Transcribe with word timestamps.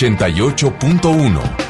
88.1. 0.00 1.69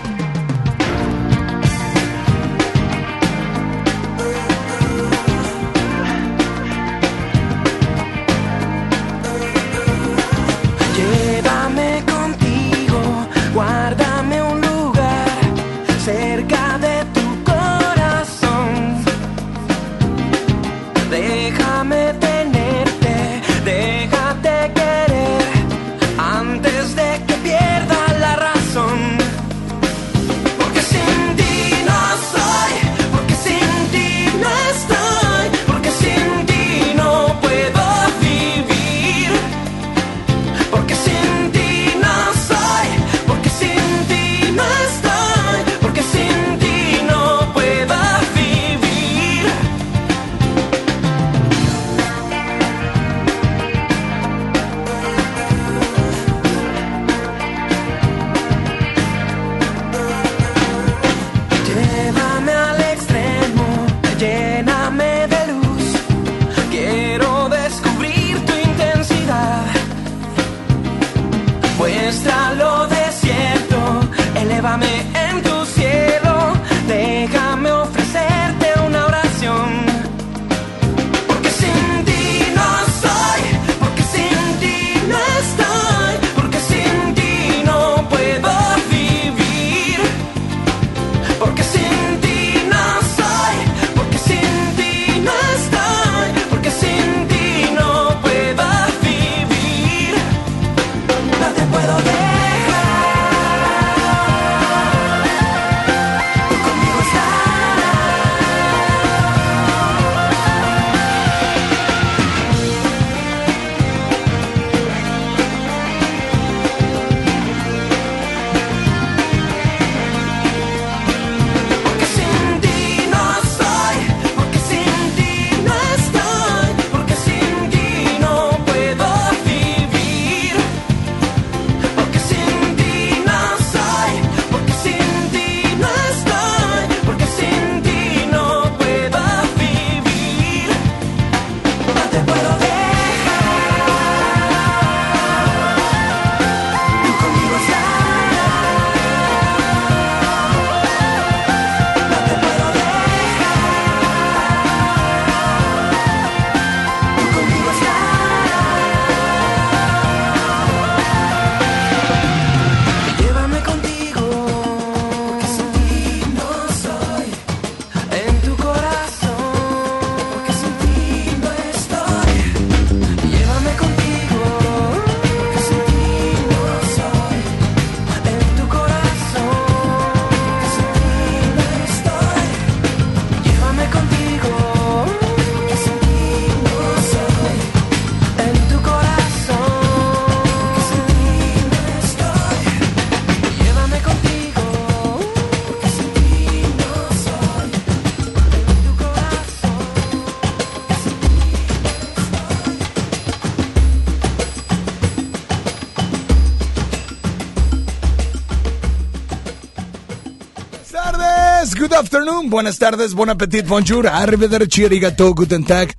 buenas 212.50 212.78
tardes, 212.78 213.14
buen 213.14 213.30
appetit, 213.30 213.66
bonjour, 213.66 214.08
arrivederci, 214.08 214.84
arigato, 214.84 215.32
guten 215.34 215.64
tag. 215.64 215.94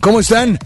¿Cómo 0.00 0.20
están? 0.20 0.58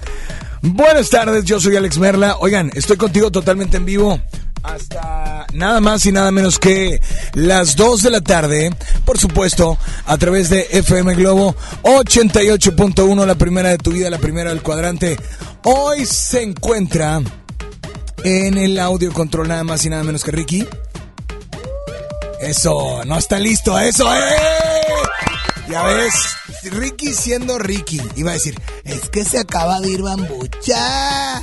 Buenas 0.62 1.10
tardes, 1.10 1.44
yo 1.44 1.60
soy 1.60 1.76
Alex 1.76 1.98
Merla. 1.98 2.36
Oigan, 2.38 2.70
estoy 2.74 2.96
contigo 2.96 3.30
totalmente 3.30 3.76
en 3.76 3.84
vivo 3.84 4.20
hasta 4.62 5.46
nada 5.52 5.80
más 5.80 6.06
y 6.06 6.12
nada 6.12 6.30
menos 6.30 6.58
que 6.58 7.00
las 7.34 7.76
2 7.76 8.02
de 8.02 8.10
la 8.10 8.20
tarde, 8.22 8.74
por 9.04 9.18
supuesto, 9.18 9.76
a 10.06 10.16
través 10.16 10.48
de 10.48 10.66
FM 10.70 11.14
Globo 11.16 11.54
88.1, 11.82 13.26
la 13.26 13.34
primera 13.34 13.68
de 13.70 13.78
tu 13.78 13.90
vida, 13.90 14.08
la 14.08 14.18
primera 14.18 14.50
del 14.50 14.62
cuadrante. 14.62 15.18
Hoy 15.64 16.06
se 16.06 16.42
encuentra 16.42 17.20
en 18.22 18.56
el 18.56 18.78
audio 18.78 19.12
control 19.12 19.48
nada 19.48 19.64
más 19.64 19.84
y 19.84 19.90
nada 19.90 20.04
menos 20.04 20.24
que 20.24 20.30
Ricky. 20.30 20.66
Eso, 22.40 23.04
no 23.04 23.18
está 23.18 23.38
listo, 23.38 23.78
eso, 23.78 24.06
¡eh! 24.14 24.53
Ya 25.74 25.82
ves, 25.82 26.14
Ricky 26.70 27.12
siendo 27.12 27.58
Ricky. 27.58 28.00
Iba 28.14 28.30
a 28.30 28.34
decir, 28.34 28.54
es 28.84 29.08
que 29.08 29.24
se 29.24 29.40
acaba 29.40 29.80
de 29.80 29.90
ir 29.90 30.02
bambucha. 30.02 31.42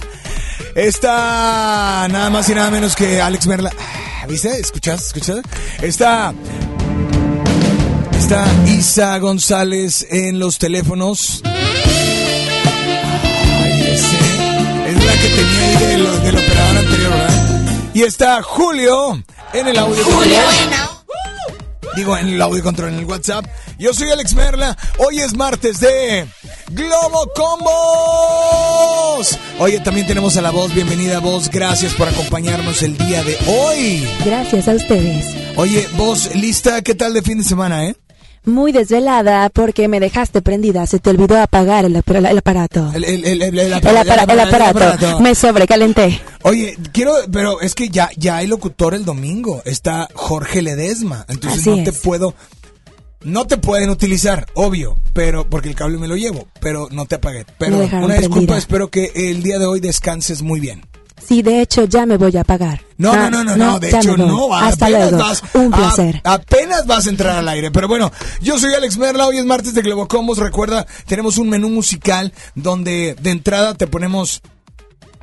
Está 0.74 2.08
nada 2.10 2.30
más 2.30 2.48
y 2.48 2.56
nada 2.56 2.72
menos 2.72 2.96
que 2.96 3.20
Alex 3.20 3.46
Merla. 3.48 3.74
Ah, 3.78 4.26
¿Viste? 4.30 4.58
¿Escuchas? 4.58 5.08
¿Escuchas? 5.08 5.42
Está. 5.82 6.34
Está 8.18 8.46
Isa 8.68 9.18
González 9.18 10.08
en 10.10 10.40
los 10.40 10.60
teléfonos. 10.60 11.42
Ay, 11.44 13.82
ese. 13.82 14.18
Es 14.92 15.06
la 15.06 15.12
que 15.12 15.28
tenía 15.28 15.68
ahí 15.68 15.76
del, 15.88 16.22
del 16.24 16.38
operador 16.38 16.78
anterior, 16.78 17.12
¿verdad? 17.12 17.74
Y 17.94 18.04
está 18.04 18.42
Julio 18.42 19.22
en 19.52 19.68
el 19.68 19.78
audio. 19.78 20.06
Julio, 20.06 20.40
Digo, 21.96 22.18
en 22.18 22.30
el 22.30 22.42
audio 22.42 22.64
control, 22.64 22.94
en 22.94 23.00
el 23.00 23.06
WhatsApp. 23.06 23.46
Yo 23.78 23.94
soy 23.94 24.10
Alex 24.12 24.34
Merla. 24.34 24.78
Hoy 24.98 25.20
es 25.20 25.36
martes 25.36 25.80
de 25.80 26.26
Globo 26.70 27.30
Combos. 27.36 27.70
Oye, 29.60 29.80
también 29.82 30.08
tenemos 30.08 30.38
a 30.38 30.42
la 30.42 30.52
voz. 30.52 30.74
Bienvenida, 30.74 31.20
voz. 31.20 31.50
Gracias 31.50 31.94
por 31.94 32.08
acompañarnos 32.08 32.82
el 32.82 32.98
día 32.98 33.24
de 33.24 33.38
hoy. 33.48 34.08
Gracias 34.26 34.68
a 34.68 34.74
ustedes. 34.74 35.26
Oye, 35.58 35.88
voz, 35.98 36.34
lista. 36.36 36.82
¿Qué 36.82 36.96
tal 36.96 37.14
de 37.14 37.22
fin 37.22 37.38
de 37.40 37.44
semana, 37.44 37.86
eh? 37.86 37.96
Muy 38.46 38.72
desvelada 38.72 39.50
porque 39.50 39.88
me 39.88 40.00
dejaste 40.00 40.42
prendida. 40.42 40.86
Se 40.88 41.00
te 41.00 41.10
olvidó 41.10 41.40
apagar 41.40 41.86
el, 41.86 41.96
aparato. 41.96 42.92
El, 42.94 43.04
el, 43.04 43.26
el, 43.26 43.42
el, 43.42 43.60
el 43.60 43.74
aparato. 43.74 45.20
Me 45.20 45.36
sobrecalenté. 45.36 46.22
Oye, 46.44 46.78
quiero, 46.92 47.14
pero 47.32 47.62
es 47.62 47.76
que 47.76 47.90
ya, 47.90 48.10
ya 48.18 48.38
hay 48.38 48.48
locutor 48.48 48.94
el 48.94 49.06
domingo. 49.06 49.62
Está 49.66 50.08
Jorge 50.14 50.62
Ledesma. 50.62 51.26
Entonces 51.30 51.66
no 51.66 51.84
te 51.84 51.92
puedo. 51.92 52.34
No 53.24 53.46
te 53.46 53.58
pueden 53.58 53.92
utilizar, 53.92 54.48
obvio, 54.56 54.98
pero 55.14 55.48
porque 55.48 55.70
el 55.70 55.76
cable 55.76 56.00
me 56.00 56.08
lo 56.08 56.16
llevo, 56.16 56.48
pero 56.60 56.88
no 56.90 57.06
te 57.06 57.16
apagué. 57.16 57.46
Pero 57.60 57.78
una 57.78 58.16
disculpa, 58.16 58.58
espero 58.58 58.90
que 58.90 59.12
el 59.14 59.44
día 59.44 59.60
de 59.60 59.68
hoy 59.68 59.80
descanses 59.80 60.42
muy 60.42 60.60
bien. 60.60 60.82
Sí, 61.32 61.42
de 61.42 61.62
hecho 61.62 61.86
ya 61.86 62.06
me 62.06 62.18
voy 62.18 62.36
a 62.36 62.42
apagar. 62.42 62.84
No, 62.98 63.16
no, 63.16 63.30
no, 63.30 63.46
no, 63.46 63.56
no, 63.56 63.80
de 63.80 63.88
hecho 63.88 64.18
no. 64.18 64.54
Hasta 64.54 64.90
luego. 64.90 65.18
Un 65.54 65.72
placer. 65.72 66.20
apenas 66.26 66.86
vas 66.86 67.08
a 67.08 67.10
entrar 67.10 67.38
al 67.38 67.48
aire. 67.48 67.72
Pero 67.72 67.88
bueno, 67.88 68.12
yo 68.42 68.60
soy 68.60 68.74
Alex 68.74 68.98
Merla, 68.98 69.28
hoy 69.28 69.38
es 69.38 69.46
martes 69.46 69.74
de 69.74 69.82
Globocombos. 69.82 70.40
Recuerda, 70.40 70.86
tenemos 71.06 71.38
un 71.38 71.48
menú 71.48 71.70
musical 71.70 72.34
donde 72.56 73.16
de 73.22 73.32
entrada 73.32 73.76
te 73.76 73.88
ponemos 73.88 74.42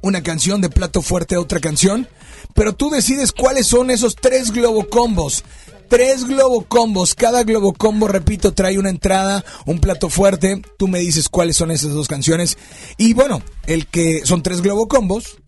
una 0.00 0.23
canción, 0.23 0.62
de 0.62 0.71
plato 0.71 1.03
fuerte 1.03 1.37
otra 1.37 1.61
canción. 1.61 2.09
Pero 2.55 2.73
tú 2.73 2.88
decides 2.88 3.33
cuáles 3.33 3.67
son 3.67 3.91
esos 3.91 4.17
tres 4.17 4.50
Globocombos 4.50 5.45
tres 5.88 6.27
globocombos. 6.27 7.15
Cada 7.15 7.45
globocombo, 7.45 8.09
repito, 8.09 8.53
trae 8.53 8.79
una 8.79 8.91
entrada, 8.91 9.45
un 9.67 9.79
plato 9.79 10.09
fuerte. 10.09 10.62
Tú 10.79 10.88
me 10.88 11.00
dices 11.00 11.29
cuáles 11.29 11.57
son 11.57 11.71
esas 11.71 11.93
dos 11.93 12.09
canciones. 12.09 12.57
Y 12.97 13.12
bueno, 13.12 13.43
el 13.67 13.87
que 13.87 14.25
son 14.25 14.43
tres 14.43 14.62
globocombos. 14.62 15.38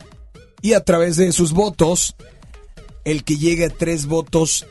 Y 0.62 0.74
a 0.74 0.84
través 0.84 1.16
de 1.16 1.32
sus 1.32 1.52
votos, 1.52 2.14
el 3.04 3.24
que 3.24 3.36
llegue 3.36 3.66
a 3.66 3.70
tres 3.70 4.06
votos 4.06 4.66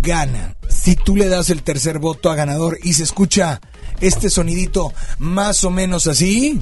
gana. 0.00 0.56
Si 0.68 0.96
tú 0.96 1.16
le 1.16 1.28
das 1.28 1.50
el 1.50 1.62
tercer 1.62 1.98
voto 1.98 2.30
a 2.30 2.34
ganador 2.34 2.78
y 2.82 2.94
se 2.94 3.02
escucha 3.02 3.60
este 4.00 4.30
sonidito 4.30 4.92
más 5.18 5.64
o 5.64 5.70
menos 5.70 6.06
así 6.06 6.60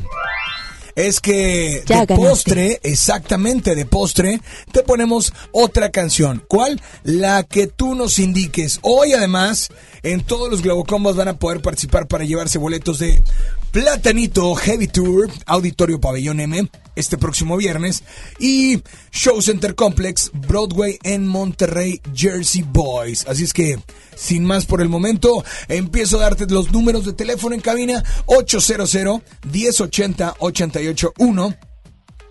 es 0.94 1.20
que 1.20 1.82
de 1.86 2.06
postre, 2.06 2.80
exactamente 2.82 3.74
de 3.74 3.86
postre, 3.86 4.40
te 4.72 4.82
ponemos 4.82 5.32
otra 5.50 5.90
canción. 5.90 6.44
¿Cuál? 6.48 6.80
La 7.02 7.42
que 7.44 7.66
tú 7.66 7.94
nos 7.94 8.18
indiques. 8.18 8.78
Hoy 8.82 9.12
además, 9.12 9.70
en 10.02 10.22
todos 10.22 10.50
los 10.50 10.62
Globocombos 10.62 11.16
van 11.16 11.28
a 11.28 11.38
poder 11.38 11.62
participar 11.62 12.08
para 12.08 12.24
llevarse 12.24 12.58
boletos 12.58 12.98
de 12.98 13.22
Platanito 13.70 14.54
Heavy 14.54 14.88
Tour, 14.88 15.30
Auditorio 15.46 16.00
Pabellón 16.00 16.40
M, 16.40 16.68
este 16.94 17.16
próximo 17.16 17.56
viernes, 17.56 18.02
y 18.38 18.82
Show 19.10 19.40
Center 19.40 19.74
Complex, 19.74 20.30
Broadway 20.34 20.98
en 21.04 21.26
Monterrey, 21.26 22.00
Jersey 22.14 22.62
Boys. 22.62 23.26
Así 23.26 23.44
es 23.44 23.52
que, 23.52 23.78
sin 24.14 24.44
más 24.44 24.66
por 24.66 24.82
el 24.82 24.88
momento, 24.88 25.44
empiezo 25.68 26.18
a 26.18 26.22
darte 26.22 26.46
los 26.46 26.70
números 26.72 27.06
de 27.06 27.12
teléfono 27.12 27.54
en 27.54 27.60
cabina 27.60 28.04
800 28.26 29.22
1080 29.50 30.36
881 30.38 31.71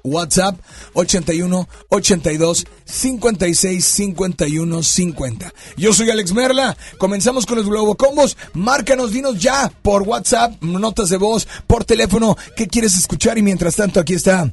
WhatsApp 0.03 0.59
81 0.93 1.67
82 1.89 2.65
56 2.85 3.85
51 3.85 4.83
50. 4.83 5.53
Yo 5.77 5.93
soy 5.93 6.09
Alex 6.09 6.33
Merla. 6.33 6.77
Comenzamos 6.97 7.45
con 7.45 7.57
los 7.57 7.67
Globo 7.67 7.95
Combos. 7.95 8.37
Márcanos, 8.53 9.11
dinos 9.11 9.39
ya 9.39 9.71
por 9.81 10.03
WhatsApp, 10.03 10.61
notas 10.61 11.09
de 11.09 11.17
voz, 11.17 11.47
por 11.67 11.85
teléfono, 11.85 12.37
qué 12.55 12.67
quieres 12.67 12.97
escuchar 12.97 13.37
y 13.37 13.41
mientras 13.41 13.75
tanto 13.75 13.99
aquí 13.99 14.13
está. 14.13 14.51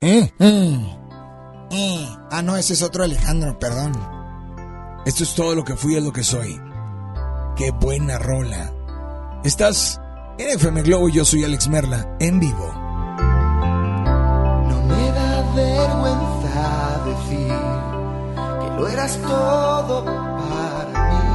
¿Eh? 0.00 0.30
¿Eh? 0.38 2.06
Ah, 2.30 2.42
no, 2.42 2.56
ese 2.56 2.74
es 2.74 2.82
otro 2.82 3.04
Alejandro, 3.04 3.58
perdón. 3.58 3.92
Esto 5.06 5.22
es 5.22 5.34
todo 5.34 5.54
lo 5.54 5.64
que 5.64 5.76
fui, 5.76 5.96
es 5.96 6.02
lo 6.02 6.12
que 6.12 6.24
soy. 6.24 6.60
Qué 7.56 7.70
buena 7.70 8.18
rola. 8.18 8.72
Estás 9.44 10.00
en 10.38 10.50
FM 10.50 10.82
Globo, 10.82 11.08
yo 11.08 11.24
soy 11.24 11.44
Alex 11.44 11.68
Merla, 11.68 12.16
en 12.20 12.40
vivo. 12.40 12.85
Vergüenza 15.56 17.00
decir 17.06 17.58
que 18.60 18.68
lo 18.76 18.86
eras 18.88 19.18
todo 19.26 20.04
para 20.04 21.00
mí. 21.08 21.26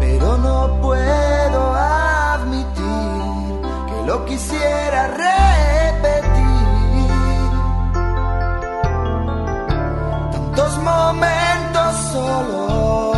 Pero 0.00 0.38
no 0.38 0.80
puedo 0.80 1.74
admitir 1.74 3.60
que 3.88 4.06
lo 4.06 4.24
quisiera 4.24 5.00
repetir. 5.26 6.56
Tantos 10.32 10.72
momentos 10.78 11.90
solo, 12.12 13.12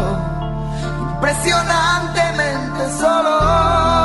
impresionantemente 1.14 2.82
solo 2.99 4.00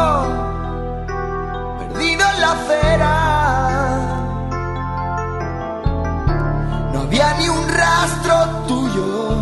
No 6.93 7.01
había 7.01 7.33
ni 7.39 7.49
un 7.49 7.67
rastro 7.69 8.35
tuyo. 8.67 9.35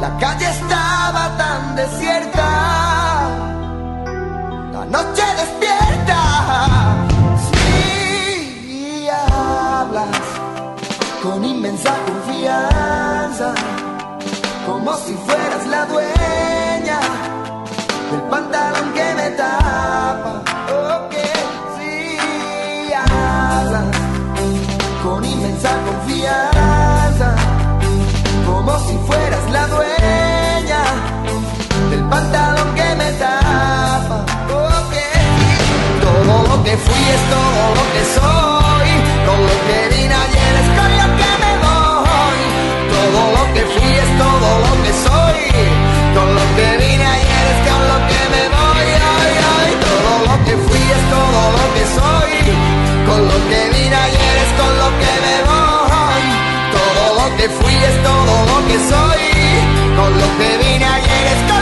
La 0.00 0.18
calle 0.18 0.50
estaba 0.50 1.36
tan 1.36 1.76
desierta. 1.76 2.48
La 4.72 4.84
noche 4.86 5.22
despierta. 5.40 6.18
Si 7.46 9.08
hablas 9.08 10.18
con 11.22 11.44
inmensa 11.44 11.94
confianza, 12.06 13.54
como 14.66 14.96
si 14.96 15.14
fueras 15.14 15.66
la 15.68 15.86
dueña 15.86 17.00
del 18.10 18.22
pantalón 18.22 18.92
que 18.94 19.14
me 19.14 19.30
tapa. 19.36 19.61
Pantalón 32.12 32.68
que 32.78 32.88
me 33.00 33.10
tapa. 33.22 34.18
Todo 36.04 36.34
lo 36.50 36.56
que 36.66 36.74
fui 36.84 37.04
es 37.16 37.22
todo 37.36 37.62
lo 37.78 37.84
que 37.94 38.02
soy, 38.16 38.90
con 39.26 39.38
lo 39.48 39.56
que 39.66 39.78
vine 39.92 40.14
ayer 40.24 40.52
es 40.62 40.68
con 40.78 40.90
lo 41.00 41.08
que 41.18 41.30
me 41.42 41.52
voy. 41.64 42.40
Todo 42.94 43.20
lo 43.36 43.44
que 43.54 43.62
fui 43.72 43.90
es 44.04 44.10
todo 44.24 44.48
lo 44.64 44.72
que 44.84 44.92
soy, 45.06 45.42
con 46.16 46.28
lo 46.38 46.44
que 46.56 46.68
vine 46.82 47.06
ayer 47.18 47.44
es 47.52 47.60
con 47.68 47.82
lo 47.90 47.98
que 48.10 48.22
me 48.34 48.44
voy. 48.56 48.88
Ay, 49.16 49.34
ay, 49.56 49.72
todo 49.86 50.12
lo 50.28 50.34
que 50.46 50.54
fui 50.66 50.84
es 50.96 51.02
todo 51.16 51.40
lo 51.58 51.66
que 51.76 51.84
soy, 51.98 52.34
con 53.08 53.20
lo 53.30 53.38
que 53.50 53.60
vine 53.74 53.96
ayer 54.06 54.34
es 54.44 54.52
con 54.60 54.72
lo 54.82 54.88
que 55.00 55.12
me 55.26 55.36
voy 55.48 55.62
que 57.42 57.48
fui 57.48 57.74
es 57.74 58.02
todo 58.04 58.34
lo 58.50 58.58
que 58.68 58.78
soy, 58.92 59.24
con 59.96 60.10
lo 60.20 60.28
que 60.38 60.50
vine 60.58 60.84
ayer 60.84 61.26
es 61.34 61.52
con 61.52 61.61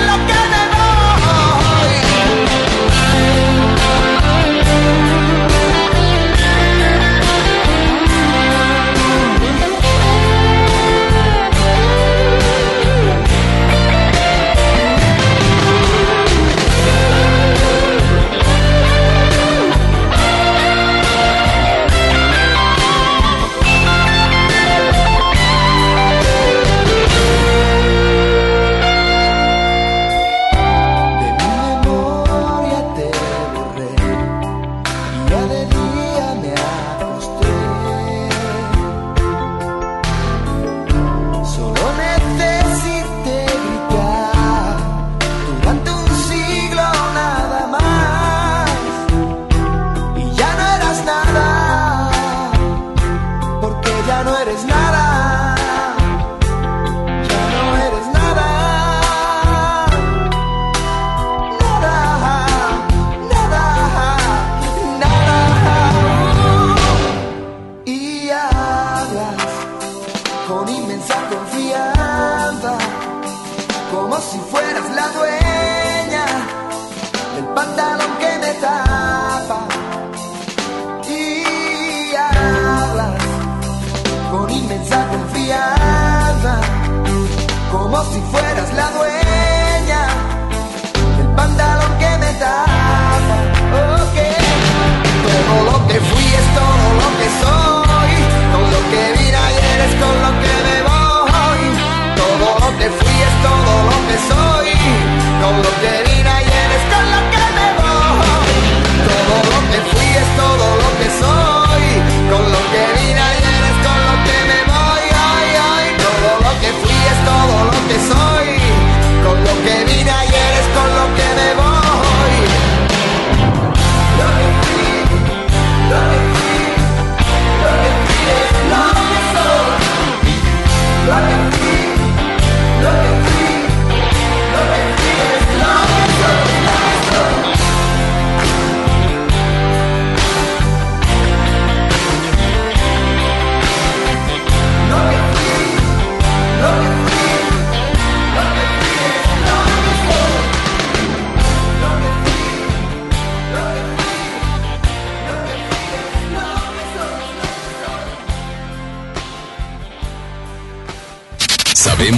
no 105.41 105.53
lo 105.53 105.63
quería 105.81 106.40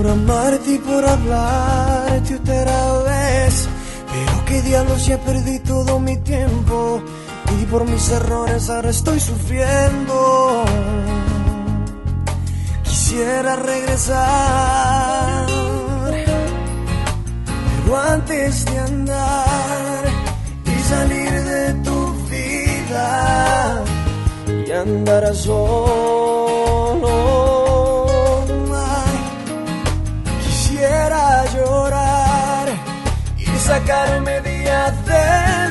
por 0.00 0.10
amarte 0.10 0.74
y 0.76 0.78
por 0.78 1.04
hablarte 1.04 2.36
otra 2.36 3.02
vez. 3.02 3.68
Pero 4.10 4.44
qué 4.46 4.62
diablos 4.62 5.06
ya 5.06 5.18
perdí 5.18 5.58
todo 5.58 6.00
mi 6.00 6.16
tiempo 6.16 7.02
y 7.60 7.66
por 7.66 7.84
mis 7.84 8.08
errores 8.08 8.70
ahora 8.70 8.88
estoy 8.88 9.20
sufriendo. 9.20 10.64
Quisiera 12.82 13.56
regresar, 13.56 15.46
pero 17.84 17.98
antes 17.98 18.64
de 18.64 18.78
andar 18.78 20.04
y 20.64 20.82
salir 20.88 21.30
de 21.30 21.74
tu 21.84 22.14
vida 22.30 23.84
y 24.66 24.70
andar 24.72 25.24
a 25.26 25.34
sol 25.34 26.19
Sacarme 33.70 34.20
media 34.22 34.90
de 35.06 35.69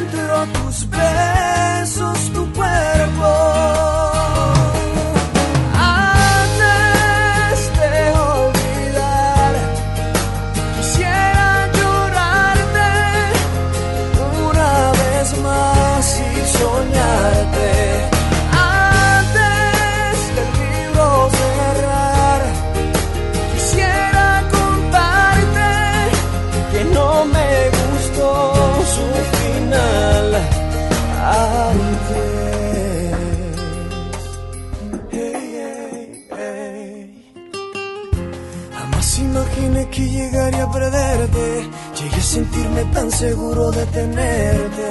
tan 42.94 43.12
seguro 43.12 43.72
de 43.72 43.86
tenerte. 43.88 44.90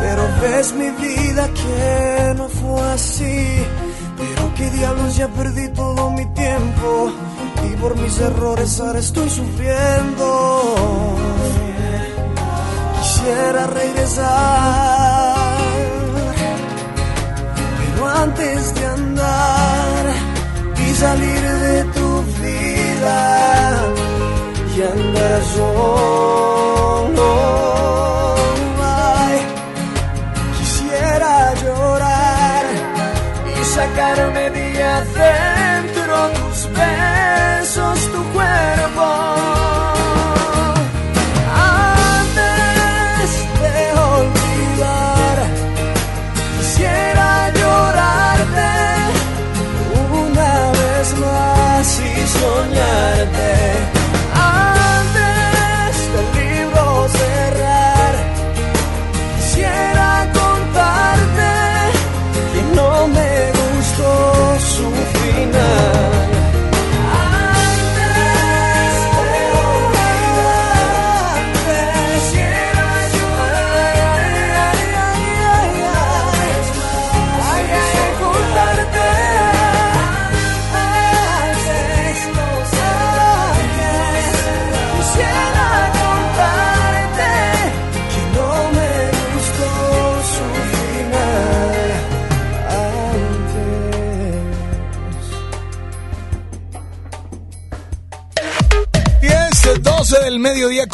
Pero 0.00 0.22
ves 0.42 0.72
mi 0.74 0.90
vida 0.90 1.48
que 1.48 2.34
no 2.36 2.48
fue 2.48 2.82
así. 2.92 3.66
Pero 4.16 4.54
qué 4.56 4.70
diablos 4.70 5.16
ya 5.16 5.28
perdí 5.28 5.68
todo 5.68 6.10
mi 6.10 6.26
tiempo. 6.26 7.12
Y 7.66 7.76
por 7.76 7.96
mis 7.96 8.18
errores 8.20 8.80
ahora 8.80 8.98
estoy 8.98 9.30
sufriendo. 9.30 11.16
Quisiera 13.00 13.66
regresar. 13.66 15.34
Pero 17.78 18.08
antes 18.08 18.74
de 18.74 18.86
andar 18.86 20.04
y 20.86 20.94
salir 20.94 21.43
quisiera 30.58 31.54
llorar 31.62 32.64
y 33.60 33.64
sacarme 33.64 34.50
de 34.50 34.82
adentro 34.82 36.16
tus. 36.34 36.68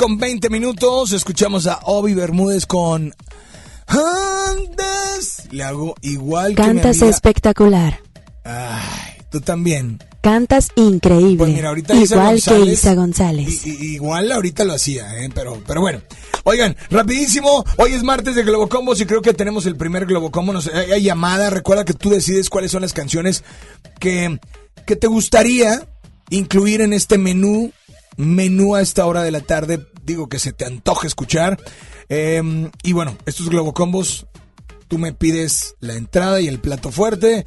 con 0.00 0.16
20 0.16 0.48
minutos. 0.48 1.12
Escuchamos 1.12 1.66
a 1.66 1.80
Obi 1.82 2.14
Bermúdez 2.14 2.64
con 2.64 3.14
Le 5.50 5.62
hago 5.62 5.94
igual 6.00 6.54
Cantas 6.54 6.76
que 6.76 6.80
mi 6.80 6.88
amiga. 6.88 7.06
espectacular. 7.10 8.00
Ay, 8.42 9.20
tú 9.30 9.42
también. 9.42 10.02
Cantas 10.22 10.70
increíble. 10.76 11.36
Pues 11.36 11.52
mira, 11.52 11.68
ahorita 11.68 11.94
igual 11.94 12.06
Isa 12.06 12.16
González, 12.16 12.64
que 12.64 12.72
Isa 12.72 12.94
González. 12.94 13.66
Igual 13.66 14.32
ahorita 14.32 14.64
lo 14.64 14.72
hacía, 14.72 15.22
¿eh? 15.22 15.28
pero, 15.34 15.62
pero 15.66 15.82
bueno. 15.82 16.00
Oigan, 16.44 16.74
rapidísimo, 16.88 17.62
hoy 17.76 17.92
es 17.92 18.02
martes 18.02 18.34
de 18.34 18.42
Globocombos 18.42 19.02
y 19.02 19.04
creo 19.04 19.20
que 19.20 19.34
tenemos 19.34 19.66
el 19.66 19.76
primer 19.76 20.06
Globocombo. 20.06 20.54
Nos, 20.54 20.68
hay, 20.68 20.92
hay 20.92 21.02
llamada, 21.02 21.50
recuerda 21.50 21.84
que 21.84 21.92
tú 21.92 22.08
decides 22.08 22.48
cuáles 22.48 22.70
son 22.70 22.80
las 22.80 22.94
canciones 22.94 23.44
que, 23.98 24.40
que 24.86 24.96
te 24.96 25.08
gustaría 25.08 25.86
incluir 26.30 26.80
en 26.80 26.94
este 26.94 27.18
menú 27.18 27.70
menú 28.20 28.74
a 28.74 28.82
esta 28.82 29.06
hora 29.06 29.22
de 29.22 29.30
la 29.30 29.40
tarde, 29.40 29.86
digo 30.04 30.28
que 30.28 30.38
se 30.38 30.52
te 30.52 30.64
antoje 30.64 31.06
escuchar. 31.06 31.58
Eh, 32.08 32.70
y 32.82 32.92
bueno, 32.92 33.16
estos 33.26 33.48
Globocombos, 33.48 34.26
tú 34.88 34.98
me 34.98 35.12
pides 35.12 35.76
la 35.80 35.94
entrada 35.94 36.40
y 36.40 36.48
el 36.48 36.60
plato 36.60 36.90
fuerte. 36.90 37.44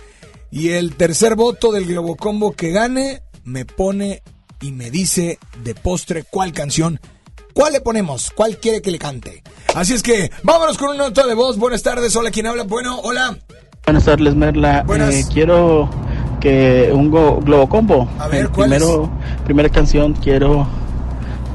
Y 0.51 0.69
el 0.69 0.95
tercer 0.95 1.35
voto 1.35 1.71
del 1.71 1.85
Globocombo 1.85 2.51
que 2.53 2.71
gane 2.71 3.23
me 3.43 3.65
pone 3.65 4.21
y 4.61 4.71
me 4.71 4.91
dice 4.91 5.39
de 5.63 5.73
postre 5.73 6.23
cuál 6.23 6.53
canción, 6.53 6.99
cuál 7.53 7.73
le 7.73 7.81
ponemos, 7.81 8.31
cuál 8.35 8.57
quiere 8.57 8.81
que 8.81 8.91
le 8.91 8.99
cante. 8.99 9.41
Así 9.73 9.93
es 9.93 10.03
que 10.03 10.31
vámonos 10.43 10.77
con 10.77 10.89
una 10.89 11.05
nota 11.05 11.25
de 11.25 11.33
voz. 11.33 11.57
Buenas 11.57 11.81
tardes, 11.81 12.15
hola, 12.15 12.29
¿quién 12.29 12.45
habla? 12.45 12.63
Bueno, 12.63 12.99
hola. 12.99 13.37
Buenas 13.85 14.05
tardes, 14.05 14.35
Merla. 14.35 14.83
Buenas. 14.85 15.13
Eh, 15.15 15.25
quiero 15.33 15.89
que 16.43 16.91
un 16.93 17.09
go- 17.09 17.39
globo 17.39 17.69
combo. 17.69 18.09
A 18.19 18.27
ver, 18.27 18.41
El 18.41 18.49
¿cuál 18.49 18.69
primero, 18.69 19.09
primera 19.45 19.69
canción 19.69 20.11
quiero 20.13 20.67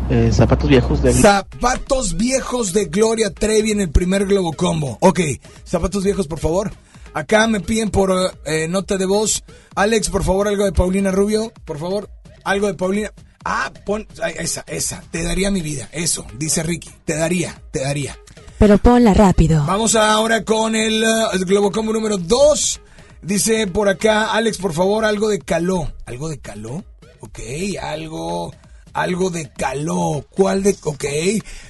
eh, 0.09 0.31
Zapatos 0.33 0.68
Viejos 0.70 1.03
de 1.03 1.12
Zapatos 1.12 2.16
viejos 2.16 2.72
de 2.72 2.87
Gloria 2.87 3.31
Trevi 3.31 3.72
en 3.72 3.83
el 3.83 3.90
primer 3.90 4.24
Globocombo. 4.24 4.96
Ok, 5.03 5.20
zapatos 5.64 6.05
viejos, 6.05 6.27
por 6.27 6.38
favor. 6.38 6.72
Acá 7.12 7.46
me 7.48 7.61
piden 7.61 7.90
por 7.90 8.11
eh, 8.46 8.66
nota 8.68 8.96
de 8.96 9.05
voz. 9.05 9.44
Alex, 9.74 10.09
por 10.09 10.24
favor, 10.24 10.48
algo 10.48 10.64
de 10.64 10.72
Paulina 10.72 11.11
Rubio. 11.11 11.53
Por 11.66 11.79
favor, 11.79 12.09
algo 12.44 12.66
de 12.68 12.74
Paulina. 12.74 13.12
Ah, 13.44 13.70
pon 13.85 14.07
esa, 14.38 14.64
esa. 14.66 15.03
Te 15.11 15.22
daría 15.22 15.51
mi 15.51 15.61
vida. 15.61 15.88
Eso, 15.92 16.24
dice 16.38 16.62
Ricky. 16.62 16.90
Te 17.05 17.14
daría, 17.16 17.61
te 17.70 17.81
daría. 17.81 18.16
Pero 18.59 18.79
ponla 18.79 19.12
rápido. 19.14 19.64
Vamos 19.66 19.94
ahora 19.96 20.44
con 20.44 20.74
el, 20.74 21.05
el 21.33 21.44
Globocombo 21.44 21.92
número 21.92 22.16
2. 22.16 22.81
Dice 23.22 23.66
por 23.66 23.88
acá, 23.88 24.33
Alex, 24.33 24.59
por 24.59 24.72
favor, 24.72 25.04
algo 25.04 25.28
de 25.28 25.38
caló. 25.38 25.92
¿Algo 26.07 26.28
de 26.28 26.38
caló? 26.38 26.85
Ok, 27.20 27.40
algo, 27.83 28.54
algo 28.92 29.31
de 29.31 29.50
caló. 29.50 30.24
¿Cuál 30.31 30.62
de...? 30.62 30.76
Ok. 30.85 31.04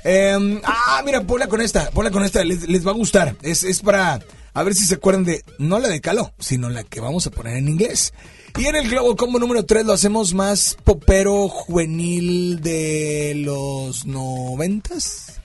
Em, 0.05 0.61
ah, 0.65 1.03
mira, 1.05 1.23
ponla 1.23 1.49
con 1.49 1.61
esta, 1.61 1.91
ponla 1.91 2.11
con 2.11 2.25
esta, 2.25 2.45
les, 2.45 2.69
les 2.69 2.87
va 2.87 2.91
a 2.91 2.95
gustar. 2.95 3.37
Es, 3.43 3.65
es 3.65 3.81
para, 3.81 4.21
a 4.53 4.63
ver 4.63 4.75
si 4.75 4.85
se 4.85 4.97
acuerdan 4.97 5.25
de, 5.25 5.45
no 5.59 5.79
la 5.79 5.89
de 5.89 6.01
caló, 6.01 6.33
sino 6.39 6.69
la 6.69 6.85
que 6.85 7.01
vamos 7.01 7.27
a 7.27 7.31
poner 7.31 7.57
en 7.57 7.69
inglés. 7.69 8.13
Y 8.59 8.67
en 8.67 8.77
el 8.77 8.89
Globocombo 8.89 9.39
número 9.39 9.65
3 9.65 9.87
lo 9.87 9.93
hacemos 9.93 10.35
más 10.35 10.77
popero 10.83 11.49
juvenil 11.49 12.61
de 12.61 13.35
los 13.37 14.05
noventas 14.05 15.41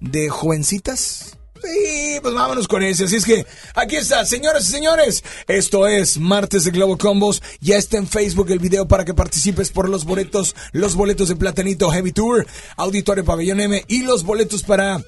de 0.00 0.28
jovencitas. 0.28 1.35
Sí, 1.62 2.18
pues 2.22 2.34
vámonos 2.34 2.68
con 2.68 2.82
ese. 2.82 3.04
Así 3.04 3.16
es 3.16 3.24
que 3.24 3.46
aquí 3.74 3.96
está, 3.96 4.24
señoras 4.24 4.68
y 4.68 4.72
señores. 4.72 5.24
Esto 5.48 5.86
es 5.86 6.18
Martes 6.18 6.64
de 6.64 6.70
Globo 6.70 6.98
Combos. 6.98 7.42
Ya 7.60 7.76
está 7.76 7.96
en 7.96 8.06
Facebook 8.06 8.50
el 8.50 8.58
video 8.58 8.88
para 8.88 9.04
que 9.04 9.14
participes 9.14 9.70
por 9.70 9.88
los 9.88 10.04
boletos, 10.04 10.54
los 10.72 10.94
boletos 10.94 11.28
de 11.28 11.36
Platanito 11.36 11.90
Heavy 11.90 12.12
Tour, 12.12 12.46
Auditorio 12.76 13.24
Pabellón 13.24 13.60
M 13.60 13.84
y 13.88 14.02
los 14.02 14.24
boletos 14.24 14.62
para 14.62 15.02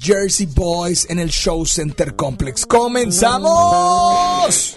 Jersey 0.00 0.46
Boys 0.46 1.06
en 1.10 1.18
el 1.18 1.30
Show 1.30 1.66
Center 1.66 2.14
Complex. 2.16 2.66
¡Comenzamos! 2.66 4.76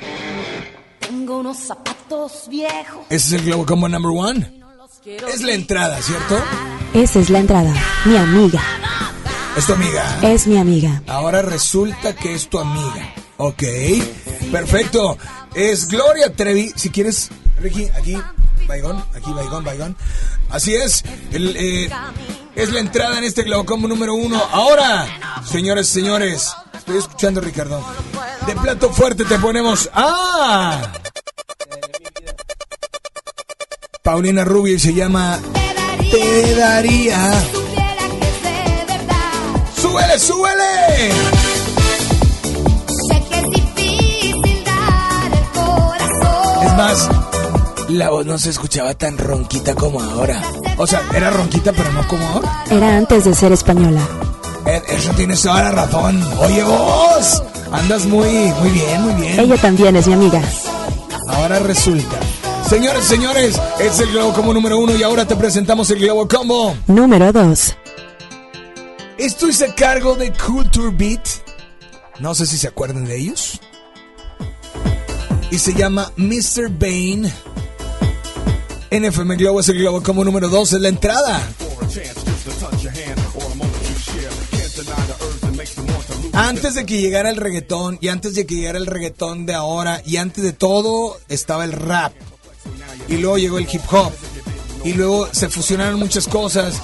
Tengo 0.99 1.39
unos 1.39 1.57
zapatos 1.57 2.47
viejos. 2.49 3.05
Ese 3.09 3.35
es 3.35 3.41
el 3.41 3.45
Globo 3.45 3.65
Combo 3.65 3.87
number 3.87 4.11
one. 4.11 4.57
Es 5.05 5.41
la 5.41 5.53
entrada, 5.53 6.01
¿cierto? 6.01 6.37
Esa 6.93 7.19
es 7.19 7.29
la 7.29 7.39
entrada. 7.39 7.73
Mi 8.03 8.17
amiga. 8.17 8.61
Es 9.57 9.65
tu 9.65 9.73
amiga. 9.73 10.19
Es 10.21 10.45
mi 10.45 10.57
amiga. 10.57 11.01
Ahora 11.07 11.41
resulta 11.41 12.15
que 12.15 12.35
es 12.35 12.47
tu 12.47 12.59
amiga. 12.59 13.11
Ok, 13.37 13.63
perfecto. 14.51 15.17
Es 15.55 15.87
Gloria 15.87 16.31
Trevi. 16.31 16.71
Si 16.75 16.91
quieres, 16.91 17.29
Ricky, 17.59 17.89
aquí, 17.97 18.15
Baigón, 18.67 19.03
aquí, 19.15 19.33
Baigón, 19.33 19.63
Baigón. 19.63 19.97
Así 20.51 20.75
es. 20.75 21.03
el, 21.31 21.57
eh, 21.57 21.89
es 22.55 22.71
la 22.71 22.79
entrada 22.79 23.17
en 23.17 23.23
este 23.23 23.41
Globocombo 23.41 23.87
número 23.87 24.13
uno. 24.13 24.39
Ahora, 24.51 25.07
señores, 25.49 25.87
señores, 25.87 26.51
estoy 26.77 26.97
escuchando, 26.97 27.41
Ricardo. 27.41 27.83
De 28.45 28.55
plato 28.55 28.93
fuerte 28.93 29.25
te 29.25 29.39
ponemos. 29.39 29.89
¡Ah! 29.91 30.93
Paulina 34.03 34.45
Rubio 34.45 34.75
y 34.75 34.79
se 34.79 34.93
llama 34.93 35.39
Te 36.11 36.55
daría. 36.55 37.43
¡Súbele, 39.87 40.19
súbele! 40.19 41.11
Sé 43.09 43.23
que 43.29 43.39
es 43.39 43.49
difícil 43.51 44.63
dar 44.65 45.31
el 45.31 45.49
corazón. 45.53 46.65
Es 46.67 46.73
más, 46.75 47.09
la 47.89 48.09
voz 48.09 48.25
no 48.25 48.37
se 48.37 48.49
escuchaba 48.49 48.93
tan 48.95 49.17
ronquita 49.17 49.75
como 49.75 50.01
ahora. 50.01 50.41
O 50.77 50.85
sea, 50.85 51.01
era 51.15 51.29
ronquita, 51.29 51.71
pero 51.71 51.89
no 51.93 52.05
como 52.07 52.27
ahora. 52.27 52.63
Era 52.69 52.97
antes 52.97 53.23
de 53.23 53.33
ser 53.33 53.53
española. 53.53 54.01
Eh, 54.65 54.81
Eso 54.89 55.11
tienes 55.13 55.41
toda 55.41 55.63
la 55.63 55.71
razón. 55.71 56.21
Oye, 56.41 56.63
vos, 56.63 57.41
andas 57.71 58.05
muy, 58.05 58.27
muy 58.59 58.69
bien, 58.71 59.01
muy 59.03 59.13
bien. 59.21 59.39
Ella 59.39 59.55
también 59.55 59.95
es 59.95 60.05
mi 60.07 60.13
amiga. 60.15 60.41
Ahora 61.29 61.59
resulta. 61.59 62.17
Señores, 62.67 63.05
señores, 63.05 63.57
es 63.79 63.99
el 64.01 64.11
Globo 64.11 64.33
Combo 64.33 64.53
número 64.53 64.77
uno 64.79 64.93
y 64.93 65.01
ahora 65.01 65.23
te 65.25 65.37
presentamos 65.37 65.89
el 65.91 65.99
Globo 65.99 66.27
Combo. 66.27 66.75
Número 66.87 67.31
2. 67.31 67.77
Esto 69.27 69.49
es 69.49 69.61
a 69.61 69.75
cargo 69.75 70.15
de 70.15 70.31
Culture 70.31 70.89
Beat. 70.89 71.27
No 72.21 72.33
sé 72.33 72.47
si 72.47 72.57
se 72.57 72.69
acuerdan 72.69 73.03
de 73.03 73.17
ellos. 73.17 73.59
Y 75.51 75.57
se 75.57 75.73
llama 75.73 76.13
Mr. 76.15 76.69
Bane. 76.69 77.29
NFM 78.89 79.35
Globo 79.35 79.59
es 79.59 79.67
el 79.67 79.79
Globo 79.79 80.01
como 80.01 80.23
número 80.23 80.47
2 80.47 80.71
es 80.71 80.79
la 80.79 80.87
entrada. 80.87 81.45
Antes 86.31 86.75
de 86.75 86.85
que 86.85 87.01
llegara 87.01 87.29
el 87.29 87.35
reggaetón 87.35 87.97
y 87.99 88.07
antes 88.07 88.33
de 88.33 88.45
que 88.45 88.55
llegara 88.55 88.77
el 88.77 88.85
reggaetón 88.85 89.45
de 89.45 89.55
ahora 89.55 90.01
y 90.05 90.15
antes 90.15 90.41
de 90.41 90.53
todo 90.53 91.19
estaba 91.27 91.65
el 91.65 91.73
rap. 91.73 92.13
Y 93.09 93.17
luego 93.17 93.37
llegó 93.37 93.57
el 93.57 93.67
hip 93.69 93.81
hop. 93.91 94.13
Y 94.85 94.93
luego 94.93 95.27
se 95.33 95.49
fusionaron 95.49 95.99
muchas 95.99 96.29
cosas 96.29 96.81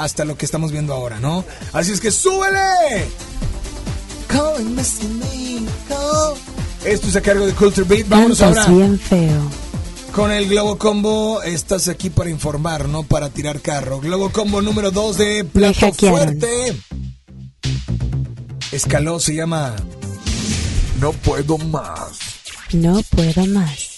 hasta 0.00 0.24
lo 0.24 0.36
que 0.36 0.46
estamos 0.46 0.72
viendo 0.72 0.94
ahora, 0.94 1.20
¿no? 1.20 1.44
Así 1.72 1.92
es 1.92 2.00
que 2.00 2.10
súbele. 2.10 3.06
Esto 6.84 7.08
es 7.08 7.16
a 7.16 7.20
cargo 7.20 7.46
de 7.46 7.52
Culture 7.52 7.86
Beat. 7.86 8.08
Vámonos 8.08 8.40
ahora 8.40 8.66
bien 8.66 8.98
feo. 8.98 9.42
con 10.12 10.32
el 10.32 10.48
Globo 10.48 10.78
Combo. 10.78 11.42
Estás 11.42 11.88
aquí 11.88 12.08
para 12.08 12.30
informar, 12.30 12.88
no 12.88 13.02
para 13.02 13.28
tirar 13.28 13.60
carro. 13.60 14.00
Globo 14.00 14.30
Combo 14.30 14.62
número 14.62 14.90
2 14.90 15.18
de 15.18 15.44
Plato. 15.44 15.92
Fuerte. 15.92 16.76
Escaló, 18.72 19.18
se 19.20 19.34
llama 19.34 19.76
No 21.00 21.12
puedo 21.12 21.58
más. 21.58 22.18
No 22.72 23.02
puedo 23.10 23.46
más. 23.46 23.89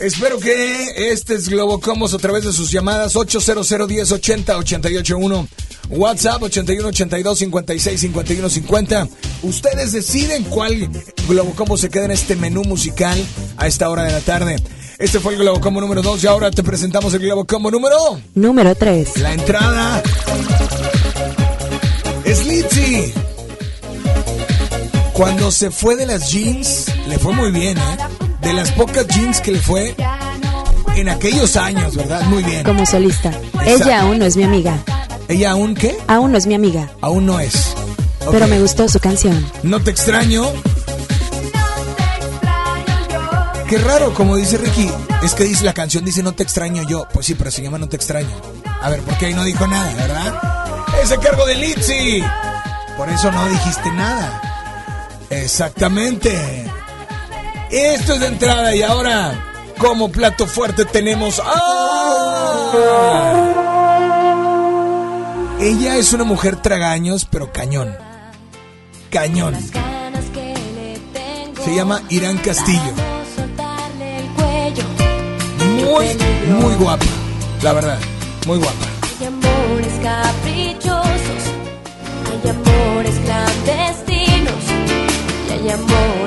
Espero 0.00 0.38
que 0.38 1.10
este 1.12 1.34
es 1.34 1.48
Globo 1.48 1.80
Combos 1.80 2.14
a 2.14 2.18
través 2.18 2.44
de 2.44 2.52
sus 2.52 2.70
llamadas 2.70 3.16
800 3.16 3.70
1080 3.88 4.56
881 4.58 5.48
WhatsApp 5.90 6.42
81 6.42 6.88
82 6.88 7.38
56 7.38 8.00
51 8.00 8.48
50. 8.50 9.08
Ustedes 9.42 9.92
deciden 9.92 10.44
cuál 10.44 10.90
Globo 11.28 11.54
Combo 11.54 11.76
se 11.76 11.90
queda 11.90 12.06
en 12.06 12.10
este 12.10 12.36
menú 12.36 12.64
musical 12.64 13.18
a 13.56 13.66
esta 13.66 13.88
hora 13.90 14.04
de 14.04 14.12
la 14.12 14.20
tarde. 14.20 14.56
Este 14.98 15.20
fue 15.20 15.34
el 15.34 15.40
Globo 15.40 15.60
Combo 15.60 15.80
número 15.80 16.02
2 16.02 16.24
y 16.24 16.26
ahora 16.26 16.50
te 16.50 16.62
presentamos 16.62 17.12
el 17.14 17.20
Globo 17.20 17.44
Combo 17.44 17.70
número 17.70 17.96
Número 18.34 18.74
3. 18.74 19.18
la 19.18 19.32
entrada 19.34 20.02
es 22.24 22.46
Litzy. 22.46 23.12
Cuando 25.12 25.50
se 25.52 25.70
fue 25.70 25.94
de 25.96 26.06
las 26.06 26.32
jeans, 26.32 26.86
le 27.08 27.18
fue 27.18 27.32
muy 27.32 27.52
bien, 27.52 27.78
¿eh? 27.78 27.96
De 28.40 28.52
las 28.52 28.70
pocas 28.72 29.06
jeans 29.08 29.40
que 29.40 29.52
le 29.52 29.58
fue 29.60 29.94
en 30.96 31.08
aquellos 31.08 31.56
años, 31.56 31.96
¿verdad? 31.96 32.22
Muy 32.22 32.42
bien. 32.42 32.64
Como 32.64 32.84
solista. 32.86 33.32
Ella 33.64 34.02
aún 34.02 34.18
no 34.18 34.24
es 34.24 34.36
mi 34.36 34.44
amiga. 34.44 34.78
¿Ella 35.28 35.52
aún 35.52 35.74
qué? 35.74 35.96
Aún 36.06 36.32
no 36.32 36.38
es 36.38 36.46
mi 36.46 36.54
amiga. 36.54 36.90
Aún 37.00 37.26
no 37.26 37.40
es. 37.40 37.74
Pero 38.30 38.46
me 38.46 38.60
gustó 38.60 38.88
su 38.88 39.00
canción. 39.00 39.44
No 39.62 39.80
te 39.80 39.90
extraño. 39.90 40.44
Qué 43.68 43.78
raro, 43.78 44.12
como 44.14 44.36
dice 44.36 44.58
Ricky. 44.58 44.90
Es 45.22 45.34
que 45.34 45.44
dice 45.44 45.64
la 45.64 45.72
canción, 45.72 46.04
dice 46.04 46.22
no 46.22 46.32
te 46.32 46.42
extraño 46.42 46.82
yo. 46.88 47.08
Pues 47.12 47.26
sí, 47.26 47.34
pero 47.34 47.50
se 47.50 47.62
llama 47.62 47.78
no 47.78 47.88
te 47.88 47.96
extraño. 47.96 48.36
A 48.82 48.90
ver, 48.90 49.00
¿por 49.00 49.16
qué 49.16 49.26
ahí 49.26 49.34
no 49.34 49.44
dijo 49.44 49.66
nada, 49.66 49.92
verdad? 49.94 50.34
Es 51.02 51.10
a 51.10 51.18
cargo 51.18 51.46
de 51.46 51.54
Litzy. 51.54 52.22
Por 52.96 53.08
eso 53.08 53.32
no 53.32 53.48
dijiste 53.48 53.90
nada. 53.92 54.40
Exactamente. 55.30 56.70
Esto 57.74 58.12
es 58.14 58.20
de 58.20 58.26
entrada 58.28 58.72
y 58.72 58.82
ahora 58.82 59.34
Como 59.78 60.08
plato 60.08 60.46
fuerte 60.46 60.84
tenemos. 60.84 61.42
Ella 65.60 65.96
es 65.96 66.12
una 66.12 66.22
mujer 66.22 66.62
tragaños, 66.62 67.26
pero 67.28 67.50
cañón. 67.52 67.96
Cañón. 69.10 69.56
Se 71.64 71.74
llama 71.74 72.00
Irán 72.10 72.38
Castillo. 72.38 72.92
Muy, 75.80 76.06
muy 76.60 76.74
guapa. 76.76 77.04
La 77.62 77.72
verdad, 77.72 77.98
muy 78.46 78.58
guapa. 78.58 78.86
Hay 79.18 79.26
amores 79.26 79.94
caprichosos, 80.00 81.44
hay 82.30 82.50
amores 82.50 83.14
clandestinos 83.24 84.64
y 85.48 85.52
hay 85.52 85.70
amores. 85.70 86.23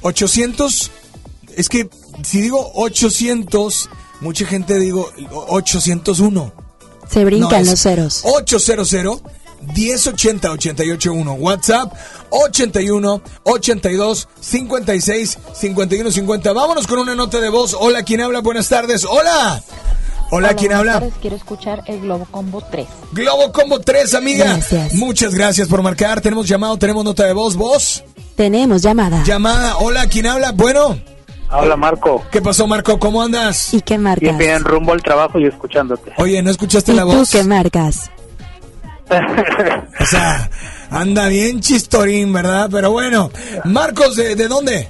800, 0.00 0.90
es 1.56 1.68
que 1.68 1.88
si 2.22 2.40
digo 2.40 2.70
800, 2.74 3.90
mucha 4.20 4.46
gente 4.46 4.78
digo 4.78 5.10
801. 5.48 6.52
Se 7.08 7.24
brincan 7.24 7.64
No, 7.64 7.70
los 7.70 7.80
ceros. 7.80 8.20
800 8.24 9.22
1080 9.74 10.50
881 10.52 11.32
WhatsApp 11.34 11.92
81 12.30 13.22
82 13.44 14.28
56 14.40 15.38
51 15.54 16.10
50. 16.10 16.52
Vámonos 16.52 16.86
con 16.86 16.98
una 16.98 17.14
nota 17.14 17.40
de 17.40 17.48
voz. 17.48 17.76
Hola, 17.78 18.02
¿quién 18.02 18.20
habla? 18.20 18.40
Buenas 18.40 18.68
tardes. 18.68 19.04
Hola. 19.04 19.62
Hola, 20.30 20.54
¿quién 20.54 20.74
habla? 20.74 20.94
tardes, 20.94 21.14
quiero 21.22 21.36
escuchar 21.36 21.82
el 21.86 22.00
Globo 22.00 22.26
Combo 22.30 22.62
3. 22.70 22.86
Globo 23.12 23.50
Combo 23.50 23.80
3, 23.80 24.12
amiga. 24.14 24.44
Gracias. 24.44 24.92
Muchas 24.94 25.34
gracias 25.34 25.68
por 25.68 25.80
marcar. 25.82 26.20
Tenemos 26.20 26.46
llamado, 26.46 26.76
tenemos 26.76 27.02
nota 27.02 27.24
de 27.24 27.32
voz. 27.32 27.56
¿Vos? 27.56 28.04
Tenemos 28.36 28.82
llamada. 28.82 29.24
Llamada. 29.24 29.78
Hola, 29.78 30.06
¿quién 30.06 30.26
habla? 30.26 30.52
Bueno. 30.52 30.98
Habla 31.48 31.76
Marco. 31.76 32.22
¿Qué 32.30 32.42
pasó, 32.42 32.66
Marco? 32.66 32.98
¿Cómo 32.98 33.22
andas? 33.22 33.72
¿Y 33.72 33.80
qué 33.80 33.96
marcas? 33.96 34.20
Bien, 34.20 34.36
bien, 34.36 34.64
rumbo 34.64 34.92
al 34.92 35.02
trabajo 35.02 35.40
y 35.40 35.46
escuchándote. 35.46 36.12
Oye, 36.18 36.42
¿no 36.42 36.50
escuchaste 36.50 36.92
¿Y 36.92 36.96
la 36.96 37.02
tú 37.04 37.08
voz? 37.12 37.30
qué 37.30 37.42
marcas? 37.44 38.10
O 40.00 40.04
sea, 40.06 40.50
anda 40.90 41.28
bien 41.28 41.60
chistorín, 41.60 42.32
¿verdad? 42.32 42.68
Pero 42.70 42.90
bueno. 42.90 43.30
Marcos, 43.64 44.16
¿de, 44.16 44.36
de 44.36 44.48
dónde? 44.48 44.88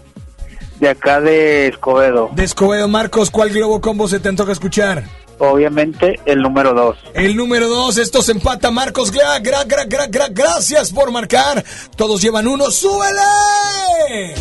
De 0.81 0.89
acá 0.89 1.21
de 1.21 1.69
Escobedo. 1.69 2.31
De 2.35 2.45
Escobedo, 2.45 2.87
Marcos. 2.89 3.31
¿Cuál 3.31 3.51
Globo 3.51 3.81
Combo 3.81 4.07
se 4.09 4.21
te 4.21 4.29
antoja 4.29 4.53
escuchar? 4.53 5.05
Obviamente 5.41 6.19
el 6.25 6.43
número 6.43 6.75
2. 6.75 6.97
El 7.15 7.37
número 7.37 7.69
dos, 7.69 7.97
esto 7.97 8.23
se 8.23 8.33
empata, 8.33 8.73
Marcos. 8.73 9.13
Gra, 9.13 9.39
gra, 9.39 9.63
gra, 9.65 9.85
gra, 9.85 10.07
gra- 10.09 10.31
gracias 10.33 10.91
por 10.93 11.13
marcar. 11.13 11.65
Todos 11.97 12.21
llevan 12.21 12.49
uno. 12.49 12.71
¡Súbele! 12.73 14.35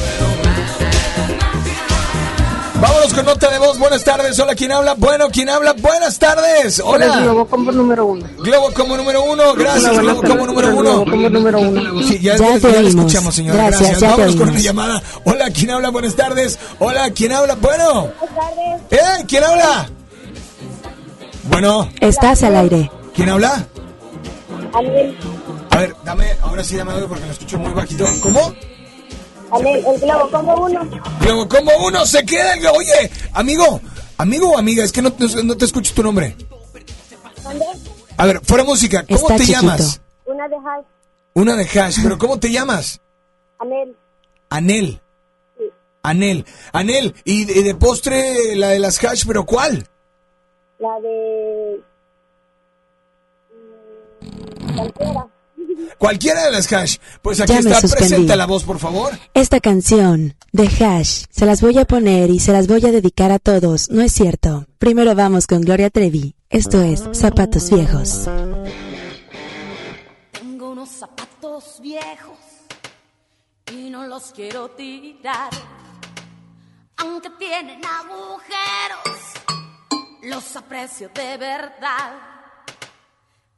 Vámonos 2.79 3.11
con 3.13 3.25
nota 3.25 3.49
de 3.49 3.57
voz. 3.57 3.79
Buenas 3.79 4.03
tardes. 4.03 4.37
Hola, 4.39 4.53
¿quién 4.53 4.71
habla? 4.71 4.93
Bueno, 4.93 5.25
¿quién 5.31 5.49
habla? 5.49 5.73
Buenas 5.73 6.19
tardes. 6.19 6.79
Hola. 6.85 7.21
Globo 7.21 7.47
Combo 7.47 7.71
número 7.71 8.05
1. 8.05 8.27
Globo 8.37 8.71
como 8.73 8.95
número 8.97 9.23
uno. 9.23 9.53
Gracias, 9.55 9.97
Hola, 9.97 10.01
Globo 10.13 10.21
buenas 10.21 10.29
como 10.29 10.45
tardes, 10.45 10.47
número 10.47 10.69
uno. 10.69 10.81
Globo 11.05 11.11
Combo 11.11 11.29
número 11.29 11.59
1. 11.59 12.03
Sí, 12.07 12.19
ya, 12.19 12.35
oímos. 12.35 12.63
escuchamos, 12.63 13.33
señora. 13.35 13.63
Gracias, 13.67 13.79
Gracias. 13.81 13.99
ya 14.01 14.07
te 14.07 14.11
Vámonos 14.21 14.35
con 14.35 14.49
una 14.49 14.59
llamada. 14.59 15.01
Hola, 15.23 15.49
¿quién 15.49 15.71
habla? 15.71 15.89
Buenas 15.89 16.15
tardes. 16.15 16.59
Hola, 16.77 17.09
¿quién 17.11 17.31
habla? 17.31 17.55
Bueno. 17.55 18.11
¡Eh! 18.91 18.97
¿Quién 19.27 19.43
habla? 19.43 19.89
Bueno, 21.49 21.89
Estás 21.99 22.43
al 22.43 22.55
aire. 22.57 22.91
¿quién 23.15 23.29
habla? 23.29 23.65
A 25.71 25.77
ver, 25.79 25.95
dame, 26.03 26.25
ahora 26.41 26.63
sí 26.63 26.75
dame 26.75 26.91
algo 26.91 27.07
porque 27.07 27.25
lo 27.25 27.31
escucho 27.31 27.57
muy 27.57 27.71
bajito. 27.71 28.05
¿Cómo? 28.21 28.53
El 29.55 29.99
Globo 29.99 30.29
Combo 30.31 30.65
1. 30.65 30.89
Globo 31.21 31.47
como 31.49 31.71
uno 31.86 32.05
se 32.05 32.25
queda. 32.25 32.53
el- 32.53 32.65
Oye, 32.67 33.10
amigo, 33.33 33.79
amigo 34.17 34.51
o 34.51 34.57
amiga, 34.57 34.83
es 34.83 34.91
que 34.91 35.01
no, 35.01 35.13
no- 35.17 35.43
no 35.43 35.57
te 35.57 35.65
escucho 35.65 35.93
tu 35.93 36.03
nombre. 36.03 36.36
A 38.17 38.25
ver, 38.25 38.41
fuera 38.43 38.63
música, 38.63 39.03
¿cómo 39.05 39.19
Está 39.19 39.36
te 39.38 39.43
chiquito. 39.45 39.62
llamas? 39.62 40.01
Una 40.25 40.47
de 40.47 40.55
Hash. 40.55 40.86
Una 41.33 41.55
de 41.55 41.63
hash, 41.65 41.99
pero 42.03 42.17
¿cómo 42.17 42.39
te 42.39 42.51
llamas? 42.51 42.99
Anel. 43.60 43.95
Anel. 44.49 44.99
Anel. 46.03 46.45
Anel, 46.73 47.15
y 47.23 47.45
de, 47.45 47.63
de 47.63 47.75
postre 47.75 48.55
la 48.55 48.69
de 48.69 48.79
las 48.79 49.01
hash, 49.03 49.23
pero 49.27 49.45
¿cuál? 49.45 49.88
La 50.79 50.99
de. 51.01 51.81
Cualquiera. 54.75 55.27
Cualquiera 55.97 56.45
de 56.45 56.51
las 56.51 56.71
hash. 56.71 56.97
Pues 57.21 57.39
aquí 57.39 57.53
Ya 57.53 57.59
está, 57.59 57.81
presenta 57.81 58.35
la 58.35 58.45
voz, 58.45 58.63
por 58.63 58.79
favor. 58.79 59.17
Esta 59.33 59.59
canción 59.59 60.35
de 60.51 60.67
Hash 60.67 61.25
se 61.29 61.45
las 61.45 61.61
voy 61.61 61.77
a 61.77 61.85
poner 61.85 62.29
y 62.29 62.39
se 62.39 62.51
las 62.51 62.67
voy 62.67 62.85
a 62.85 62.91
dedicar 62.91 63.31
a 63.31 63.39
todos. 63.39 63.89
No 63.89 64.01
es 64.01 64.11
cierto. 64.13 64.65
Primero 64.79 65.15
vamos 65.15 65.47
con 65.47 65.61
Gloria 65.61 65.89
Trevi. 65.89 66.35
Esto 66.49 66.81
es 66.81 67.03
Zapatos 67.13 67.69
Viejos. 67.69 68.27
Tengo 70.31 70.71
unos 70.71 70.89
zapatos 70.89 71.79
viejos 71.81 72.37
y 73.71 73.89
no 73.89 74.07
los 74.07 74.31
quiero 74.31 74.69
tirar. 74.71 75.49
Aunque 76.97 77.29
tienen 77.31 77.81
agujeros, 77.85 79.19
los 80.23 80.55
aprecio 80.55 81.09
de 81.13 81.37
verdad. 81.37 82.13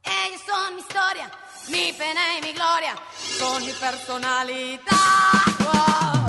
Ellos 0.04 0.42
son 0.46 0.76
mi 0.76 0.82
historia, 0.82 1.32
mi 1.70 1.94
pena 1.94 2.38
y 2.38 2.42
mi 2.42 2.54
gloria, 2.54 2.96
son 3.38 3.66
mi 3.66 3.72
personalidad. 3.74 4.82
Oh, 5.74 6.29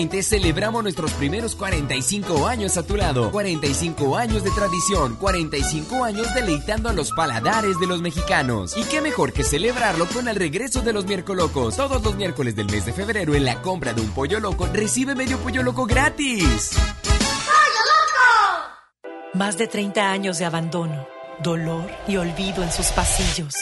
2020 0.00 0.22
celebramos 0.22 0.82
nuestros 0.82 1.12
primeros 1.12 1.54
45 1.54 2.46
años 2.46 2.76
a 2.78 2.82
tu 2.82 2.96
lado. 2.96 3.30
45 3.30 4.16
años 4.16 4.42
de 4.42 4.50
tradición, 4.50 5.16
45 5.16 6.04
años 6.04 6.34
deleitando 6.34 6.88
a 6.88 6.92
los 6.92 7.12
paladares 7.12 7.78
de 7.78 7.86
los 7.86 8.00
mexicanos. 8.00 8.76
Y 8.76 8.84
qué 8.84 9.02
mejor 9.02 9.32
que 9.32 9.44
celebrarlo 9.44 10.06
con 10.06 10.28
el 10.28 10.36
regreso 10.36 10.80
de 10.80 10.94
los 10.94 11.04
miércolocos. 11.04 11.76
Todos 11.76 12.02
los 12.02 12.14
miércoles 12.16 12.56
del 12.56 12.66
mes 12.66 12.86
de 12.86 12.92
febrero 12.92 13.34
en 13.34 13.44
la 13.44 13.60
compra 13.60 13.92
de 13.92 14.00
un 14.00 14.10
pollo 14.10 14.40
loco 14.40 14.66
recibe 14.72 15.14
medio 15.14 15.38
pollo 15.38 15.62
loco 15.62 15.84
gratis. 15.84 16.70
¡Pollo 17.02 17.82
loco! 17.92 19.34
Más 19.34 19.58
de 19.58 19.66
30 19.66 20.10
años 20.10 20.38
de 20.38 20.46
abandono, 20.46 21.06
dolor 21.42 21.90
y 22.08 22.16
olvido 22.16 22.62
en 22.62 22.72
sus 22.72 22.86
pasillos. 22.86 23.54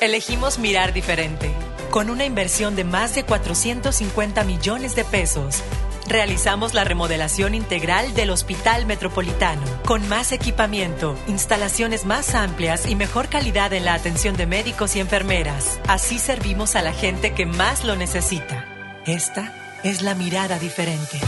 Elegimos 0.00 0.58
mirar 0.58 0.92
diferente 0.92 1.50
con 1.94 2.10
una 2.10 2.24
inversión 2.24 2.74
de 2.74 2.82
más 2.82 3.14
de 3.14 3.22
450 3.22 4.42
millones 4.42 4.96
de 4.96 5.04
pesos. 5.04 5.62
Realizamos 6.08 6.74
la 6.74 6.82
remodelación 6.82 7.54
integral 7.54 8.14
del 8.14 8.30
Hospital 8.30 8.84
Metropolitano, 8.84 9.62
con 9.86 10.08
más 10.08 10.32
equipamiento, 10.32 11.14
instalaciones 11.28 12.04
más 12.04 12.34
amplias 12.34 12.90
y 12.90 12.96
mejor 12.96 13.28
calidad 13.28 13.72
en 13.72 13.84
la 13.84 13.94
atención 13.94 14.36
de 14.36 14.48
médicos 14.48 14.96
y 14.96 14.98
enfermeras. 14.98 15.78
Así 15.86 16.18
servimos 16.18 16.74
a 16.74 16.82
la 16.82 16.92
gente 16.92 17.32
que 17.32 17.46
más 17.46 17.84
lo 17.84 17.94
necesita. 17.94 18.66
Esta 19.06 19.54
es 19.84 20.02
la 20.02 20.16
mirada 20.16 20.58
diferente. 20.58 21.20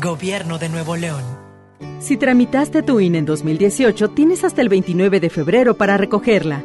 Gobierno 0.00 0.58
de 0.58 0.70
Nuevo 0.70 0.96
León. 0.96 1.22
Si 2.00 2.16
tramitaste 2.16 2.82
tu 2.82 2.98
INE 2.98 3.18
en 3.18 3.26
2018, 3.26 4.08
tienes 4.08 4.42
hasta 4.42 4.60
el 4.60 4.68
29 4.68 5.20
de 5.20 5.30
febrero 5.30 5.76
para 5.76 5.96
recogerla. 5.96 6.64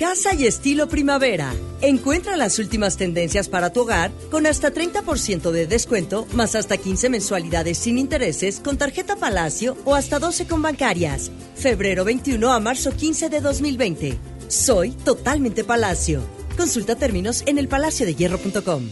Casa 0.00 0.34
y 0.34 0.46
estilo 0.46 0.88
primavera. 0.88 1.52
Encuentra 1.82 2.34
las 2.38 2.58
últimas 2.58 2.96
tendencias 2.96 3.50
para 3.50 3.70
tu 3.70 3.82
hogar 3.82 4.10
con 4.30 4.46
hasta 4.46 4.72
30% 4.72 5.50
de 5.50 5.66
descuento, 5.66 6.26
más 6.32 6.54
hasta 6.54 6.78
15 6.78 7.10
mensualidades 7.10 7.76
sin 7.76 7.98
intereses 7.98 8.60
con 8.60 8.78
tarjeta 8.78 9.16
Palacio 9.16 9.76
o 9.84 9.94
hasta 9.94 10.18
12 10.18 10.46
con 10.46 10.62
bancarias. 10.62 11.30
Febrero 11.54 12.06
21 12.06 12.50
a 12.50 12.58
marzo 12.60 12.92
15 12.92 13.28
de 13.28 13.42
2020. 13.42 14.18
Soy 14.48 14.92
totalmente 14.92 15.64
Palacio. 15.64 16.22
Consulta 16.56 16.96
términos 16.96 17.44
en 17.46 17.58
elpalaciodehierro.com. 17.58 18.88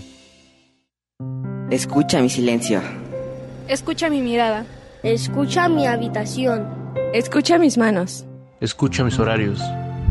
Escucha 1.70 2.20
mi 2.20 2.28
silencio. 2.28 2.82
Escucha 3.66 4.10
mi 4.10 4.20
mirada. 4.20 4.66
Escucha 5.02 5.70
mi 5.70 5.86
habitación. 5.86 6.68
Escucha 7.14 7.56
mis 7.56 7.78
manos. 7.78 8.26
Escucha 8.60 9.04
mis 9.04 9.18
horarios. 9.18 9.58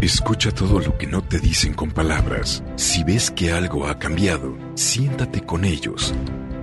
Escucha 0.01 0.51
todo 0.51 0.79
lo 0.79 0.95
que 0.95 1.07
no 1.07 1.23
te 1.23 1.39
dicen 1.39 1.73
con 1.73 1.89
palabras. 1.89 2.63
Si 2.75 3.03
ves 3.03 3.31
que 3.31 3.51
algo 3.51 3.87
ha 3.87 3.97
cambiado, 3.97 4.55
siéntate 4.75 5.41
con 5.41 5.65
ellos. 5.65 6.13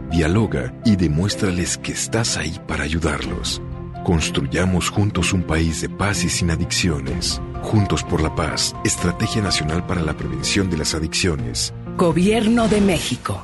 Dialoga 0.09 0.73
y 0.85 0.95
demuéstrales 0.95 1.77
que 1.77 1.91
estás 1.91 2.37
ahí 2.37 2.57
para 2.69 2.85
ayudarlos. 2.85 3.61
Construyamos 4.05 4.89
juntos 4.89 5.33
un 5.33 5.43
país 5.43 5.81
de 5.81 5.89
paz 5.89 6.23
y 6.23 6.29
sin 6.29 6.53
adicciones. 6.53 7.43
Juntos 7.63 8.05
por 8.05 8.23
la 8.23 8.33
paz, 8.37 8.73
Estrategia 8.85 9.43
Nacional 9.43 9.85
para 9.85 10.03
la 10.03 10.17
Prevención 10.17 10.71
de 10.71 10.77
las 10.79 10.95
Adicciones. 10.95 11.75
Gobierno 11.97 12.69
de 12.69 12.81
México. 12.83 13.43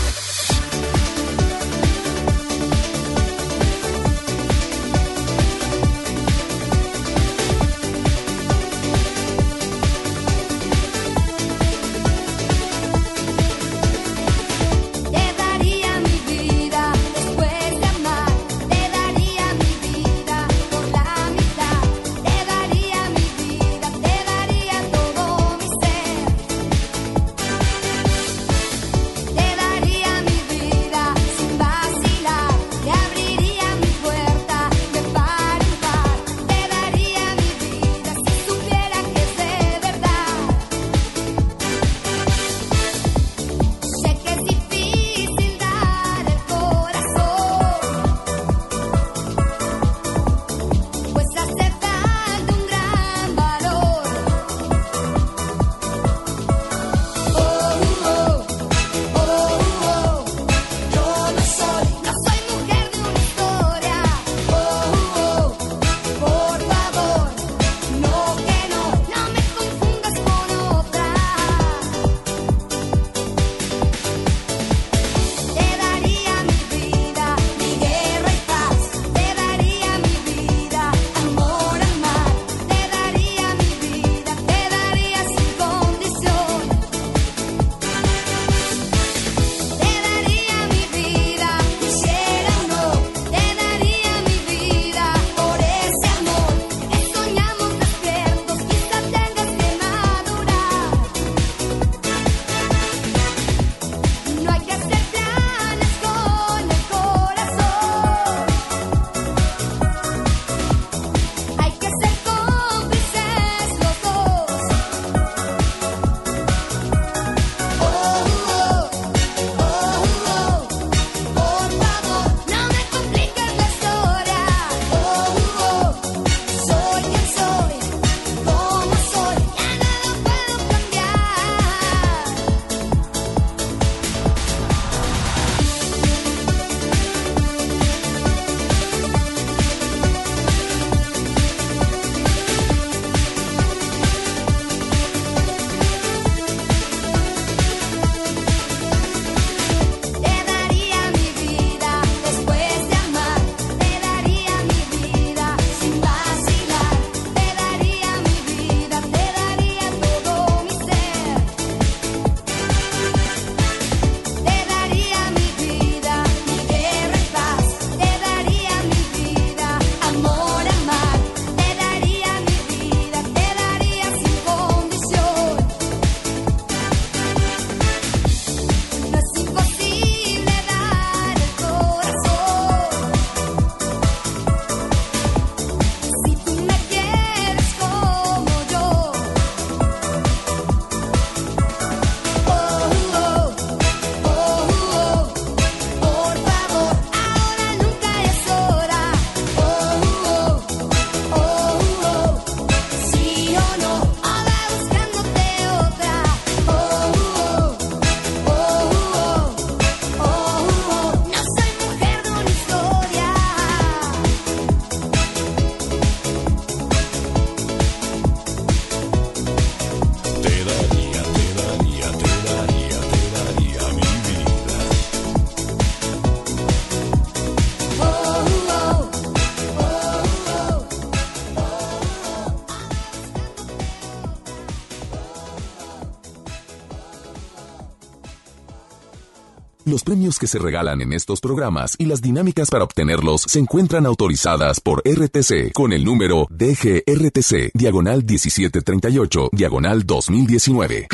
Los 239.91 240.05
premios 240.05 240.39
que 240.39 240.47
se 240.47 240.57
regalan 240.57 241.01
en 241.01 241.11
estos 241.11 241.41
programas 241.41 241.97
y 241.97 242.05
las 242.05 242.21
dinámicas 242.21 242.69
para 242.69 242.85
obtenerlos 242.85 243.41
se 243.41 243.59
encuentran 243.59 244.05
autorizadas 244.05 244.79
por 244.79 245.03
RTC 245.05 245.73
con 245.73 245.91
el 245.91 246.05
número 246.05 246.47
DGRTC, 246.49 247.71
diagonal 247.73 248.23
1738, 248.23 249.49
diagonal 249.51 250.05
2019. 250.05 251.09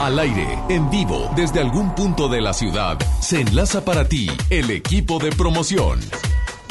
Al 0.00 0.18
aire, 0.18 0.48
en 0.70 0.88
vivo, 0.88 1.30
desde 1.36 1.60
algún 1.60 1.94
punto 1.94 2.30
de 2.30 2.40
la 2.40 2.54
ciudad, 2.54 2.98
se 3.20 3.42
enlaza 3.42 3.84
para 3.84 4.08
ti 4.08 4.30
el 4.48 4.70
equipo 4.70 5.18
de 5.18 5.30
promoción. 5.30 6.00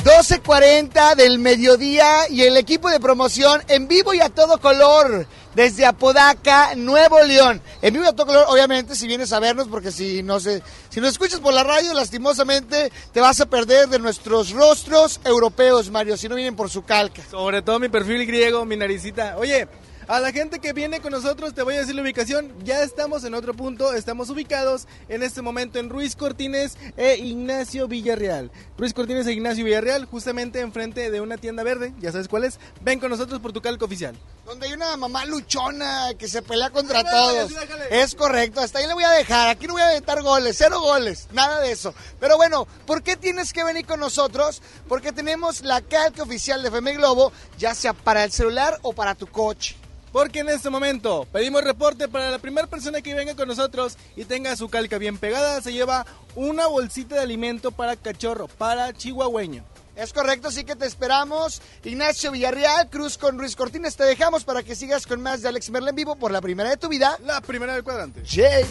12.40 0.03 1.13
del 1.13 1.37
mediodía 1.37 2.27
y 2.27 2.41
el 2.41 2.57
equipo 2.57 2.89
de 2.89 2.99
promoción 2.99 3.61
en 3.67 3.87
vivo 3.87 4.15
y 4.15 4.19
a 4.19 4.29
todo 4.29 4.57
color 4.57 5.27
desde 5.55 5.85
Apodaca, 5.85 6.75
Nuevo 6.75 7.21
León. 7.23 7.61
En 7.81 7.93
vivo 7.93 8.07
a 8.07 8.15
color, 8.15 8.45
obviamente, 8.47 8.95
si 8.95 9.07
vienes 9.07 9.33
a 9.33 9.39
vernos, 9.39 9.67
porque 9.67 9.91
si 9.91 10.23
no 10.23 10.39
sé, 10.39 10.61
si 10.89 11.01
nos 11.01 11.11
escuchas 11.11 11.39
por 11.39 11.53
la 11.53 11.63
radio, 11.63 11.93
lastimosamente 11.93 12.91
te 13.11 13.19
vas 13.19 13.41
a 13.41 13.45
perder 13.45 13.89
de 13.89 13.99
nuestros 13.99 14.51
rostros 14.51 15.19
europeos, 15.23 15.89
Mario, 15.89 16.17
si 16.17 16.29
no 16.29 16.35
vienen 16.35 16.55
por 16.55 16.69
su 16.69 16.83
calca. 16.83 17.21
Sobre 17.29 17.61
todo 17.61 17.79
mi 17.79 17.89
perfil 17.89 18.25
griego, 18.25 18.65
mi 18.65 18.77
naricita. 18.77 19.37
Oye, 19.37 19.67
a 20.11 20.19
la 20.19 20.33
gente 20.33 20.59
que 20.59 20.73
viene 20.73 20.99
con 20.99 21.13
nosotros 21.13 21.53
te 21.53 21.63
voy 21.63 21.75
a 21.75 21.79
decir 21.79 21.95
la 21.95 22.01
ubicación. 22.01 22.53
Ya 22.65 22.83
estamos 22.83 23.23
en 23.23 23.33
otro 23.33 23.53
punto, 23.53 23.93
estamos 23.93 24.29
ubicados 24.29 24.85
en 25.07 25.23
este 25.23 25.41
momento 25.41 25.79
en 25.79 25.89
Ruiz 25.89 26.17
Cortines 26.17 26.77
e 26.97 27.15
Ignacio 27.15 27.87
Villarreal. 27.87 28.51
Ruiz 28.77 28.93
Cortines 28.93 29.25
e 29.27 29.31
Ignacio 29.31 29.63
Villarreal, 29.63 30.03
justamente 30.03 30.59
enfrente 30.59 31.11
de 31.11 31.21
una 31.21 31.37
tienda 31.37 31.63
verde, 31.63 31.93
ya 32.01 32.11
sabes 32.11 32.27
cuál 32.27 32.43
es. 32.43 32.59
Ven 32.81 32.99
con 32.99 33.09
nosotros 33.09 33.39
por 33.39 33.53
tu 33.53 33.61
calco 33.61 33.85
oficial. 33.85 34.13
Donde 34.45 34.67
hay 34.67 34.73
una 34.73 34.97
mamá 34.97 35.25
luchona 35.25 36.09
que 36.19 36.27
se 36.27 36.41
pelea 36.41 36.71
contra 36.71 37.09
todos. 37.09 37.49
Es 37.89 38.13
correcto, 38.13 38.59
hasta 38.59 38.79
ahí 38.79 38.87
le 38.87 38.93
voy 38.93 39.05
a 39.05 39.11
dejar. 39.11 39.47
Aquí 39.47 39.65
no 39.65 39.73
voy 39.73 39.81
a 39.81 39.91
aventar 39.91 40.21
goles, 40.21 40.57
cero 40.57 40.81
goles, 40.81 41.29
nada 41.31 41.61
de 41.61 41.71
eso. 41.71 41.93
Pero 42.19 42.35
bueno, 42.35 42.67
¿por 42.85 43.01
qué 43.01 43.15
tienes 43.15 43.53
que 43.53 43.63
venir 43.63 43.85
con 43.85 44.01
nosotros? 44.01 44.61
Porque 44.89 45.13
tenemos 45.13 45.61
la 45.61 45.79
calca 45.79 46.23
oficial 46.23 46.61
de 46.61 46.67
FM 46.67 46.95
Globo, 46.95 47.31
ya 47.57 47.73
sea 47.73 47.93
para 47.93 48.25
el 48.25 48.33
celular 48.33 48.77
o 48.81 48.91
para 48.91 49.15
tu 49.15 49.27
coche. 49.27 49.77
Porque 50.11 50.39
en 50.39 50.49
este 50.49 50.69
momento 50.69 51.27
pedimos 51.31 51.63
reporte 51.63 52.07
para 52.07 52.29
la 52.29 52.39
primera 52.39 52.67
persona 52.67 53.01
que 53.01 53.13
venga 53.13 53.35
con 53.35 53.47
nosotros 53.47 53.97
y 54.15 54.25
tenga 54.25 54.55
su 54.55 54.69
calca 54.69 54.97
bien 54.97 55.17
pegada. 55.17 55.61
Se 55.61 55.71
lleva 55.71 56.05
una 56.35 56.67
bolsita 56.67 57.15
de 57.15 57.21
alimento 57.21 57.71
para 57.71 57.95
cachorro, 57.95 58.47
para 58.47 58.93
chihuahueño. 58.93 59.63
Es 59.95 60.13
correcto, 60.13 60.47
así 60.47 60.63
que 60.63 60.75
te 60.75 60.85
esperamos. 60.85 61.61
Ignacio 61.83 62.31
Villarreal, 62.31 62.89
Cruz 62.89 63.17
con 63.17 63.37
Ruiz 63.37 63.55
Cortines. 63.55 63.95
Te 63.95 64.03
dejamos 64.03 64.43
para 64.43 64.63
que 64.63 64.75
sigas 64.75 65.05
con 65.05 65.21
más 65.21 65.41
de 65.41 65.49
Alex 65.49 65.69
Merla 65.69 65.89
en 65.89 65.95
vivo 65.95 66.15
por 66.15 66.31
la 66.31 66.41
primera 66.41 66.69
de 66.69 66.77
tu 66.77 66.87
vida. 66.87 67.17
La 67.23 67.41
primera 67.41 67.73
del 67.73 67.83
cuadrante. 67.83 68.23
Jay. 68.25 68.65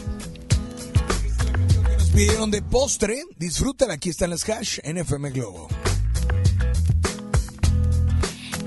Nos 1.99 2.09
pidieron 2.11 2.51
de 2.51 2.62
postre. 2.62 3.22
Disfrutan, 3.36 3.91
aquí 3.91 4.11
están 4.11 4.30
las 4.30 4.49
hash 4.49 4.78
en 4.82 4.99
FM 4.99 5.30
Globo. 5.30 5.68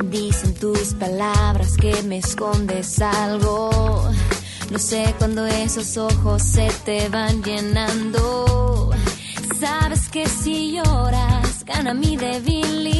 Dicen 0.10 0.54
tus 0.56 0.93
palabras 0.93 1.76
que 1.78 2.04
me 2.04 2.18
escondes 2.18 3.01
algo. 3.01 4.10
No 4.70 4.80
sé 4.80 5.14
cuando 5.18 5.45
esos 5.45 5.97
ojos 5.97 6.41
se 6.43 6.68
te 6.86 7.10
van 7.10 7.41
llenando. 7.43 8.91
Sabes 9.60 10.10
que 10.10 10.28
si 10.28 10.74
lloras 10.74 11.64
gana 11.66 11.93
mi 11.93 12.18
debilidad. 12.18 12.93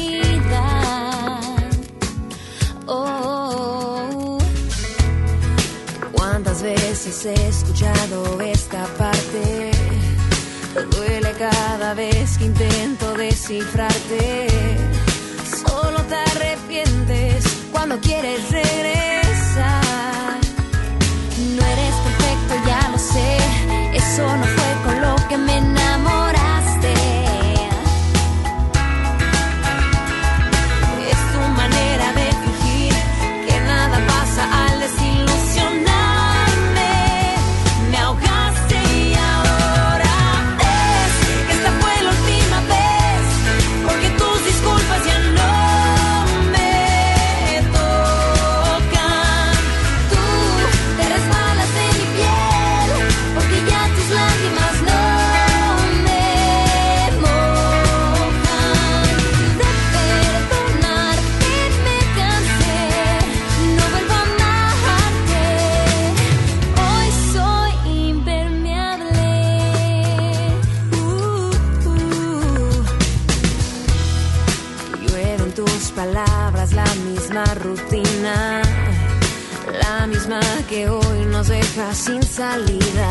Oh, 2.86 4.38
¿cuántas 6.12 6.62
veces 6.62 7.26
he 7.26 7.48
escuchado 7.48 8.40
esta 8.40 8.86
parte? 8.98 9.70
Te 10.74 10.82
duele 10.96 11.32
cada 11.32 11.94
vez 11.94 12.38
que 12.38 12.46
intento 12.46 13.14
descifrarte. 13.14 14.93
Arrepientes 16.84 17.44
cuando 17.72 17.98
quieres 17.98 18.50
regresar. 18.50 18.93
Salida. 82.34 83.08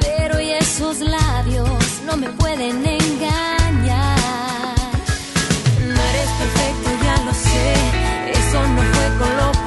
Pero 0.00 0.40
y 0.40 0.50
esos 0.50 0.98
labios 0.98 1.68
no 2.06 2.16
me 2.16 2.28
pueden 2.30 2.84
engañar. 2.84 4.74
No 5.86 6.00
eres 6.10 6.30
perfecto, 6.40 6.88
ya 7.04 7.16
lo 7.24 7.32
sé. 7.32 7.74
Eso 8.40 8.58
no 8.74 8.82
fue 8.92 9.06
con 9.20 9.36
lo 9.36 9.57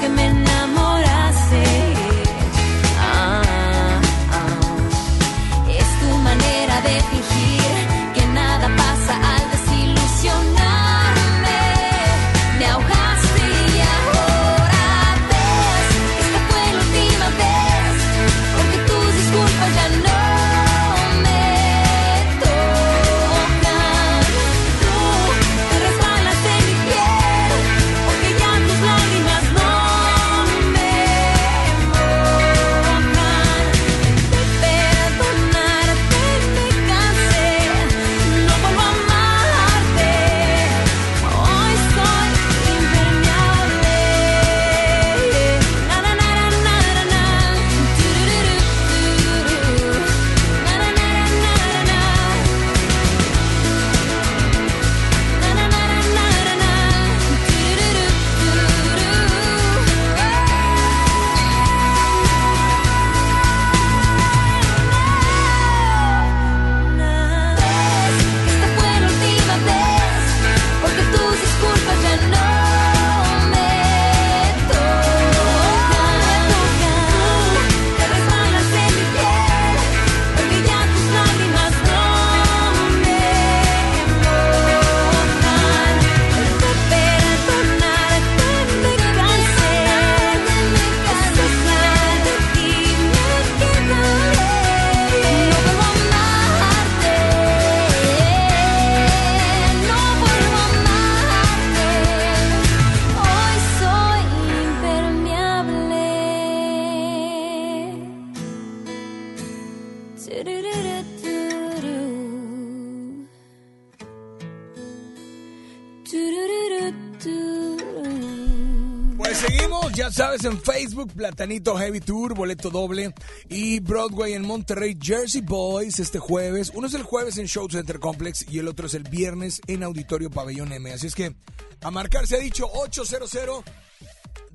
Facebook, 120.62 121.12
Platanito 121.12 121.76
Heavy 121.76 122.00
Tour, 122.00 122.34
boleto 122.34 122.70
doble. 122.70 123.14
Y 123.48 123.80
Broadway 123.80 124.34
en 124.34 124.46
Monterrey, 124.46 124.96
Jersey 125.00 125.40
Boys, 125.40 125.98
este 125.98 126.18
jueves. 126.18 126.72
Uno 126.74 126.86
es 126.86 126.94
el 126.94 127.02
jueves 127.02 127.38
en 127.38 127.46
Show 127.46 127.68
Center 127.70 127.98
Complex 127.98 128.46
y 128.50 128.58
el 128.58 128.68
otro 128.68 128.86
es 128.86 128.94
el 128.94 129.04
viernes 129.04 129.60
en 129.66 129.82
Auditorio 129.82 130.30
Pabellón 130.30 130.72
M. 130.72 130.92
Así 130.92 131.06
es 131.06 131.14
que 131.14 131.34
a 131.82 131.90
marcar 131.90 132.26
se 132.26 132.36
ha 132.36 132.40
dicho 132.40 132.66
800 132.72 133.30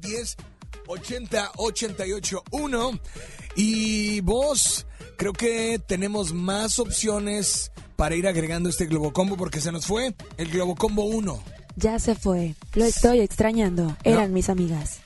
10 0.01 0.37
80 0.87 1.51
88 1.57 2.43
1. 2.51 2.99
Y 3.55 4.21
vos, 4.21 4.85
creo 5.17 5.33
que 5.33 5.79
tenemos 5.85 6.33
más 6.33 6.79
opciones 6.79 7.71
para 7.95 8.15
ir 8.15 8.27
agregando 8.27 8.69
este 8.69 8.85
Globocombo 8.85 9.35
porque 9.35 9.59
se 9.59 9.71
nos 9.71 9.85
fue 9.85 10.15
el 10.37 10.51
Globocombo 10.51 11.03
1. 11.05 11.43
Ya 11.75 11.99
se 11.99 12.15
fue. 12.15 12.55
Lo 12.73 12.85
estoy 12.85 13.19
extrañando. 13.19 13.95
Eran 14.03 14.33
mis 14.33 14.49
amigas. 14.49 14.99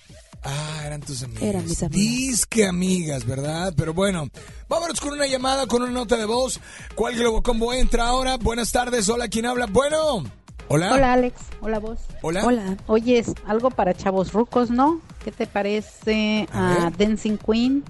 Ah, 0.44 0.82
eran 0.86 1.02
tus 1.02 1.22
amigas. 1.24 1.44
Eran 1.44 1.68
mis 1.68 1.84
amigas. 1.84 2.02
Disque 2.02 2.66
amigas, 2.66 3.26
¿verdad? 3.26 3.74
Pero 3.78 3.94
bueno, 3.94 4.28
vámonos 4.68 5.00
con 5.00 5.14
una 5.14 5.28
llamada, 5.28 5.68
con 5.68 5.84
una 5.84 5.92
nota 5.92 6.18
de 6.18 6.26
voz. 6.26 6.60
¿Cuál 6.96 7.16
Globocombo 7.16 7.74
entra 7.74 8.08
ahora? 8.08 8.38
Buenas 8.38 8.72
tardes, 8.72 9.08
hola, 9.10 9.28
¿quién 9.28 9.46
habla? 9.46 9.68
Bueno. 9.68 10.24
Hola. 10.68 10.94
Hola 10.94 11.14
Alex, 11.14 11.36
hola 11.60 11.80
vos. 11.80 12.00
Hola. 12.22 12.46
Hola. 12.46 12.78
Oye, 12.88 13.20
es 13.20 13.34
algo 13.46 13.72
para 13.72 13.94
chavos 13.94 14.32
rucos, 14.32 14.70
¿no? 14.70 15.02
¿Qué 15.24 15.32
te 15.32 15.46
parece 15.46 16.48
A. 16.54 16.92
Dancing 16.98 17.38
Queen 17.38 17.84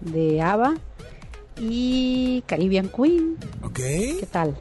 de 0.00 0.40
ABBA 0.40 0.74
y 1.60 2.42
Caribbean 2.46 2.88
Queen? 2.88 3.36
Ok. 3.62 3.74
¿Qué 3.74 4.28
tal? 4.30 4.56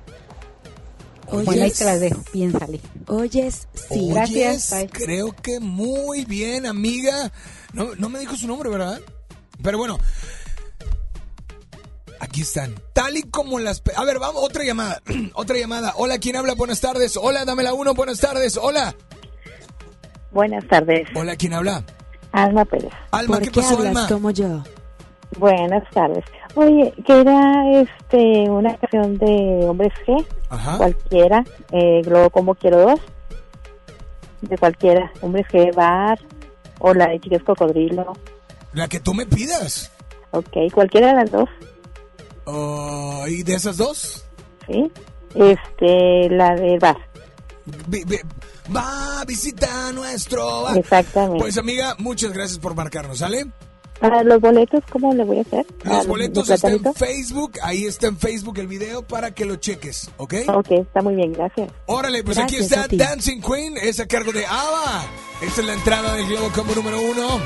Oyes. 1.32 1.46
Bueno, 1.46 1.64
ahí 1.64 1.72
te 1.72 1.86
las 1.86 2.00
dejo, 2.00 2.22
piénsale. 2.32 2.80
Oyes, 3.08 3.68
sí. 3.90 4.10
Gracias, 4.10 4.70
bye. 4.72 4.88
creo 4.90 5.34
que 5.34 5.60
muy 5.60 6.26
bien, 6.26 6.66
amiga. 6.66 7.32
No, 7.74 7.96
no 7.96 8.10
me 8.10 8.20
dijo 8.20 8.36
su 8.36 8.48
nombre, 8.48 8.70
¿verdad? 8.70 9.00
Pero 9.64 9.78
bueno. 9.78 9.98
Aquí 12.20 12.42
están. 12.42 12.76
Tal 12.94 13.18
y 13.18 13.24
como 13.24 13.60
las... 13.60 13.82
A 13.96 14.06
ver, 14.06 14.20
vamos, 14.20 14.44
otra 14.44 14.64
llamada. 14.64 15.02
otra 15.34 15.58
llamada. 15.58 15.94
Hola, 15.98 16.20
¿quién 16.20 16.36
habla? 16.36 16.54
Buenas 16.54 16.80
tardes. 16.80 17.18
Hola, 17.18 17.46
dame 17.46 17.64
la 17.64 17.74
uno. 17.74 17.94
Buenas 17.96 18.20
tardes. 18.20 18.58
Hola. 18.58 18.96
Buenas 20.32 20.66
tardes, 20.68 21.08
Hola, 21.14 21.36
¿quién 21.36 21.54
habla? 21.54 21.84
Alma 22.32 22.64
Pérez. 22.64 22.94
Alma, 23.12 23.36
¿Por 23.36 23.44
¿qué 23.44 23.52
qué 23.52 23.60
pasó, 23.62 23.74
hablas 23.76 23.88
Alma? 23.88 24.08
como 24.08 24.32
yo? 24.32 24.64
Buenas 25.38 25.90
tardes. 25.92 26.24
Oye, 26.56 26.94
que 27.06 27.22
era 27.22 27.72
este 27.82 28.50
una 28.50 28.76
canción 28.78 29.18
de 29.18 29.66
Hombres 29.68 29.94
G, 30.06 30.26
Ajá. 30.50 30.78
cualquiera, 30.78 31.44
eh, 31.72 32.02
Globo 32.04 32.30
Como 32.30 32.56
Quiero 32.56 32.82
Dos, 32.82 33.00
de 34.42 34.58
cualquiera, 34.58 35.12
Hombres 35.22 35.48
G, 35.48 35.74
Bar, 35.74 36.20
o 36.80 36.94
la 36.94 37.08
de 37.08 37.20
Chicas 37.22 37.44
Cocodrilo, 37.44 38.14
La 38.74 38.88
que 38.88 39.00
tú 39.00 39.14
me 39.14 39.26
pidas. 39.26 39.92
ok, 40.32 40.72
cualquiera 40.74 41.08
de 41.08 41.14
las 41.14 41.32
dos, 41.32 41.50
Oh, 42.46 43.24
¿Y 43.28 43.44
de 43.44 43.54
esas 43.54 43.78
dos? 43.78 44.26
¿sí? 44.68 44.92
Este, 45.36 46.28
la 46.30 46.56
de 46.56 46.78
Bar, 46.80 46.98
Vi- 47.88 48.04
vi- 48.04 48.20
Va, 48.76 49.24
visita 49.26 49.92
nuestro 49.94 50.64
bar. 50.64 50.78
Exactamente. 50.78 51.40
Pues 51.40 51.58
amiga, 51.58 51.96
muchas 52.00 52.32
gracias 52.34 52.58
por 52.60 52.74
marcarnos, 52.76 53.20
¿sale? 53.20 53.46
Para 54.02 54.24
los 54.24 54.41
boletos, 54.41 54.82
¿cómo 54.91 55.14
le 55.14 55.24
voy 55.24 55.38
a 55.38 55.41
hacer? 55.41 55.64
¿A 55.86 55.97
Los 55.97 56.08
boletos 56.08 56.49
están 56.49 56.72
en? 56.74 56.93
Facebook, 56.95 57.52
ahí 57.62 57.86
está 57.86 58.08
en 58.08 58.18
Facebook 58.18 58.58
el 58.58 58.66
video 58.68 59.04
para 59.08 59.30
que 59.36 59.45
lo 59.45 59.58
cheques, 59.58 60.10
¿ok? 60.18 60.34
Ok, 60.47 60.72
está 60.72 61.02
muy 61.04 61.14
bien, 61.16 61.34
gracias. 61.34 61.70
Órale, 61.86 62.24
pues 62.24 62.39
aquí 62.39 62.56
está. 62.56 62.88
Dancing 62.89 63.41
Queen, 63.41 63.78
es 63.78 63.99
a 63.99 64.08
cargo 64.08 64.32
de 64.32 64.43
Ava. 64.45 65.04
Esta 65.43 65.62
es 65.62 65.68
la 65.68 65.74
entrada 65.74 66.16
del 66.16 66.28
Globo 66.28 66.49
como 66.56 66.74
número 66.74 66.99
uno. 66.99 67.39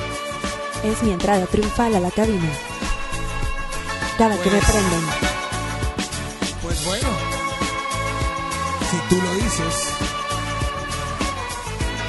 Es 0.86 1.04
mi 1.04 1.12
entrada 1.12 1.46
triunfal 1.48 1.94
a 1.94 2.00
la 2.00 2.12
cabina. 2.12 2.50
Cada 4.18 4.38
que 4.42 4.50
me 4.50 4.58
Pues- 4.58 4.72
prenden. 4.72 5.02
Pues 6.64 6.86
bueno, 6.86 7.10
si 8.92 8.98
tú 9.10 9.22
lo 9.22 9.34
dices. 9.36 9.90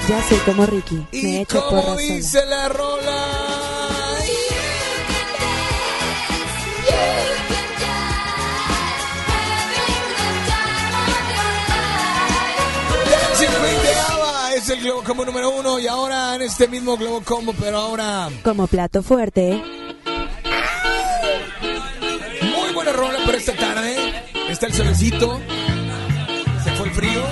Ya 0.08 0.22
soy 0.28 0.38
como 0.38 0.66
Ricky. 0.66 1.04
Me 1.12 1.18
Y 1.18 1.36
echo 1.38 1.58
como 1.66 1.82
porras 1.82 2.00
sola. 2.00 2.14
dice 2.14 2.46
la 2.46 2.68
rola. 2.68 3.55
El 14.76 14.82
Globo 14.82 15.02
Combo 15.02 15.24
número 15.24 15.50
uno 15.50 15.78
y 15.78 15.86
ahora 15.86 16.34
en 16.34 16.42
este 16.42 16.68
mismo 16.68 16.96
Globo 16.96 17.22
Combo, 17.22 17.54
pero 17.58 17.78
ahora 17.78 18.28
Como 18.42 18.66
plato 18.66 19.02
fuerte, 19.02 19.62
muy 22.42 22.72
buena 22.74 22.92
rola 22.92 23.18
para 23.24 23.38
esta 23.38 23.54
tarde. 23.54 23.96
Está 24.48 24.66
el 24.66 24.74
solecito, 24.74 25.40
se 26.64 26.70
fue 26.72 26.88
el 26.88 26.94
frío, 26.94 27.22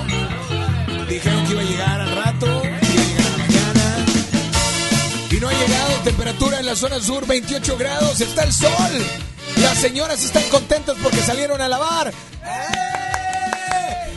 dijeron 1.09 1.45
que 1.47 1.53
iba 1.53 1.61
a 1.61 1.65
llegar 1.65 2.01
al 2.01 2.17
rato, 2.17 2.63
que 2.63 2.69
iba 2.69 2.77
a 2.77 3.09
llegar 3.09 3.27
a 3.27 3.31
la 3.31 3.37
mañana 3.37 4.07
y 5.31 5.37
no 5.37 5.49
ha 5.49 5.53
llegado. 5.53 5.95
Temperatura 6.05 6.61
en 6.61 6.67
la 6.67 6.77
zona 6.77 7.01
sur 7.01 7.27
28 7.27 7.77
grados, 7.77 8.21
está 8.21 8.45
el 8.45 8.53
sol. 8.53 8.71
Las 9.63 9.79
señoras 9.79 10.23
están 10.25 10.43
contentas 10.51 10.97
porque 11.03 11.19
salieron 11.19 11.61
a 11.61 11.69
lavar. 11.69 12.09
¡Eh! 12.09 12.15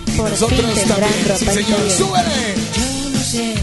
Y 0.07 0.11
Por 0.11 0.29
nosotros 0.29 0.59
también, 0.59 1.37
sí 1.37 1.45
señor, 1.45 1.91
súbele. 1.91 2.86
Sé 3.27 3.55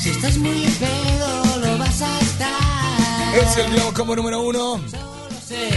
si 0.00 0.08
estás 0.08 0.38
muy 0.38 0.64
pedo, 0.78 1.58
lo 1.58 1.76
vas 1.76 2.00
a 2.00 2.20
estar. 2.20 3.34
Es 3.34 3.54
el 3.58 3.70
Globo 3.74 3.92
como 3.92 4.16
número 4.16 4.40
uno. 4.40 4.80
Solo 4.90 5.40
sé 5.46 5.68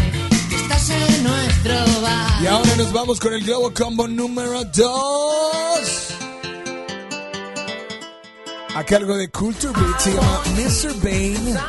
que 0.49 0.55
estás 0.55 0.89
en 0.89 1.23
nuestro 1.23 1.73
bar. 2.01 2.41
Y 2.41 2.47
ahora 2.47 2.73
nos 2.77 2.93
vamos 2.93 3.19
con 3.19 3.33
el 3.33 3.43
Globo 3.43 3.73
Combo 3.73 4.07
número 4.07 4.63
2. 4.63 4.89
A 8.75 8.83
cargo 8.85 9.17
de 9.17 9.29
Culture 9.29 9.73
Beat 9.73 9.99
se 9.99 10.13
llama 10.13 10.41
Mr. 10.55 10.93
Bane. 11.03 11.59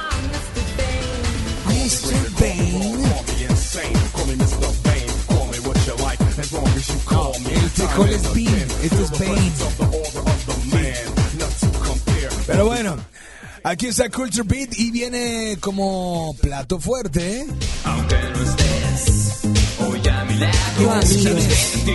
Mr. 1.67 2.31
Bane. 2.39 3.05
El 7.51 7.71
frijol 7.71 8.11
es 8.11 8.33
Bean, 8.33 8.69
esto 8.81 9.03
es 9.03 9.11
Bane. 9.19 9.53
Pero 12.47 12.67
bueno, 12.67 12.97
aquí 13.63 13.87
está 13.87 14.11
Culture 14.11 14.47
Beat 14.47 14.79
y 14.79 14.91
viene 14.91 15.57
como 15.61 16.37
plato 16.41 16.79
fuerte. 16.79 17.41
¿eh? 17.41 17.47
Aunque 17.85 18.17
no 18.17 18.43
estés 18.43 19.41
hoy 19.81 20.09
a 20.09 20.25
mi 20.25 20.35
lado. 20.37 20.55
tu 20.79 20.91
amigo. 20.91 21.39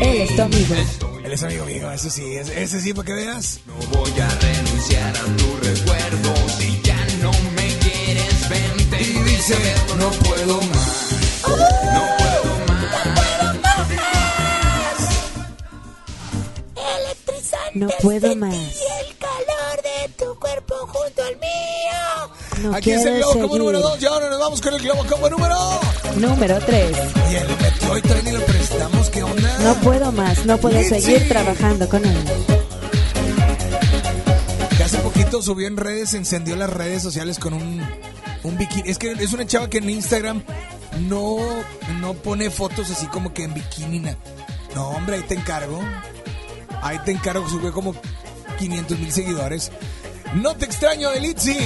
Él 0.01 0.21
es 0.21 0.35
tu 0.35 0.41
amigo. 0.41 0.75
Él 1.23 1.31
es 1.33 1.43
amigo 1.43 1.65
mío, 1.65 1.91
eso 1.91 2.09
sí, 2.09 2.23
ese 2.35 2.63
ese 2.63 2.81
sí 2.81 2.93
para 2.93 3.05
que 3.05 3.13
veas. 3.13 3.59
No 3.67 3.75
voy 3.99 4.11
a 4.19 4.27
renunciar 4.29 5.15
a 5.15 5.23
tu 5.37 5.57
recuerdo. 5.61 6.33
Si 6.57 6.81
ya 6.83 6.97
no 7.21 7.31
me 7.55 7.67
quieres, 7.77 8.49
vente 8.49 9.01
y 9.01 9.13
dice: 9.23 9.55
No 9.99 10.09
puedo 10.09 10.61
más. 10.61 11.05
No 11.93 12.07
puedo 12.17 12.59
No 17.75 17.87
puedo 18.01 18.35
más. 18.35 18.53
el 18.53 19.17
calor 19.17 19.58
tu 20.19 20.35
cuerpo 20.39 20.75
junto 20.87 21.23
al 21.23 21.35
mío. 21.37 22.69
No 22.69 22.75
Aquí 22.75 22.91
es 22.91 23.05
el 23.05 23.17
Globo 23.19 23.31
como 23.33 23.43
seguir. 23.47 23.59
número 23.59 23.79
2 23.79 24.01
y 24.01 24.05
ahora 24.05 24.29
nos 24.29 24.39
vamos 24.39 24.61
con 24.61 24.73
el 24.73 24.81
Globo 24.81 25.05
como 25.05 25.29
número. 25.29 25.55
Número 26.17 26.59
3. 26.59 26.97
Y 27.31 27.35
él 27.35 27.47
metió 27.61 27.97
y 27.97 28.01
todavía 28.01 28.23
ni 28.31 28.37
lo 28.37 28.45
prestamos, 28.45 29.09
¿qué 29.09 29.23
onda? 29.23 29.57
No 29.59 29.73
puedo 29.75 30.11
más, 30.11 30.45
no 30.45 30.57
puedo 30.57 30.81
seguir 30.83 31.27
trabajando 31.29 31.87
con 31.87 32.05
él. 32.05 32.17
Que 34.77 34.83
hace 34.83 34.97
poquito 34.99 35.41
subió 35.41 35.67
en 35.67 35.77
redes, 35.77 36.13
encendió 36.13 36.55
las 36.55 36.69
redes 36.69 37.01
sociales 37.01 37.39
con 37.39 37.53
un, 37.53 37.81
un 38.43 38.57
bikini. 38.57 38.89
Es 38.89 38.97
que 38.97 39.11
es 39.11 39.33
una 39.33 39.45
chava 39.47 39.69
que 39.69 39.77
en 39.77 39.89
Instagram 39.89 40.43
no, 41.07 41.37
no 42.01 42.13
pone 42.15 42.49
fotos 42.49 42.89
así 42.91 43.07
como 43.07 43.33
que 43.33 43.43
en 43.43 43.53
bikini. 43.53 44.01
No, 44.75 44.89
hombre, 44.89 45.17
ahí 45.17 45.23
te 45.23 45.35
encargo. 45.35 45.81
Ahí 46.81 46.97
te 47.05 47.11
encargo, 47.11 47.47
subió 47.49 47.71
como 47.73 47.93
500 48.57 48.99
mil 48.99 49.11
seguidores. 49.11 49.71
No 50.33 50.55
te 50.55 50.65
extraño 50.65 51.09
de 51.11 51.21
Litzy. 51.21 51.57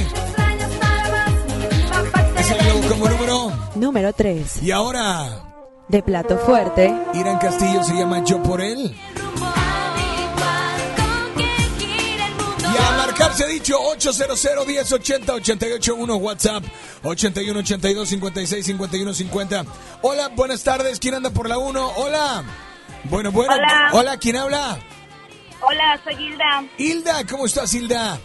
Es 2.38 2.52
el 2.52 2.90
como 2.90 3.08
número. 3.10 3.52
Número 3.76 4.14
3. 4.14 4.64
Y 4.64 4.72
ahora, 4.72 5.44
De 5.88 6.02
plato 6.02 6.38
fuerte, 6.40 6.94
Irán 7.14 7.38
Castillo 7.40 7.84
se 7.84 7.94
llama 7.94 8.24
Yo 8.24 8.42
por 8.42 8.62
él. 8.62 8.96
Y 12.62 12.78
a 12.78 12.92
marcar 12.98 13.34
se 13.34 13.44
ha 13.44 13.48
dicho 13.48 13.78
800 13.80 14.66
1080 14.66 15.34
881 15.34 16.16
WhatsApp 16.16 16.64
81 17.04 17.60
82 17.60 18.10
56 18.10 18.66
51 18.66 19.14
50. 19.14 19.66
Hola, 20.02 20.30
buenas 20.30 20.64
tardes. 20.64 21.00
¿Quién 21.00 21.16
anda 21.16 21.30
por 21.30 21.50
la 21.50 21.58
1? 21.58 21.92
Hola. 21.98 22.44
Bueno, 23.06 23.32
bueno. 23.32 23.54
Hola. 23.54 23.90
Hola, 23.92 24.18
¿quién 24.18 24.38
habla? 24.38 24.80
Hola, 25.62 26.00
soy 26.04 26.16
Hilda. 26.16 26.64
Hilda, 26.78 27.26
¿cómo 27.30 27.46
estás, 27.46 27.74
Hilda? 27.74 28.20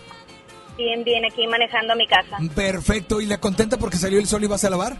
Bien, 0.79 1.05
bien 1.05 1.25
aquí 1.27 1.47
manejando 1.47 1.93
a 1.93 1.97
mi 1.97 2.07
casa. 2.07 2.39
Perfecto. 2.55 3.21
¿Y 3.21 3.27
la 3.27 3.39
contenta 3.39 3.77
porque 3.77 3.99
salió 3.99 4.19
el 4.19 4.27
sol 4.27 4.43
y 4.45 4.47
vas 4.47 4.65
a 4.65 4.71
lavar? 4.71 4.97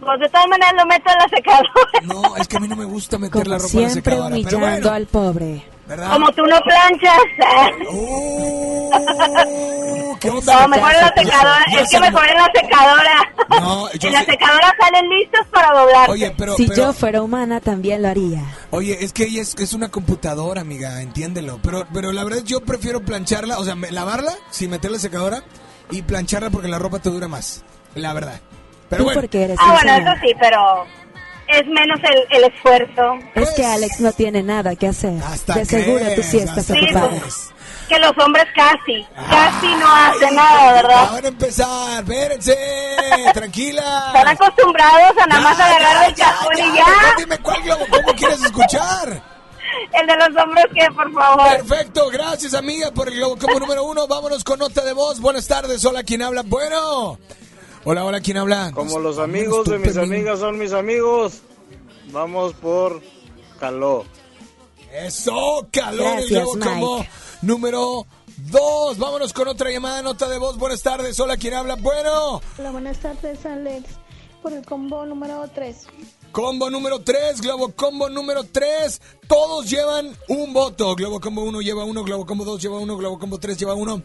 Pues 0.00 0.18
de 0.18 0.28
todas 0.30 0.48
maneras 0.48 0.72
lo 0.78 0.86
meto 0.86 1.10
en 1.10 1.18
la 1.18 1.28
secadora. 1.28 1.70
No, 2.04 2.36
es 2.36 2.48
que 2.48 2.56
a 2.56 2.60
mí 2.60 2.68
no 2.68 2.76
me 2.76 2.86
gusta 2.86 3.18
meter 3.18 3.46
la 3.46 3.58
Como 3.58 3.68
ropa 3.68 3.76
en 3.76 3.82
la 3.82 3.90
siempre 3.90 4.12
secadora. 4.12 4.34
Pero 4.36 4.56
humillando 4.56 4.88
bueno, 4.88 4.96
al 4.96 5.06
pobre. 5.06 5.69
¿Verdad? 5.90 6.12
Como 6.12 6.32
tú 6.32 6.42
no 6.46 6.60
planchas. 6.62 7.20
Oh, 8.92 10.16
¿Qué 10.20 10.30
onda? 10.30 10.60
No, 10.62 10.68
mejor 10.68 10.92
en 10.92 11.00
la 11.00 11.08
secadora. 11.14 11.64
Ya 11.72 11.80
Es 11.80 11.90
que 11.90 12.00
me- 12.00 12.10
mejor 12.10 12.28
en 12.28 12.34
la 12.36 12.50
secadora. 12.54 13.32
No, 13.60 13.92
yo 13.92 14.08
En 14.08 14.14
la 14.14 14.20
sé- 14.20 14.30
secadora 14.32 14.74
salen 14.80 15.08
listos 15.08 15.46
para 15.52 15.78
doblar. 15.80 16.10
Oye, 16.10 16.34
pero, 16.36 16.54
si 16.56 16.66
pero- 16.66 16.82
yo 16.86 16.92
fuera 16.92 17.22
humana, 17.22 17.60
también 17.60 18.02
lo 18.02 18.08
haría. 18.08 18.42
Oye, 18.70 18.98
es 19.04 19.12
que 19.12 19.24
ella 19.24 19.42
es, 19.42 19.54
es 19.58 19.72
una 19.72 19.88
computadora, 19.90 20.60
amiga, 20.60 21.00
entiéndelo. 21.02 21.58
Pero, 21.62 21.86
pero 21.92 22.12
la 22.12 22.24
verdad 22.24 22.42
yo 22.44 22.60
prefiero 22.60 23.00
plancharla, 23.00 23.58
o 23.58 23.64
sea, 23.64 23.74
lavarla 23.90 24.32
sin 24.50 24.70
meterla 24.70 24.96
en 24.96 25.02
la 25.02 25.08
secadora 25.08 25.42
y 25.90 26.02
plancharla 26.02 26.50
porque 26.50 26.68
la 26.68 26.78
ropa 26.78 26.98
te 26.98 27.10
dura 27.10 27.28
más. 27.28 27.64
La 27.94 28.12
verdad. 28.12 28.40
Pero 28.88 29.00
Tú 29.00 29.04
bueno. 29.04 29.20
porque 29.20 29.42
eres 29.44 29.56
Ah, 29.60 29.72
bueno, 29.72 30.10
eso 30.10 30.20
sí, 30.22 30.34
pero 30.40 30.84
es 31.50 31.66
menos 31.66 31.98
el, 32.02 32.26
el 32.36 32.44
esfuerzo. 32.52 33.18
Es 33.34 33.50
que 33.50 33.64
Alex 33.64 34.00
no 34.00 34.12
tiene 34.12 34.42
nada 34.42 34.74
que 34.76 34.88
hacer. 34.88 35.14
Hasta 35.24 35.54
De 35.54 35.64
seguro 35.64 36.04
tú 36.16 36.22
sí 36.22 36.38
estás 36.38 36.70
ocupada. 36.70 37.08
crees. 37.08 37.50
Que 37.88 37.98
los 37.98 38.12
hombres 38.24 38.44
casi, 38.54 39.04
casi 39.28 39.66
no 39.66 39.92
hacen 39.96 40.36
nada, 40.36 40.72
¿verdad? 40.74 41.10
Van 41.12 41.24
a 41.24 41.28
empezar, 41.28 42.02
espérense, 42.04 42.56
tranquila. 43.34 44.04
Están 44.14 44.28
acostumbrados 44.28 45.18
a 45.20 45.26
nada 45.26 45.40
más 45.40 45.58
Ya, 45.58 45.66
agarrar 45.66 46.00
ya, 46.00 46.06
el 46.06 46.14
cajón 46.14 46.56
ya, 46.56 46.64
y 46.66 46.68
ya, 46.68 46.74
ya. 46.76 46.84
mejor 46.86 47.16
Dime 47.18 47.38
cuál 47.38 47.62
globo, 47.62 47.86
¿cómo 47.90 48.16
quieres 48.16 48.42
escuchar? 48.44 49.22
El 49.92 50.06
de 50.06 50.16
los 50.16 50.42
hombres 50.42 50.64
que, 50.74 50.86
por 50.92 51.12
favor. 51.12 51.48
Perfecto, 51.48 52.10
gracias 52.10 52.54
amiga 52.54 52.90
por 52.92 53.06
el 53.08 53.14
globo 53.14 53.36
como 53.36 53.58
número 53.60 53.84
uno. 53.84 54.06
Vámonos 54.08 54.42
con 54.42 54.58
nota 54.58 54.84
de 54.84 54.92
voz. 54.92 55.20
Buenas 55.20 55.46
tardes, 55.46 55.84
hola, 55.84 56.02
¿quién 56.02 56.22
habla? 56.22 56.42
Bueno. 56.44 57.18
Hola, 57.84 58.04
hola, 58.04 58.20
¿quién 58.20 58.36
habla? 58.36 58.72
Como 58.72 58.98
los 58.98 59.18
amigos 59.18 59.66
de 59.68 59.78
mis 59.78 59.96
amigas 59.96 60.38
son 60.40 60.58
mis 60.58 60.72
amigos, 60.72 61.40
vamos 62.12 62.52
por 62.54 63.00
Caló. 63.58 64.04
Eso, 64.92 65.68
calor 65.70 66.18
el 66.18 66.28
Gracias, 66.28 66.30
globo 66.30 66.58
como 66.58 66.96
Mike. 66.98 67.10
número 67.42 68.06
dos. 68.36 68.98
Vámonos 68.98 69.32
con 69.32 69.48
otra 69.48 69.70
llamada, 69.70 70.02
nota 70.02 70.28
de 70.28 70.38
voz. 70.38 70.58
Buenas 70.58 70.82
tardes, 70.82 71.18
hola, 71.20 71.36
¿quién 71.36 71.54
habla? 71.54 71.76
Bueno. 71.76 72.40
Hola, 72.58 72.70
buenas 72.70 72.98
tardes, 72.98 73.44
Alex. 73.46 73.84
Por 74.42 74.52
el 74.54 74.64
combo 74.64 75.04
número 75.06 75.46
3. 75.54 75.76
Combo 76.32 76.70
número 76.70 77.00
3, 77.00 77.40
Globo 77.42 77.72
Combo 77.72 78.08
número 78.08 78.44
3. 78.44 79.00
Todos 79.28 79.68
llevan 79.70 80.16
un 80.28 80.52
voto. 80.52 80.94
Globo 80.96 81.20
Combo 81.20 81.42
1 81.44 81.60
lleva 81.60 81.84
uno, 81.84 82.02
Globo 82.02 82.24
Combo 82.26 82.44
2 82.44 82.60
lleva 82.62 82.78
uno, 82.78 82.96
Globo 82.96 83.18
Combo 83.18 83.38
3 83.38 83.58
lleva 83.58 83.74
uno. 83.74 84.02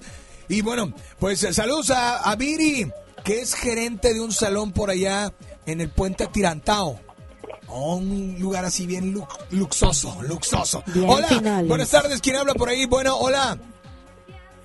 Y 0.50 0.62
bueno, 0.62 0.94
pues 1.20 1.42
eh, 1.44 1.54
saludos 1.54 1.90
a, 1.90 2.18
a 2.18 2.36
Viri, 2.36 2.92
que 3.26 3.42
es 3.42 3.54
gerente 3.56 4.14
de 4.14 4.22
un 4.22 4.32
salón 4.32 4.72
por 4.72 4.90
allá 4.90 5.34
en 5.66 5.82
el 5.82 5.90
puente 5.90 6.24
Atirantao. 6.24 7.00
Oh, 7.68 7.96
un 7.96 8.38
lugar 8.40 8.64
así 8.64 8.86
bien 8.86 9.12
lu- 9.12 9.28
luxoso, 9.50 10.16
luxoso. 10.22 10.84
Bien 10.94 11.10
hola, 11.10 11.28
finales. 11.28 11.68
buenas 11.68 11.90
tardes, 11.90 12.22
¿quién 12.22 12.38
habla 12.38 12.54
por 12.54 12.70
ahí? 12.70 12.86
Bueno, 12.86 13.18
hola. 13.18 13.58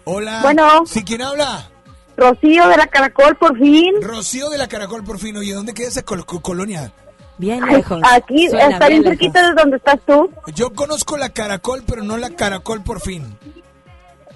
Hola. 0.05 0.41
Bueno. 0.43 0.85
¿Sí, 0.87 1.03
quién 1.03 1.23
habla? 1.23 1.71
Rocío 2.17 2.69
de 2.69 2.77
la 2.77 2.87
Caracol, 2.87 3.37
por 3.37 3.59
fin. 3.59 3.95
Rocío 4.03 4.51
de 4.51 4.59
la 4.59 4.69
Caracol, 4.69 5.03
por 5.05 5.19
fin. 5.19 5.37
Oye, 5.39 5.55
¿dónde 5.55 5.73
queda 5.73 5.89
esa 5.89 6.03
col- 6.03 6.27
co- 6.27 6.41
colonia? 6.43 6.93
Bien 7.39 7.65
Ay, 7.67 7.83
Aquí 8.03 8.45
está 8.47 8.89
bien 8.89 9.03
cerquita 9.03 9.49
de 9.49 9.55
donde 9.55 9.79
estás 9.79 9.99
tú. 10.07 10.31
Yo 10.55 10.75
conozco 10.75 11.17
la 11.17 11.31
Caracol, 11.31 11.83
pero 11.87 12.03
no 12.05 12.19
la 12.19 12.29
Caracol 12.31 12.83
por 12.85 13.01
fin. 13.01 13.39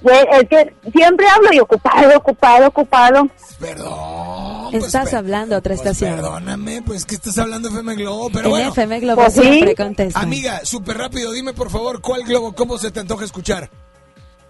Güey, 0.04 0.18
Es 0.32 0.48
que 0.50 0.74
siempre 0.94 1.26
hablo 1.28 1.52
y 1.52 1.58
ocupado, 1.60 2.16
ocupado, 2.18 2.68
ocupado. 2.68 3.26
Perdón. 3.58 4.74
Estás 4.74 5.14
hablando 5.14 5.54
a 5.54 5.58
otra 5.58 5.74
estación. 5.74 6.16
Perdóname, 6.16 6.82
pues 6.82 7.04
que 7.06 7.14
estás 7.14 7.38
hablando 7.38 7.68
FM 7.68 7.94
Globo, 7.96 8.28
pero 8.30 8.44
En 8.46 8.50
bueno. 8.50 8.68
FM 8.70 9.00
Globo 9.00 9.22
Pues 9.22 9.34
sí. 9.34 9.40
siempre 9.40 9.74
contestan. 9.74 10.22
Amiga, 10.22 10.60
súper 10.64 10.98
rápido, 10.98 11.32
dime 11.32 11.54
por 11.54 11.70
favor, 11.70 12.00
¿cuál 12.02 12.22
Globo? 12.24 12.54
¿Cómo 12.54 12.76
se 12.78 12.90
te 12.90 13.00
antoja 13.00 13.24
escuchar? 13.24 13.70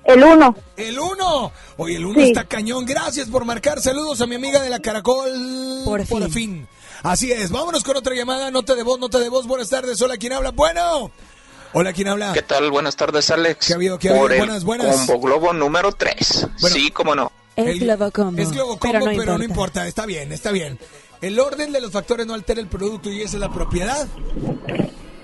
El 0.02 0.22
uno. 0.24 0.54
El 0.76 0.98
uno. 0.98 1.52
Oye, 1.78 1.96
el 1.96 2.04
uno 2.04 2.20
Sí. 2.20 2.26
está 2.28 2.44
cañón. 2.44 2.84
Gracias 2.84 3.28
por 3.28 3.44
marcar. 3.46 3.80
Saludos 3.80 4.20
a 4.20 4.26
mi 4.26 4.34
amiga 4.34 4.60
de 4.60 4.68
la 4.70 4.78
Caracol. 4.80 5.30
Por 5.84 6.04
fin. 6.30 6.66
Así 7.02 7.30
es. 7.32 7.50
Vámonos 7.50 7.82
con 7.84 7.96
otra 7.96 8.14
llamada. 8.14 8.50
Nota 8.50 8.74
de 8.74 8.82
voz, 8.82 8.98
nota 8.98 9.18
de 9.18 9.28
voz. 9.30 9.46
Buenas 9.46 9.70
tardes. 9.70 10.02
Hola, 10.02 10.16
¿quién 10.18 10.32
habla? 10.34 10.50
Bueno. 10.50 11.10
Hola, 11.76 11.92
¿quién 11.92 12.08
habla? 12.08 12.32
¿Qué 12.32 12.42
tal? 12.42 12.70
Buenas 12.70 12.94
tardes, 12.96 13.30
Alex. 13.30 13.66
¿Qué 13.66 13.72
ha 13.72 13.76
habido? 13.76 13.98
¿Qué 13.98 14.08
ha 14.08 14.12
habido? 14.12 14.28
Por 14.28 14.36
Buenas, 14.38 14.64
buenas. 14.64 14.96
Combo 14.96 15.20
Globo 15.20 15.52
número 15.52 15.92
3. 15.92 16.46
sí, 16.56 16.90
cómo 16.90 17.14
no. 17.14 17.32
Es 17.56 17.66
El- 17.66 17.80
Globo 17.80 18.10
Combo. 18.10 18.40
Es 18.40 18.50
Globo 18.52 18.78
pero 18.80 19.00
Combo, 19.00 19.12
no 19.12 19.18
pero 19.18 19.38
no 19.38 19.44
importa. 19.44 19.80
importa. 19.82 19.86
Está 19.88 20.06
bien, 20.06 20.32
está 20.32 20.50
bien. 20.52 20.78
El 21.20 21.38
orden 21.40 21.72
de 21.72 21.80
los 21.80 21.90
factores 21.90 22.26
no 22.26 22.34
altera 22.34 22.60
el 22.60 22.68
producto 22.68 23.10
y 23.10 23.22
esa 23.22 23.36
es 23.36 23.40
la 23.40 23.50
propiedad. 23.52 24.06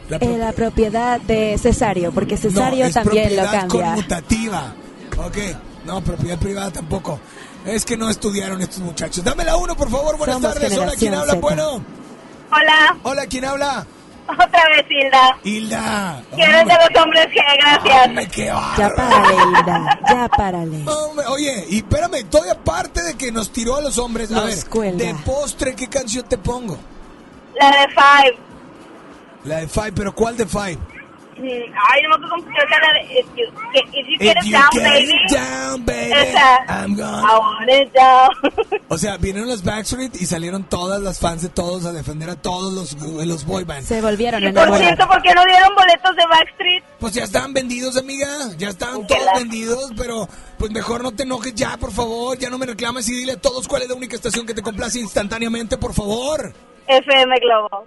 La 0.09 0.17
Eh, 0.17 0.39
la 0.39 0.53
propiedad 0.53 1.21
de 1.21 1.57
Cesario, 1.59 2.11
porque 2.11 2.37
Cesario 2.37 2.81
no, 2.81 2.87
es 2.89 2.95
también 2.95 3.37
lo 3.37 3.43
propiedad 3.43 3.61
cambia. 3.69 3.85
conmutativa. 3.87 4.75
Ok, 5.19 5.37
no, 5.85 6.03
propiedad 6.03 6.39
privada 6.39 6.73
tampoco. 6.73 7.21
Es 7.65 7.85
que 7.85 7.97
no 7.97 8.09
estudiaron 8.11 8.61
estos 8.61 8.79
muchachos. 8.81 9.23
Dame 9.23 9.45
la 9.45 9.57
uno, 9.57 9.77
por 9.77 9.89
favor. 9.91 10.17
Buenas 10.17 10.37
Somos 10.37 10.55
tardes. 10.55 10.77
Hola, 10.79 10.93
¿quién 10.99 11.15
habla? 11.15 11.33
Z. 11.35 11.41
Bueno. 11.41 11.85
Hola, 12.53 12.97
Hola, 13.05 13.27
¿quién 13.27 13.45
habla? 13.45 13.87
Otra 14.33 14.63
vez 14.69 14.85
Hilda. 14.89 15.37
Hilda. 15.45 16.23
Que 16.35 16.43
eres 16.43 16.65
de 16.67 16.75
los 16.75 17.03
hombres 17.03 17.27
que, 17.27 17.41
gracias. 17.59 18.07
Hombre, 18.07 18.29
qué 18.29 18.45
Ya 18.47 18.91
párale, 18.97 19.35
Hilda. 19.35 19.99
Ya 20.09 20.29
párale. 20.29 20.85
Hombre, 20.89 21.27
oye, 21.27 21.65
y 21.71 21.77
espérame, 21.79 22.25
todavía 22.31 22.53
aparte 22.53 23.03
de 23.03 23.15
que 23.15 23.31
nos 23.33 23.51
tiró 23.53 23.77
a 23.77 23.81
los 23.81 23.99
hombres, 23.99 24.31
a 24.33 24.37
Nos 24.37 24.45
ver, 24.47 24.69
cuelga. 24.69 25.05
de 25.07 25.15
postre, 25.25 25.75
¿qué 25.75 25.89
canción 25.89 26.25
te 26.29 26.39
pongo? 26.39 26.79
La 27.59 27.71
de 27.71 27.89
Five. 27.89 28.39
La 29.45 29.57
de 29.59 29.69
Five, 29.69 29.93
pero 29.93 30.15
¿cuál 30.15 30.37
de 30.37 30.47
Five? 30.47 30.79
Mm, 31.41 31.47
Ay, 31.89 32.03
no 32.03 32.09
me 32.11 32.15
acuerdo 32.17 32.29
cómo 32.37 32.45
se 32.45 32.51
llama 32.51 32.87
la 32.87 32.93
de 32.93 33.21
If 33.21 33.27
You, 33.35 33.45
if 33.75 33.95
you 33.95 34.15
If 34.15 34.21
Get 34.21 34.37
It 34.45 34.53
Down, 34.53 34.71
get 34.73 34.83
Baby. 34.83 35.35
down, 35.35 35.85
baby, 35.87 36.13
Esa. 36.13 36.65
I'm 36.69 36.95
gone. 36.97 37.25
I 37.25 37.39
want 37.39 37.71
it 37.71 37.93
down. 37.95 38.81
O 38.93 38.99
sea, 38.99 39.17
vinieron 39.19 39.49
los 39.49 39.63
Backstreet 39.63 40.21
y 40.21 40.27
salieron 40.27 40.65
todas 40.65 41.01
las 41.01 41.21
fans 41.21 41.43
de 41.43 41.49
todos 41.49 41.85
a 41.87 41.93
defender 41.93 42.29
a 42.29 42.35
todos 42.35 42.73
los, 42.73 43.01
los 43.25 43.45
boy 43.47 43.63
bands. 43.63 43.87
Se 43.87 44.03
volvieron 44.03 44.43
Y 44.43 44.51
por 44.53 44.77
cierto, 44.77 45.07
¿por 45.07 45.23
qué 45.23 45.33
no 45.33 45.45
dieron 45.45 45.73
boletos 45.77 46.17
de 46.17 46.27
Backstreet? 46.27 46.85
Pues 46.99 47.15
ya 47.15 47.23
estaban 47.23 47.53
vendidos, 47.55 47.97
amiga. 47.97 48.27
Ya 48.59 48.69
estaban 48.69 49.07
todos 49.07 49.23
vendidos, 49.37 49.93
pero 49.97 50.29
pues 50.59 50.73
mejor 50.73 51.05
no 51.05 51.13
te 51.13 51.23
enojes 51.23 51.55
ya, 51.55 51.77
por 51.77 51.93
favor. 51.93 52.37
Ya 52.37 52.51
no 52.51 52.59
me 52.59 52.67
reclames 52.67 53.09
y 53.09 53.13
dile 53.15 53.33
a 53.35 53.41
todos 53.41 53.69
cuál 53.69 53.83
es 53.83 53.89
la 53.89 53.95
única 53.95 54.17
estación 54.17 54.45
que 54.45 54.55
te 54.55 54.63
complace 54.63 54.99
instantáneamente, 54.99 55.79
por 55.79 55.95
favor. 55.95 56.53
FM 56.89 57.39
Globo. 57.39 57.87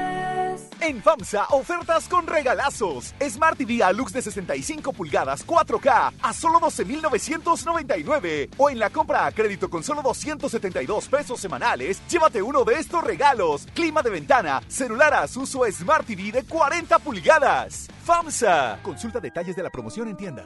En 0.81 0.99
FAMSA, 0.99 1.45
ofertas 1.51 2.07
con 2.07 2.25
regalazos. 2.25 3.13
Smart 3.21 3.55
TV 3.55 3.83
Alux 3.83 4.11
de 4.13 4.21
65 4.23 4.91
pulgadas 4.93 5.45
4K 5.45 6.13
a 6.19 6.33
solo 6.33 6.59
12,999. 6.59 8.49
O 8.57 8.67
en 8.67 8.79
la 8.79 8.89
compra 8.89 9.27
a 9.27 9.31
crédito 9.31 9.69
con 9.69 9.83
solo 9.83 10.01
272 10.01 11.07
pesos 11.07 11.39
semanales, 11.39 12.01
llévate 12.09 12.41
uno 12.41 12.63
de 12.63 12.79
estos 12.79 13.03
regalos. 13.03 13.67
Clima 13.75 14.01
de 14.01 14.09
ventana, 14.09 14.63
celular 14.67 15.13
Asus 15.13 15.53
o 15.53 15.71
Smart 15.71 16.07
TV 16.07 16.31
de 16.31 16.43
40 16.45 16.97
pulgadas. 16.97 17.87
FAMSA. 18.03 18.79
Consulta 18.81 19.19
detalles 19.19 19.55
de 19.55 19.61
la 19.61 19.69
promoción 19.69 20.07
en 20.07 20.17
tienda. 20.17 20.45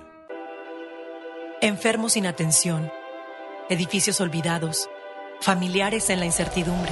Enfermos 1.62 2.12
sin 2.14 2.28
atención, 2.28 2.92
edificios 3.70 4.20
olvidados, 4.20 4.90
familiares 5.40 6.10
en 6.10 6.20
la 6.20 6.26
incertidumbre. 6.26 6.92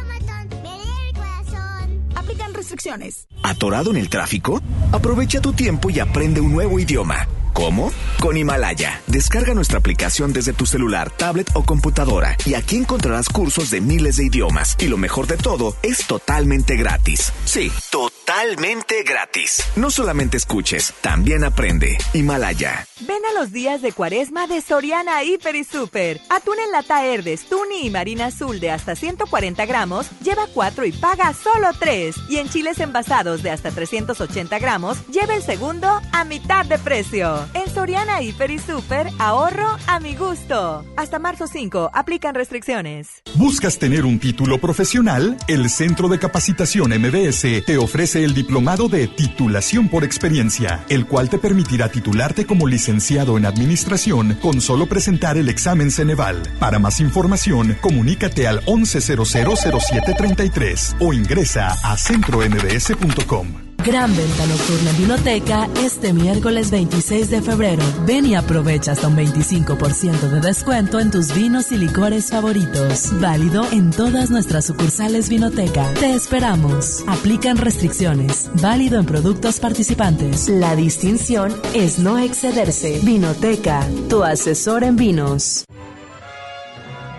Aplican 2.21 2.53
restricciones. 2.53 3.27
¿Atorado 3.41 3.89
en 3.89 3.97
el 3.97 4.07
tráfico? 4.07 4.61
Aprovecha 4.91 5.41
tu 5.41 5.53
tiempo 5.53 5.89
y 5.89 5.99
aprende 5.99 6.39
un 6.39 6.53
nuevo 6.53 6.77
idioma. 6.77 7.27
¿Cómo? 7.53 7.91
Con 8.19 8.37
Himalaya. 8.37 9.01
Descarga 9.07 9.53
nuestra 9.53 9.79
aplicación 9.79 10.31
desde 10.31 10.53
tu 10.53 10.65
celular, 10.65 11.11
tablet 11.11 11.49
o 11.53 11.63
computadora 11.63 12.37
y 12.45 12.53
aquí 12.53 12.77
encontrarás 12.77 13.27
cursos 13.27 13.71
de 13.71 13.81
miles 13.81 14.17
de 14.17 14.25
idiomas. 14.25 14.75
Y 14.79 14.87
lo 14.87 14.97
mejor 14.97 15.27
de 15.27 15.37
todo, 15.37 15.75
es 15.83 16.07
totalmente 16.07 16.75
gratis. 16.77 17.33
Sí, 17.45 17.71
totalmente 17.89 19.03
gratis. 19.03 19.63
No 19.75 19.91
solamente 19.91 20.37
escuches, 20.37 20.93
también 21.01 21.43
aprende. 21.43 21.97
Himalaya. 22.13 22.87
Ven 23.01 23.21
a 23.29 23.39
los 23.39 23.51
días 23.51 23.81
de 23.81 23.91
cuaresma 23.91 24.47
de 24.47 24.61
Soriana 24.61 25.23
Hiper 25.23 25.55
y 25.55 25.63
Super. 25.63 26.21
Atún 26.29 26.59
en 26.63 26.71
lata 26.71 27.05
Herdes, 27.05 27.47
Tuni 27.49 27.85
y 27.85 27.89
Marina 27.89 28.27
Azul 28.27 28.59
de 28.59 28.71
hasta 28.71 28.95
140 28.95 29.65
gramos, 29.65 30.07
lleva 30.23 30.47
4 30.53 30.85
y 30.85 30.91
paga 30.93 31.33
solo 31.33 31.69
3. 31.77 32.10
Y 32.29 32.37
en 32.37 32.49
chiles 32.49 32.79
envasados 32.79 33.43
de 33.43 33.51
hasta 33.51 33.71
380 33.71 34.59
gramos, 34.59 34.97
lleva 35.07 35.35
el 35.35 35.41
segundo 35.41 35.87
a 36.11 36.25
mitad 36.25 36.65
de 36.65 36.77
precio. 36.77 37.45
En 37.53 37.73
Soriana 37.73 38.21
Hiper 38.21 38.51
y 38.51 38.59
Super, 38.59 39.07
ahorro 39.19 39.77
a 39.87 39.99
mi 39.99 40.15
gusto. 40.15 40.85
Hasta 40.95 41.19
marzo 41.19 41.47
5, 41.47 41.91
aplican 41.93 42.35
restricciones. 42.35 43.21
¿Buscas 43.35 43.79
tener 43.79 44.05
un 44.05 44.19
título 44.19 44.59
profesional? 44.59 45.37
El 45.47 45.69
Centro 45.69 46.09
de 46.09 46.19
Capacitación 46.19 46.91
MBS 46.91 47.65
te 47.65 47.77
ofrece 47.77 48.23
el 48.23 48.33
diplomado 48.33 48.87
de 48.87 49.07
titulación 49.07 49.89
por 49.89 50.03
experiencia, 50.03 50.85
el 50.89 51.05
cual 51.05 51.29
te 51.29 51.37
permitirá 51.37 51.89
titularte 51.89 52.45
como 52.45 52.67
licenciado 52.67 53.37
en 53.37 53.45
administración 53.45 54.37
con 54.41 54.61
solo 54.61 54.87
presentar 54.87 55.37
el 55.37 55.49
examen 55.49 55.91
Ceneval. 55.91 56.41
Para 56.59 56.79
más 56.79 56.99
información, 56.99 57.77
comunícate 57.81 58.47
al 58.47 58.65
11000733 58.65 60.95
o 60.99 61.13
ingresa 61.13 61.77
a 61.83 61.97
centrombs.com. 62.01 63.71
Gran 63.83 64.15
venta 64.15 64.45
nocturna 64.45 64.91
en 64.91 64.97
Vinoteca 64.97 65.67
este 65.83 66.13
miércoles 66.13 66.69
26 66.69 67.31
de 67.31 67.41
febrero. 67.41 67.83
Ven 68.05 68.27
y 68.27 68.35
aprovecha 68.35 68.91
hasta 68.91 69.07
un 69.07 69.17
25% 69.17 70.19
de 70.29 70.39
descuento 70.39 70.99
en 70.99 71.09
tus 71.09 71.33
vinos 71.33 71.71
y 71.71 71.77
licores 71.77 72.29
favoritos. 72.29 73.09
Válido 73.19 73.65
en 73.71 73.89
todas 73.89 74.29
nuestras 74.29 74.65
sucursales 74.65 75.29
Vinoteca. 75.29 75.91
Te 75.95 76.13
esperamos. 76.13 77.03
Aplican 77.07 77.57
restricciones. 77.57 78.51
Válido 78.61 78.99
en 78.99 79.07
productos 79.07 79.59
participantes. 79.59 80.47
La 80.47 80.75
distinción 80.75 81.51
es 81.73 81.97
no 81.97 82.19
excederse. 82.19 82.99
Vinoteca, 83.03 83.83
tu 84.09 84.23
asesor 84.23 84.83
en 84.83 84.95
vinos. 84.95 85.65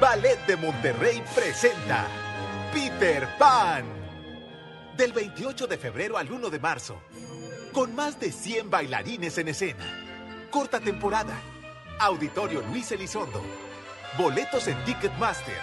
Ballet 0.01 0.39
de 0.47 0.57
Monterrey 0.57 1.23
presenta 1.35 2.07
Peter 2.73 3.27
Pan. 3.39 4.02
Del 5.03 5.13
28 5.13 5.67
de 5.67 5.79
febrero 5.79 6.17
al 6.17 6.31
1 6.31 6.49
de 6.49 6.61
marzo. 6.61 6.95
Con 7.73 7.93
más 7.93 8.21
de 8.21 8.31
100 8.31 8.71
bailarines 8.71 9.37
en 9.37 9.49
escena. 9.49 9.85
Corta 10.49 10.79
temporada. 10.79 11.37
Auditorio 11.99 12.63
Luis 12.71 12.93
Elizondo. 12.93 13.43
Boletos 14.17 14.69
en 14.69 14.77
Ticketmaster. 14.85 15.57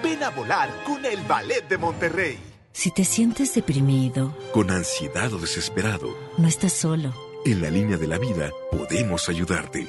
Ven 0.00 0.22
a 0.22 0.30
volar 0.30 0.70
con 0.84 1.04
el 1.04 1.20
Ballet 1.22 1.68
de 1.68 1.76
Monterrey. 1.76 2.38
Si 2.70 2.92
te 2.92 3.04
sientes 3.04 3.52
deprimido, 3.52 4.32
Con 4.52 4.70
ansiedad 4.70 5.32
o 5.32 5.38
desesperado, 5.38 6.16
no 6.36 6.46
estás 6.46 6.72
solo. 6.72 7.12
en 7.44 7.60
la 7.60 7.70
línea 7.70 7.96
de 7.96 8.06
la 8.06 8.18
vida 8.18 8.52
podemos 8.70 9.28
ayudarte. 9.28 9.88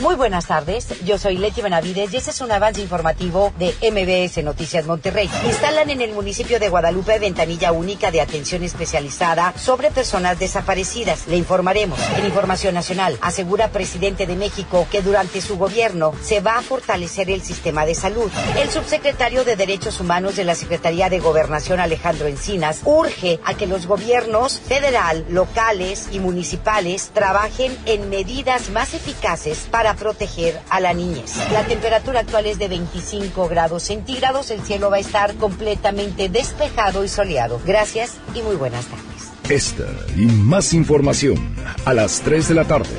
Muy 0.00 0.14
buenas 0.14 0.46
tardes, 0.46 0.86
yo 1.04 1.18
soy 1.18 1.38
Leti 1.38 1.60
Benavides 1.60 2.14
y 2.14 2.18
este 2.18 2.30
es 2.30 2.40
un 2.40 2.52
avance 2.52 2.80
informativo 2.80 3.52
de 3.58 3.74
MBS 3.90 4.44
Noticias 4.44 4.86
Monterrey. 4.86 5.28
Instalan 5.44 5.90
en 5.90 6.00
el 6.00 6.12
municipio 6.12 6.60
de 6.60 6.68
Guadalupe 6.68 7.18
ventanilla 7.18 7.72
única 7.72 8.12
de 8.12 8.20
atención 8.20 8.62
especializada 8.62 9.52
sobre 9.58 9.90
personas 9.90 10.38
desaparecidas. 10.38 11.26
Le 11.26 11.36
informaremos 11.36 11.98
en 12.16 12.26
Información 12.26 12.74
Nacional. 12.74 13.18
Asegura 13.22 13.72
presidente 13.72 14.28
de 14.28 14.36
México 14.36 14.86
que 14.88 15.02
durante 15.02 15.40
su 15.40 15.58
gobierno 15.58 16.12
se 16.22 16.40
va 16.40 16.58
a 16.58 16.62
fortalecer 16.62 17.28
el 17.28 17.42
sistema 17.42 17.84
de 17.84 17.96
salud. 17.96 18.30
El 18.56 18.70
subsecretario 18.70 19.44
de 19.44 19.56
Derechos 19.56 19.98
Humanos 19.98 20.36
de 20.36 20.44
la 20.44 20.54
Secretaría 20.54 21.10
de 21.10 21.18
Gobernación 21.18 21.80
Alejandro 21.80 22.28
Encinas 22.28 22.82
urge 22.84 23.40
a 23.44 23.54
que 23.54 23.66
los 23.66 23.88
gobiernos 23.88 24.60
federal, 24.60 25.26
locales 25.28 26.06
y 26.12 26.20
municipales 26.20 27.10
trabajen 27.12 27.76
en 27.84 28.08
medidas 28.10 28.70
más 28.70 28.94
eficaces 28.94 29.66
para 29.72 29.87
proteger 29.94 30.60
a 30.70 30.80
la 30.80 30.94
niñez. 30.94 31.36
La 31.52 31.64
temperatura 31.66 32.20
actual 32.20 32.46
es 32.46 32.58
de 32.58 32.68
25 32.68 33.48
grados 33.48 33.84
centígrados. 33.84 34.50
El 34.50 34.62
cielo 34.62 34.90
va 34.90 34.96
a 34.96 35.00
estar 35.00 35.34
completamente 35.34 36.28
despejado 36.28 37.04
y 37.04 37.08
soleado. 37.08 37.60
Gracias 37.66 38.14
y 38.34 38.42
muy 38.42 38.56
buenas 38.56 38.86
tardes. 38.86 39.28
Esta 39.48 39.86
y 40.16 40.26
más 40.26 40.74
información 40.74 41.54
a 41.84 41.94
las 41.94 42.20
3 42.20 42.48
de 42.48 42.54
la 42.54 42.64
tarde 42.64 42.90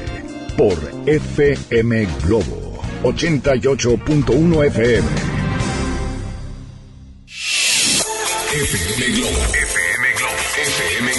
por 0.58 0.78
FM 1.06 2.08
Globo 2.26 2.70
88.1 3.04 4.66
FM. 4.66 5.08
FM 8.52 9.06
Globo. 9.14 9.30
FM 9.54 10.14
Globo. 10.18 10.34
FM 10.58 11.12
Globo 11.14 11.19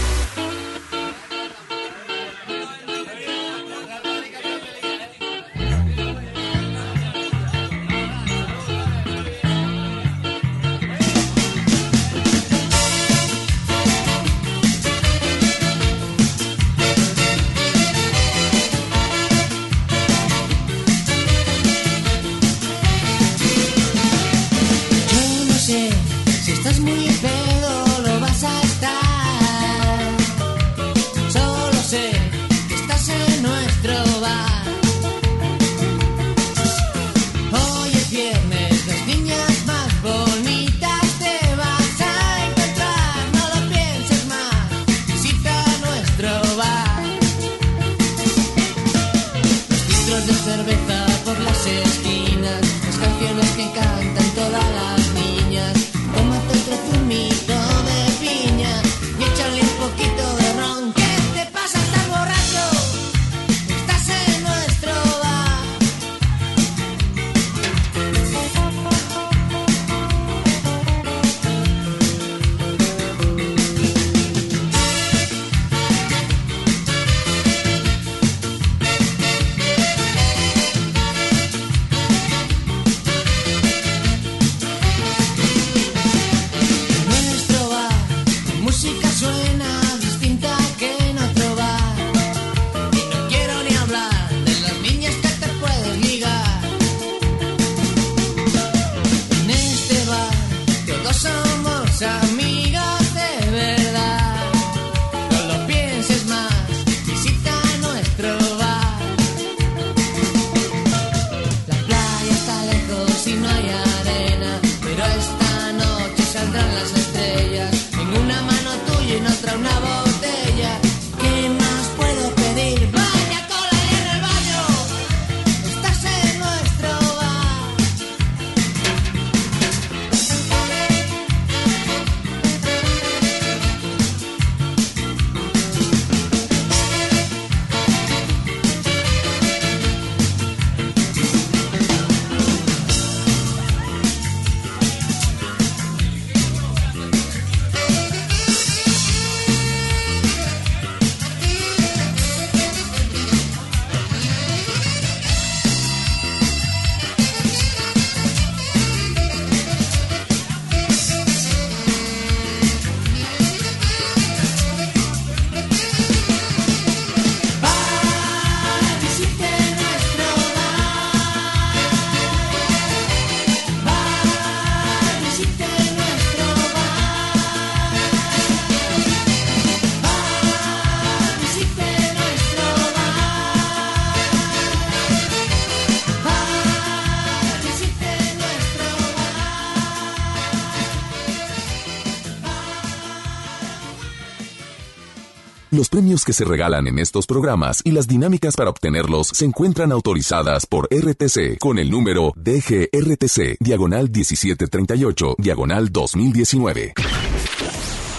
Los 195.81 195.89
premios 195.89 196.23
que 196.25 196.31
se 196.31 196.45
regalan 196.45 196.85
en 196.85 196.99
estos 196.99 197.25
programas 197.25 197.81
y 197.83 197.89
las 197.89 198.07
dinámicas 198.07 198.55
para 198.55 198.69
obtenerlos 198.69 199.29
se 199.29 199.45
encuentran 199.45 199.91
autorizadas 199.91 200.67
por 200.67 200.87
RTC 200.91 201.57
con 201.57 201.79
el 201.79 201.89
número 201.89 202.33
DGRTC, 202.35 203.57
diagonal 203.59 204.03
1738, 204.11 205.37
diagonal 205.39 205.91
2019. 205.91 206.93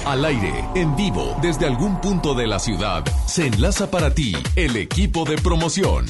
Al 0.07 0.25
aire, 0.25 0.53
en 0.75 0.97
vivo, 0.97 1.37
desde 1.41 1.67
algún 1.67 2.01
punto 2.01 2.35
de 2.35 2.49
la 2.49 2.59
ciudad, 2.59 3.05
se 3.29 3.47
enlaza 3.47 3.89
para 3.89 4.13
ti 4.13 4.35
el 4.57 4.77
equipo 4.77 5.25
de 5.25 5.37
promoción. 5.37 6.07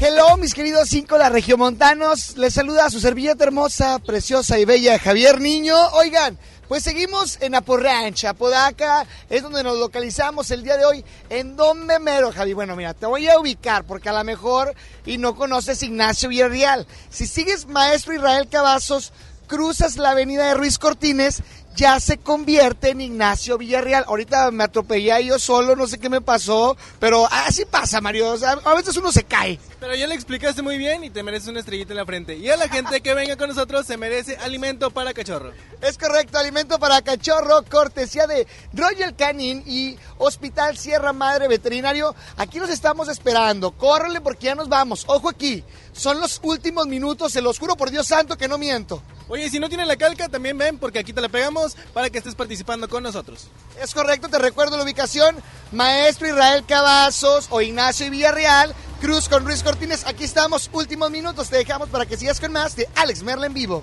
Hello, 0.00 0.36
mis 0.36 0.52
queridos 0.52 0.90
cinco 0.90 1.16
la 1.16 1.30
regiomontanos. 1.30 2.36
Les 2.36 2.52
saluda 2.52 2.84
a 2.84 2.90
su 2.90 3.00
servilleta 3.00 3.42
hermosa, 3.42 3.98
preciosa 4.00 4.58
y 4.58 4.66
bella 4.66 4.98
Javier 4.98 5.40
Niño. 5.40 5.74
Oigan, 5.94 6.38
pues 6.68 6.84
seguimos 6.84 7.38
en 7.40 7.54
Aporranch, 7.54 8.26
Apodaca, 8.26 9.06
es 9.30 9.42
donde 9.42 9.62
nos 9.62 9.78
localizamos 9.78 10.50
el 10.50 10.62
día 10.62 10.76
de 10.76 10.84
hoy. 10.84 11.04
¿En 11.30 11.56
dónde 11.56 11.98
mero, 11.98 12.30
Javi? 12.30 12.52
Bueno, 12.52 12.76
mira, 12.76 12.92
te 12.92 13.06
voy 13.06 13.26
a 13.28 13.38
ubicar 13.38 13.84
porque 13.84 14.10
a 14.10 14.12
lo 14.12 14.22
mejor 14.22 14.74
y 15.06 15.16
no 15.16 15.34
conoces 15.34 15.82
Ignacio 15.82 16.28
Villarreal. 16.28 16.86
Si 17.08 17.26
sigues 17.26 17.66
Maestro 17.66 18.14
Israel 18.14 18.48
Cavazos, 18.50 19.12
cruzas 19.46 19.96
la 19.96 20.10
avenida 20.10 20.46
de 20.46 20.54
Ruiz 20.54 20.78
Cortines, 20.78 21.42
ya 21.78 22.00
se 22.00 22.18
convierte 22.18 22.90
en 22.90 23.00
Ignacio 23.00 23.56
Villarreal. 23.56 24.04
Ahorita 24.08 24.50
me 24.50 24.64
atropellé 24.64 25.24
yo 25.24 25.38
solo, 25.38 25.76
no 25.76 25.86
sé 25.86 25.98
qué 25.98 26.08
me 26.08 26.20
pasó, 26.20 26.76
pero 26.98 27.28
así 27.30 27.64
pasa, 27.64 28.00
Mario. 28.00 28.30
O 28.30 28.36
sea, 28.36 28.58
a 28.64 28.74
veces 28.74 28.96
uno 28.96 29.12
se 29.12 29.22
cae. 29.22 29.60
Pero 29.78 29.94
ya 29.94 30.08
le 30.08 30.16
explicaste 30.16 30.60
muy 30.60 30.76
bien 30.76 31.04
y 31.04 31.10
te 31.10 31.22
mereces 31.22 31.48
una 31.48 31.60
estrellita 31.60 31.92
en 31.92 31.98
la 31.98 32.04
frente. 32.04 32.36
Y 32.36 32.50
a 32.50 32.56
la 32.56 32.68
gente 32.68 33.00
que 33.00 33.14
venga 33.14 33.36
con 33.36 33.48
nosotros 33.48 33.86
se 33.86 33.96
merece 33.96 34.36
alimento 34.38 34.90
para 34.90 35.14
cachorro. 35.14 35.52
Es 35.80 35.96
correcto, 35.96 36.38
alimento 36.38 36.80
para 36.80 37.00
cachorro, 37.00 37.62
cortesía 37.70 38.26
de 38.26 38.48
Royal 38.72 39.14
Canin 39.14 39.62
y 39.64 39.96
Hospital 40.18 40.76
Sierra 40.76 41.12
Madre 41.12 41.46
Veterinario. 41.46 42.12
Aquí 42.36 42.58
nos 42.58 42.70
estamos 42.70 43.08
esperando. 43.08 43.70
Córrele 43.70 44.20
porque 44.20 44.46
ya 44.46 44.56
nos 44.56 44.68
vamos. 44.68 45.04
Ojo 45.06 45.28
aquí, 45.28 45.62
son 45.92 46.18
los 46.18 46.40
últimos 46.42 46.88
minutos, 46.88 47.32
se 47.32 47.40
los 47.40 47.56
juro 47.56 47.76
por 47.76 47.92
Dios 47.92 48.08
santo 48.08 48.36
que 48.36 48.48
no 48.48 48.58
miento. 48.58 49.00
Oye, 49.28 49.50
si 49.50 49.60
no 49.60 49.68
tiene 49.68 49.84
la 49.84 49.96
calca, 49.96 50.28
también 50.28 50.56
ven 50.56 50.78
porque 50.78 50.98
aquí 50.98 51.12
te 51.12 51.20
la 51.20 51.28
pegamos 51.28 51.76
para 51.92 52.08
que 52.10 52.18
estés 52.18 52.34
participando 52.34 52.88
con 52.88 53.02
nosotros. 53.02 53.48
Es 53.80 53.92
correcto, 53.92 54.28
te 54.28 54.38
recuerdo 54.38 54.76
la 54.76 54.84
ubicación. 54.84 55.36
Maestro 55.72 56.28
Israel 56.28 56.64
Cavazos 56.66 57.46
o 57.50 57.60
Ignacio 57.60 58.10
Villarreal, 58.10 58.74
Cruz 59.00 59.28
con 59.28 59.44
Ruiz 59.44 59.62
Cortines. 59.62 60.06
Aquí 60.06 60.24
estamos, 60.24 60.70
últimos 60.72 61.10
minutos. 61.10 61.50
Te 61.50 61.58
dejamos 61.58 61.88
para 61.90 62.06
que 62.06 62.16
sigas 62.16 62.40
con 62.40 62.52
más 62.52 62.74
de 62.74 62.88
Alex 62.94 63.22
Merla 63.22 63.46
en 63.46 63.54
vivo. 63.54 63.82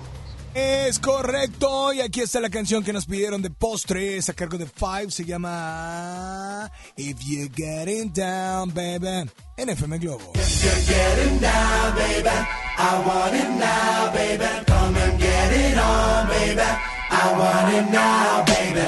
Es 0.56 0.98
correcto, 1.00 1.92
y 1.92 2.00
aquí 2.00 2.22
está 2.22 2.40
la 2.40 2.48
canción 2.48 2.82
que 2.82 2.90
nos 2.90 3.04
pidieron 3.04 3.42
de 3.42 3.50
postres 3.50 4.30
a 4.30 4.32
cargo 4.32 4.56
de 4.56 4.64
Five, 4.64 5.10
se 5.10 5.26
llama 5.26 6.72
If 6.96 7.18
You're 7.20 7.50
Getting 7.54 8.10
Down, 8.14 8.72
Baby, 8.72 9.30
en 9.58 9.68
FM 9.68 9.98
Globo. 9.98 10.32
If 10.34 10.64
you're 10.64 10.96
getting 10.96 11.40
down, 11.40 11.94
baby, 11.94 12.30
I 12.78 13.02
want 13.06 13.34
it 13.34 13.50
now, 13.50 14.10
baby. 14.14 14.64
Come 14.66 14.96
I 17.26 17.32
want 17.32 17.74
it 17.74 17.90
now, 17.90 18.44
baby. 18.44 18.86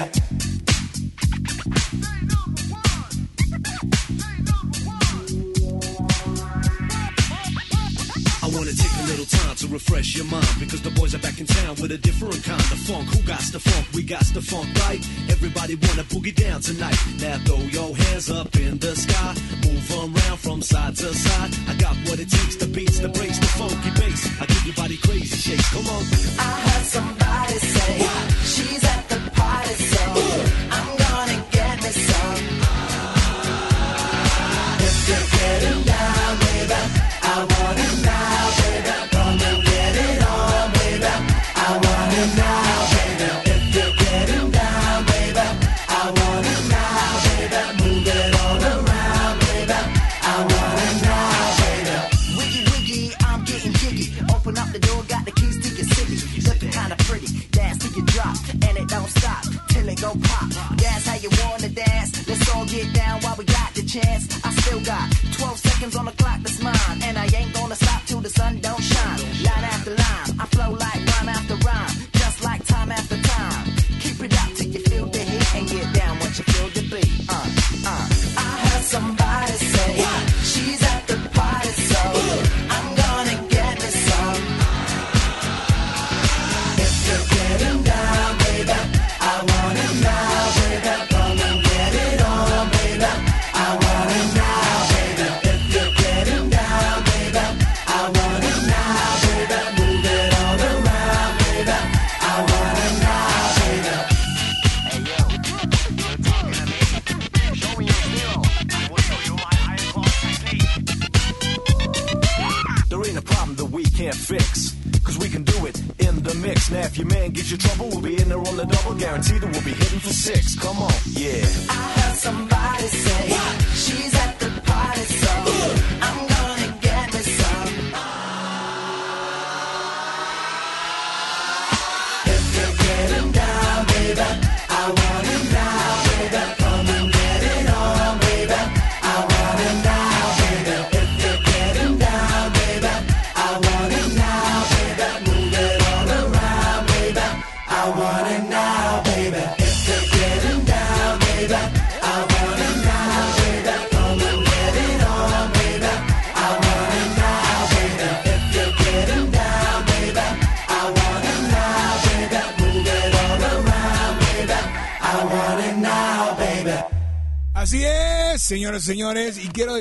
I 8.41 8.49
wanna 8.55 8.73
take 8.73 8.95
a 8.95 9.07
little 9.11 9.27
time 9.27 9.57
to 9.57 9.67
refresh 9.67 10.15
your 10.15 10.27
mind 10.27 10.47
because 10.61 10.83
the 10.83 10.91
boys 10.91 11.17
are 11.17 11.19
back 11.19 11.41
in 11.41 11.47
town 11.47 11.75
with 11.83 11.91
a 11.91 11.99
different 11.99 12.45
kind 12.45 12.61
of 12.61 12.79
funk. 12.87 13.09
Who 13.09 13.23
got 13.27 13.41
the 13.51 13.59
funk? 13.59 13.89
We 13.93 14.05
got 14.05 14.25
the 14.33 14.41
funk, 14.41 14.69
right? 14.87 15.05
Everybody 15.29 15.75
wanna 15.75 16.05
boogie 16.05 16.35
down 16.35 16.61
tonight. 16.61 16.97
Now 17.21 17.39
throw 17.39 17.59
your 17.59 17.97
hands 17.97 18.31
up 18.31 18.55
in 18.55 18.79
the 18.79 18.95
sky, 18.95 19.35
move 19.67 19.91
around 19.91 20.39
from 20.39 20.63
side 20.63 20.95
to 20.95 21.13
side. 21.13 21.51
I 21.67 21.75
got 21.75 21.97
what 22.07 22.21
it 22.21 22.31
takes, 22.31 22.55
the 22.55 22.69
beats, 22.69 23.01
the 23.01 23.09
breaks, 23.09 23.39
the 23.39 23.47
funky 23.59 23.91
bass. 23.99 24.31
I 24.41 24.47
give 24.47 24.65
your 24.65 24.77
body 24.77 24.97
crazy 24.99 25.37
shakes. 25.37 25.69
Come 25.75 25.89
on. 25.89 26.05
I 26.39 26.61
heard 26.71 27.18
to 27.49 27.61
say. 27.61 27.99
What? 28.01 28.33
She's 28.45 28.98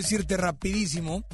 decirte 0.07 0.38
rapidísimo, 0.38 1.25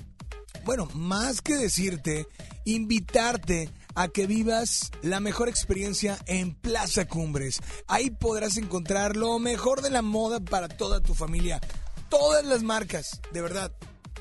bueno, 0.66 0.88
más 0.96 1.44
que 1.44 1.54
decirte, 1.54 2.26
invitarte 2.66 3.70
a 3.94 4.08
que 4.08 4.26
vivas 4.26 4.90
la 5.04 5.20
mejor 5.20 5.48
experiencia 5.48 6.18
en 6.26 6.56
Plaza 6.56 7.06
Cumbres. 7.06 7.60
Ahí 7.86 8.10
podrás 8.10 8.58
encontrar 8.58 9.16
lo 9.16 9.38
mejor 9.38 9.84
de 9.84 9.92
la 9.92 10.02
moda 10.02 10.40
para 10.40 10.70
toda 10.70 11.02
tu 11.02 11.14
familia. 11.14 11.62
Todas 12.10 12.44
las 12.46 12.64
marcas, 12.64 13.22
de 13.32 13.44
verdad. 13.44 13.72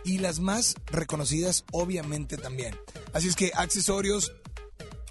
Y 0.05 0.19
las 0.19 0.39
más 0.39 0.75
reconocidas, 0.85 1.65
obviamente 1.73 2.37
también. 2.37 2.77
Así 3.15 3.29
es 3.29 3.37
que 3.37 3.53
accesorios, 3.55 4.35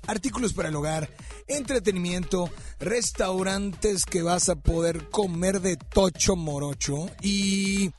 artículos 0.06 0.54
para 0.54 0.70
el 0.70 0.76
hogar, 0.76 1.10
entretenimiento, 1.48 2.48
restaurantes 2.80 4.06
que 4.06 4.22
vas 4.22 4.50
a 4.50 4.56
poder 4.56 5.10
comer 5.10 5.62
de 5.62 5.78
tocho 5.78 6.36
morocho 6.36 7.10
y 7.24 7.92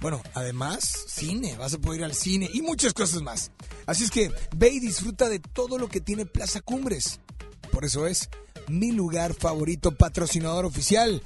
bueno, 0.00 0.22
además 0.34 1.04
cine, 1.06 1.56
vas 1.56 1.74
a 1.74 1.78
poder 1.78 2.00
ir 2.00 2.04
al 2.04 2.14
cine 2.14 2.50
y 2.52 2.62
muchas 2.62 2.92
cosas 2.92 3.22
más. 3.22 3.50
Así 3.86 4.04
es 4.04 4.10
que 4.10 4.30
ve 4.56 4.68
y 4.70 4.80
disfruta 4.80 5.28
de 5.28 5.38
todo 5.38 5.78
lo 5.78 5.88
que 5.88 6.00
tiene 6.00 6.26
Plaza 6.26 6.60
Cumbres. 6.60 7.20
Por 7.72 7.84
eso 7.84 8.06
es 8.06 8.28
mi 8.68 8.92
lugar 8.92 9.34
favorito, 9.34 9.92
patrocinador 9.92 10.64
oficial 10.64 11.22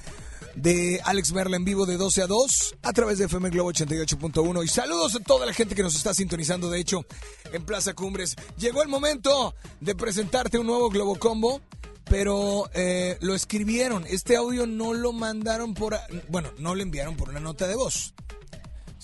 de 0.55 1.01
Alex 1.05 1.33
Merla 1.33 1.57
en 1.57 1.65
vivo 1.65 1.87
de 1.87 1.97
12 1.97 2.23
a 2.23 2.27
2 2.27 2.77
a 2.83 2.93
través 2.93 3.19
de 3.19 3.27
FM 3.27 3.51
Globo 3.51 3.73
88.1 3.73 4.65
y 4.65 4.69
saludos 4.69 5.15
a 5.15 5.21
toda 5.21 5.47
la 5.47 5.53
gente 5.53 5.75
que 5.75 5.83
nos 5.83 5.95
está 5.95 6.15
sintonizando 6.15 6.69
de 6.69 6.81
hecho 6.81 7.05
en 7.53 7.65
Plaza 7.65 7.95
Cumbres. 7.95 8.37
Llegó 8.57 8.83
el 8.83 8.89
momento 8.89 9.55
de 9.81 9.95
presentarte 9.95 10.59
un 10.59 10.67
nuevo 10.67 10.91
Globo 10.91 11.17
Combo, 11.17 11.61
pero 12.05 12.69
eh, 12.75 13.19
lo 13.21 13.35
escribieron. 13.35 14.05
Este 14.09 14.37
audio 14.37 14.67
no 14.67 14.95
lo 14.95 15.13
mandaron 15.13 15.75
por, 15.75 15.97
bueno, 16.29 16.51
no 16.59 16.75
lo 16.75 16.83
enviaron 16.83 17.17
por 17.17 17.29
una 17.29 17.41
nota 17.41 17.69
de 17.69 17.77
voz. 17.77 18.15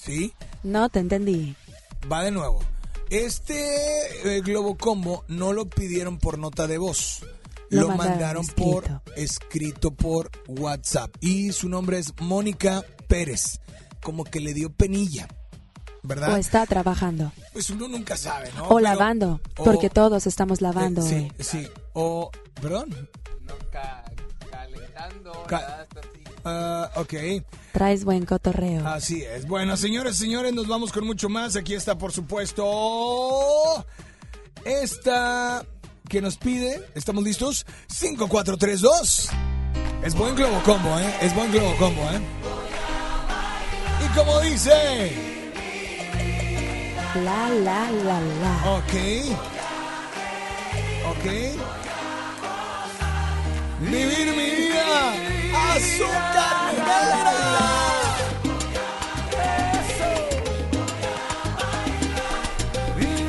¿Sí? 0.04 0.32
No, 0.62 0.88
te 0.88 0.98
entendí. 0.98 1.54
Va 2.10 2.22
de 2.24 2.30
nuevo. 2.30 2.60
Este 3.10 4.36
eh, 4.36 4.40
Globo 4.42 4.76
Combo 4.76 5.24
no 5.28 5.52
lo 5.52 5.66
pidieron 5.66 6.18
por 6.18 6.38
nota 6.38 6.66
de 6.66 6.78
voz. 6.78 7.24
Lo 7.70 7.82
lo, 7.82 7.88
mandaron 7.88 8.44
mandaron 8.44 8.46
por 8.48 9.02
escrito 9.16 9.90
por 9.92 10.30
WhatsApp. 10.48 11.10
Y 11.20 11.52
su 11.52 11.68
nombre 11.68 11.98
es 11.98 12.12
Mónica 12.20 12.84
Pérez. 13.08 13.60
Como 14.02 14.24
que 14.24 14.40
le 14.40 14.52
dio 14.52 14.70
penilla, 14.70 15.26
¿verdad? 16.02 16.34
O 16.34 16.36
está 16.36 16.66
trabajando. 16.66 17.32
Pues 17.54 17.70
uno 17.70 17.88
nunca 17.88 18.16
sabe, 18.18 18.50
¿no? 18.54 18.64
o 18.64 18.68
Pero- 18.76 18.80
lavando, 18.80 19.40
o- 19.56 19.64
porque 19.64 19.88
todos 19.88 20.26
estamos 20.26 20.60
lavando. 20.60 21.00
Sí, 21.02 21.14
hoy. 21.14 21.32
sí. 21.40 21.68
O, 21.94 22.30
perdón. 22.60 23.08
Ca- 25.48 25.86
Ah, 26.44 26.90
ok. 26.96 27.14
Traes 27.72 28.04
buen 28.04 28.26
cotorreo. 28.26 28.86
Así 28.86 29.22
es. 29.22 29.46
Bueno, 29.46 29.76
señores, 29.76 30.16
señores, 30.16 30.52
nos 30.52 30.66
vamos 30.68 30.92
con 30.92 31.06
mucho 31.06 31.28
más. 31.28 31.56
Aquí 31.56 31.74
está, 31.74 31.96
por 31.96 32.12
supuesto, 32.12 32.64
esta 34.64 35.64
que 36.08 36.20
nos 36.20 36.36
pide. 36.36 36.86
¿Estamos 36.94 37.24
listos? 37.24 37.64
5, 37.88 38.28
4, 38.28 38.56
3, 38.56 38.80
2. 38.80 39.28
Es 40.04 40.14
buen 40.14 40.34
globo 40.34 40.60
combo, 40.64 40.98
¿eh? 40.98 41.14
Es 41.22 41.34
buen 41.34 41.50
globo 41.50 41.74
combo, 41.76 42.02
¿eh? 42.10 42.20
Y 44.04 44.16
como 44.16 44.40
dice... 44.40 45.12
La, 47.14 47.48
la, 47.48 47.90
la, 47.92 48.20
la. 48.20 48.70
Ok. 48.72 48.94
Ok. 51.10 51.24
Vivir 53.80 54.34
mi 54.36 54.50
vida. 54.50 55.33
Azúcar 55.54 56.74
negra. 56.74 57.24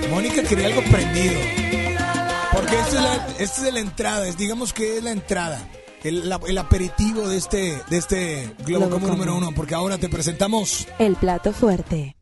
Mónica 0.09 0.43
quería 0.43 0.67
algo 0.67 0.81
prendido. 0.83 1.33
Porque 2.53 2.79
esta 2.79 2.87
es 2.87 2.93
la, 3.03 3.27
esta 3.39 3.67
es 3.67 3.73
la 3.73 3.79
entrada, 3.79 4.27
es, 4.27 4.37
digamos 4.37 4.71
que 4.73 4.97
es 4.97 5.03
la 5.03 5.11
entrada. 5.11 5.67
El, 6.03 6.29
la- 6.29 6.39
el 6.47 6.57
aperitivo 6.57 7.27
de 7.27 7.37
este, 7.37 7.81
de 7.89 7.97
este 7.97 8.55
Globo 8.59 8.87
Globo 8.87 9.07
número 9.07 9.35
uno, 9.35 9.51
porque 9.55 9.73
ahora 9.73 9.97
te 9.97 10.07
presentamos 10.07 10.87
El 10.99 11.15
plato 11.15 11.51
fuerte. 11.51 12.15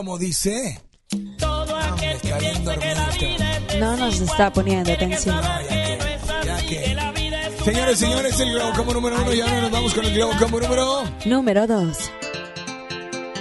Como 0.00 0.16
dice... 0.16 0.80
Hombre, 1.12 2.12
está 2.14 2.38
bien 2.38 2.64
dormido 2.64 3.00
este 3.10 3.78
No 3.78 3.96
nos 3.98 4.18
está 4.18 4.50
poniendo 4.50 4.90
atención. 4.90 5.38
Ya 6.42 6.56
que... 6.66 6.96
Señores, 7.62 7.98
señores, 7.98 8.40
el 8.40 8.52
Globo 8.52 8.72
Combo 8.72 8.94
número 8.94 9.20
uno. 9.20 9.34
Y 9.34 9.42
ahora 9.42 9.60
nos 9.60 9.70
vamos 9.70 9.92
con 9.92 10.06
el 10.06 10.14
Globo 10.14 10.32
Combo 10.38 10.58
número... 10.58 11.02
Número 11.26 11.66
2. 11.66 11.98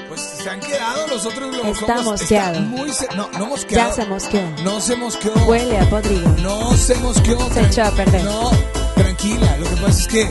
Pues 0.09 0.19
se 0.19 0.49
han 0.49 0.59
quedado 0.59 1.07
los 1.07 1.25
otros 1.25 1.49
Globo 1.49 1.71
Está 1.71 2.01
mosqueado. 2.01 2.59
muy 2.59 2.91
ce- 2.91 3.07
No, 3.15 3.29
no 3.39 3.45
mosqueado. 3.45 3.89
Ya 3.91 3.95
se 3.95 4.05
mosqueó. 4.09 4.41
No 4.61 4.81
se 4.81 4.95
mosqueó. 4.97 5.31
Huele 5.47 5.77
a 5.79 5.89
podrido. 5.89 6.27
No 6.41 6.75
se 6.75 6.95
mosqueó. 6.95 7.49
Se 7.53 7.61
echó 7.67 7.83
a 7.83 7.91
perder. 7.91 8.25
No, 8.25 8.51
tranquila. 8.95 9.55
Lo 9.59 9.69
que 9.69 9.75
pasa 9.77 9.99
es 10.01 10.07
que 10.09 10.29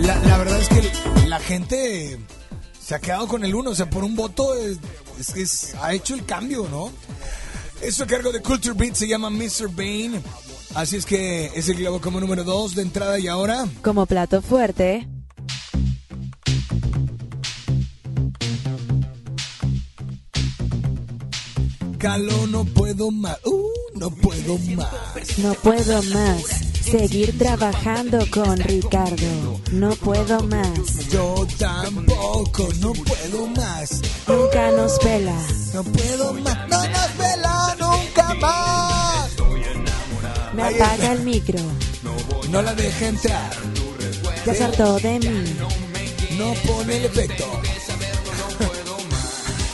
la, 0.00 0.16
la 0.16 0.38
verdad 0.38 0.58
es 0.60 0.68
que 0.68 1.28
la 1.28 1.38
gente 1.38 2.18
se 2.84 2.94
ha 2.94 2.98
quedado 3.00 3.26
con 3.28 3.44
el 3.44 3.54
uno. 3.54 3.70
O 3.70 3.74
sea, 3.74 3.88
por 3.88 4.04
un 4.04 4.14
voto 4.16 4.54
es, 4.54 4.78
es 5.20 5.30
que 5.32 5.42
es- 5.42 5.74
ha 5.80 5.92
hecho 5.94 6.14
el 6.14 6.24
cambio, 6.24 6.66
¿no? 6.70 6.90
Eso 7.80 8.04
a 8.04 8.06
cargo 8.06 8.30
de 8.32 8.40
Culture 8.40 8.74
Beat 8.76 8.94
se 8.94 9.08
llama 9.08 9.30
Mr. 9.30 9.68
Bane. 9.68 10.20
Así 10.74 10.96
es 10.96 11.04
que 11.04 11.46
es 11.54 11.68
el 11.68 11.76
globo 11.76 12.00
como 12.00 12.20
número 12.20 12.44
dos 12.44 12.74
de 12.74 12.82
entrada 12.82 13.18
y 13.18 13.26
ahora. 13.28 13.66
Como 13.82 14.06
plato 14.06 14.40
fuerte. 14.40 15.06
Caló, 21.98 22.46
no 22.48 22.64
puedo 22.64 23.10
más. 23.10 23.38
Uh, 23.44 23.68
no 23.98 24.10
puedo 24.10 24.58
más. 24.76 25.38
No 25.38 25.54
puedo 25.54 26.02
más. 26.04 26.71
Seguir 26.82 27.38
trabajando 27.38 28.18
con 28.30 28.56
Ricardo. 28.58 29.60
No 29.70 29.90
puedo 29.96 30.42
más. 30.44 31.08
Yo 31.10 31.46
tampoco, 31.58 32.68
no 32.80 32.92
puedo 32.92 33.46
más. 33.48 34.02
Nunca 34.26 34.70
nos 34.72 34.98
pela. 34.98 35.38
No 35.72 35.84
puedo 35.84 36.32
más. 36.34 36.68
No 36.68 36.88
nos 36.88 37.16
vela 37.18 37.76
nunca 37.78 38.34
más. 38.34 39.30
Me 40.54 40.62
apaga 40.62 41.12
el 41.12 41.20
micro. 41.20 41.60
No 42.50 42.60
la 42.60 42.74
deja 42.74 43.06
entrar. 43.08 43.50
Ya 44.44 44.54
se 44.54 44.64
hartó 44.64 44.98
de 44.98 45.18
mí. 45.20 45.56
No 46.36 46.52
pone 46.66 46.96
el 46.96 47.04
efecto. 47.06 47.44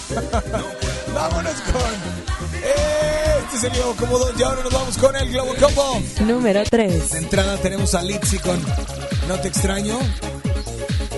Vámonos 1.14 1.54
con. 1.72 2.37
Este 2.68 3.56
es 3.56 3.64
el 3.64 3.70
Globo 3.70 3.94
Combo 3.96 4.18
2 4.18 4.32
y 4.38 4.42
ahora 4.42 4.62
nos 4.62 4.72
vamos 4.72 4.98
con 4.98 5.16
el 5.16 5.30
Globo 5.30 5.54
Combo. 5.60 6.00
Número 6.20 6.62
3. 6.68 7.10
De 7.12 7.18
entrada 7.18 7.56
tenemos 7.58 7.94
a 7.94 8.02
Litzy 8.02 8.38
con 8.38 8.60
No 9.28 9.38
te 9.40 9.48
extraño. 9.48 9.98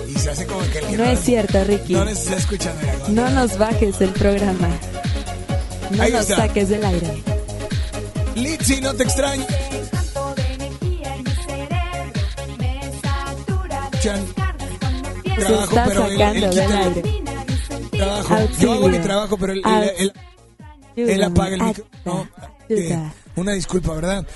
Y 0.08 0.14
se 0.18 0.30
hace 0.30 0.46
como 0.46 0.60
que 0.70 0.78
el 0.78 0.86
que 0.86 0.96
No 0.96 1.04
es 1.04 1.20
cierto, 1.20 1.62
Ricky. 1.64 1.94
No 1.94 2.04
les 2.04 2.18
está 2.20 2.36
escuchando. 2.36 2.80
¿no? 3.08 3.22
No 3.24 3.30
nos 3.30 3.58
bajes 3.58 4.00
el 4.00 4.10
programa. 4.10 4.68
No 5.90 6.02
Ahí 6.02 6.12
nos 6.12 6.22
está. 6.22 6.36
saques 6.36 6.68
del 6.68 6.84
aire. 6.84 7.22
Litzy, 8.36 8.80
no 8.80 8.94
te 8.94 9.02
extraño. 9.04 9.44
Chan. 14.02 14.24
Se 15.24 15.46
Trabajo, 15.46 15.64
está 15.64 15.84
pero 15.84 16.08
quita 16.08 16.30
el- 16.30 16.44
aire. 16.44 17.02
Trabajo. 17.90 18.36
Yo 18.58 18.72
hago 18.72 18.88
mi 18.88 18.98
trabajo, 18.98 19.36
pero 19.36 19.52
él- 19.52 20.12
él- 21.08 21.22
apaga 21.24 21.54
el 21.56 21.62
micrófono. 21.62 22.28
ayuda. 22.68 23.12
una 23.36 23.52
disculpa, 23.52 23.94
¿verdad? 23.94 24.26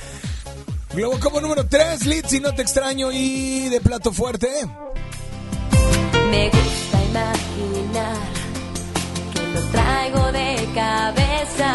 Globo 0.94 1.18
como 1.18 1.40
número 1.40 1.66
3, 1.66 2.06
Litzy, 2.06 2.40
no 2.40 2.54
te 2.54 2.62
extraño. 2.62 3.10
Y 3.12 3.68
de 3.68 3.80
plato 3.80 4.12
fuerte. 4.12 4.48
Me 6.30 6.46
gusta 6.50 7.04
imaginar 7.10 8.16
que 9.34 9.42
lo 9.54 9.60
traigo 9.72 10.32
de 10.32 10.68
cabeza 10.74 11.74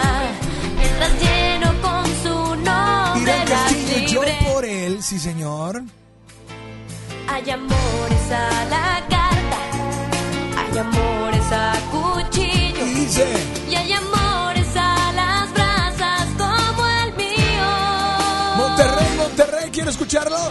mientras 0.78 1.12
lleno 1.22 1.82
con 1.82 2.06
su 2.24 2.56
nombre 2.56 3.22
Irán 3.24 3.50
las 3.50 3.62
Castillo, 3.74 4.24
yo 4.24 4.54
por 4.54 4.66
él, 4.66 5.04
sí 5.04 5.20
señor. 5.20 5.84
Hay 7.28 7.50
amores 7.52 8.32
a 8.32 8.66
la 8.70 9.06
carta, 9.10 9.60
hay 10.58 10.78
amores 10.80 11.52
a 11.52 11.74
cuchillo 11.92 12.86
y 12.88 13.08
escucharlos. 20.00 20.50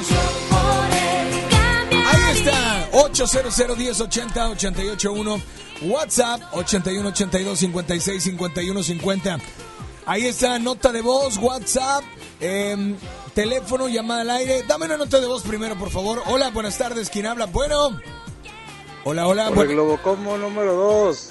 Ahí 2.06 2.38
está, 2.38 2.88
800 2.92 3.78
1080 3.78 4.50
881 4.50 5.40
WhatsApp 5.82 6.40
81 6.52 7.08
82 7.08 7.58
56 7.58 8.22
51 8.22 8.82
50. 8.82 9.38
Ahí 10.04 10.26
está, 10.26 10.58
nota 10.58 10.92
de 10.92 11.00
voz, 11.00 11.38
WhatsApp, 11.38 12.04
em, 12.40 12.96
teléfono, 13.34 13.88
llamada 13.88 14.20
al 14.20 14.30
aire. 14.30 14.64
Dame 14.66 14.86
una 14.86 14.98
nota 14.98 15.18
de 15.20 15.26
voz 15.26 15.42
primero, 15.42 15.78
por 15.78 15.90
favor. 15.90 16.22
Hola, 16.26 16.50
buenas 16.50 16.76
tardes, 16.76 17.08
¿quién 17.08 17.26
habla? 17.26 17.46
Bueno. 17.46 17.98
Hola, 19.04 19.26
hola. 19.26 19.50
Por 19.50 19.66
el 19.66 19.72
Globocombo 19.72 20.36
número 20.36 20.74
2. 20.74 21.30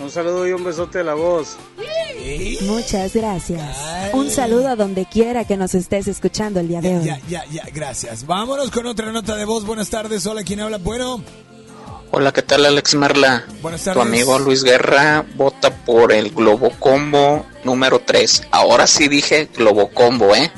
Un 0.00 0.10
saludo 0.10 0.46
y 0.46 0.52
un 0.52 0.64
besote 0.64 1.00
a 1.00 1.04
la 1.04 1.14
voz. 1.14 1.56
Muchas 2.62 3.14
gracias. 3.14 3.78
Un 4.12 4.30
saludo 4.30 4.68
a 4.68 4.76
donde 4.76 5.06
quiera 5.06 5.44
que 5.44 5.56
nos 5.56 5.74
estés 5.74 6.08
escuchando 6.08 6.60
el 6.60 6.68
día 6.68 6.80
de 6.80 6.98
hoy. 6.98 7.04
Ya, 7.04 7.20
ya, 7.28 7.44
ya, 7.50 7.62
gracias. 7.72 8.26
Vámonos 8.26 8.70
con 8.70 8.86
otra 8.86 9.12
nota 9.12 9.36
de 9.36 9.44
voz. 9.44 9.64
Buenas 9.64 9.90
tardes, 9.90 10.26
hola, 10.26 10.42
¿quién 10.42 10.60
habla? 10.60 10.78
Bueno. 10.78 11.22
Hola, 12.10 12.32
¿qué 12.32 12.42
tal 12.42 12.64
Alex 12.64 12.94
Merla? 12.94 13.44
Buenas 13.60 13.80
Tu 13.82 13.86
tardes. 13.90 14.02
amigo 14.06 14.38
Luis 14.38 14.62
Guerra 14.62 15.24
vota 15.36 15.74
por 15.84 16.12
el 16.12 16.30
Globo 16.30 16.70
Combo 16.78 17.44
número 17.64 18.00
3. 18.04 18.44
Ahora 18.52 18.86
sí 18.86 19.08
dije 19.08 19.48
Globo 19.56 19.88
Combo, 19.90 20.34
¿eh? 20.34 20.50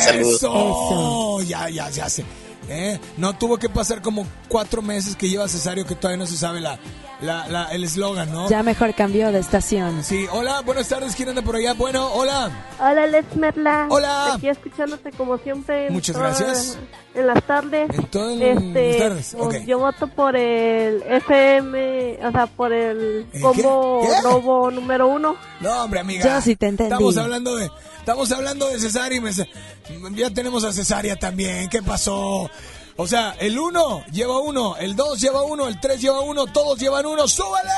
Saludos. 0.00 0.36
Eso. 0.36 1.40
Ya, 1.42 1.68
ya, 1.68 1.88
ya 1.90 2.08
sé. 2.08 2.24
¿Eh? 2.68 3.00
No 3.16 3.36
tuvo 3.36 3.58
que 3.58 3.68
pasar 3.68 4.02
como 4.02 4.26
cuatro 4.48 4.82
meses 4.82 5.16
que 5.16 5.28
lleva 5.28 5.48
Cesario 5.48 5.86
que 5.86 5.94
todavía 5.94 6.18
no 6.18 6.26
se 6.26 6.36
sabe 6.36 6.60
la, 6.60 6.78
la, 7.20 7.48
la- 7.48 7.64
el 7.72 7.84
eslogan, 7.84 8.30
¿no? 8.32 8.48
Ya 8.48 8.62
mejor 8.62 8.94
cambió 8.94 9.32
de 9.32 9.38
estación. 9.40 10.04
Sí, 10.04 10.26
hola, 10.32 10.60
buenas 10.62 10.88
tardes, 10.88 11.14
¿quién 11.16 11.28
anda 11.30 11.42
por 11.42 11.56
allá? 11.56 11.74
Bueno, 11.74 12.06
hola. 12.12 12.50
Hola, 12.80 13.06
Let's 13.06 13.36
Merla. 13.36 13.86
Hola. 13.90 14.34
Aquí 14.34 14.48
escuchándote 14.48 15.10
como 15.12 15.38
siempre. 15.38 15.86
en 15.88 15.92
Muchas 15.92 16.16
gracias. 16.16 16.78
En 17.14 17.26
las 17.26 17.42
tardes. 17.44 17.90
En 17.92 18.04
todas 18.06 18.40
este, 18.40 18.88
las 18.98 19.32
tardes. 19.32 19.66
Yo 19.66 19.78
voto 19.80 20.06
por 20.08 20.36
el 20.36 21.02
FM, 21.02 22.18
o 22.24 22.30
sea, 22.30 22.46
por 22.46 22.72
el 22.72 23.26
combo 23.42 24.02
¿Qué? 24.02 24.22
robo 24.22 24.70
número 24.70 25.08
uno. 25.08 25.34
No, 25.60 25.82
hombre, 25.84 26.00
amiga. 26.00 26.24
Yo 26.24 26.40
sí 26.40 26.54
te 26.54 26.66
entendí. 26.68 26.92
Estamos 26.92 27.16
hablando 27.16 27.56
de, 27.56 27.70
estamos 28.08 28.32
hablando 28.32 28.70
de 28.70 28.80
Cesario 28.80 29.22
y 29.22 30.16
ya 30.16 30.30
tenemos 30.30 30.64
a 30.64 30.72
Cesaria 30.72 31.16
también. 31.16 31.68
¿Qué 31.68 31.82
pasó? 31.82 32.50
O 32.96 33.06
sea, 33.06 33.36
el 33.38 33.58
1 33.58 34.06
lleva 34.10 34.38
uno, 34.38 34.78
el 34.78 34.96
2 34.96 35.20
lleva 35.20 35.42
uno, 35.42 35.68
el 35.68 35.78
3 35.78 36.00
lleva 36.00 36.20
uno, 36.20 36.46
todos 36.46 36.78
llevan 36.78 37.04
uno. 37.04 37.28
¡Súbale! 37.28 37.68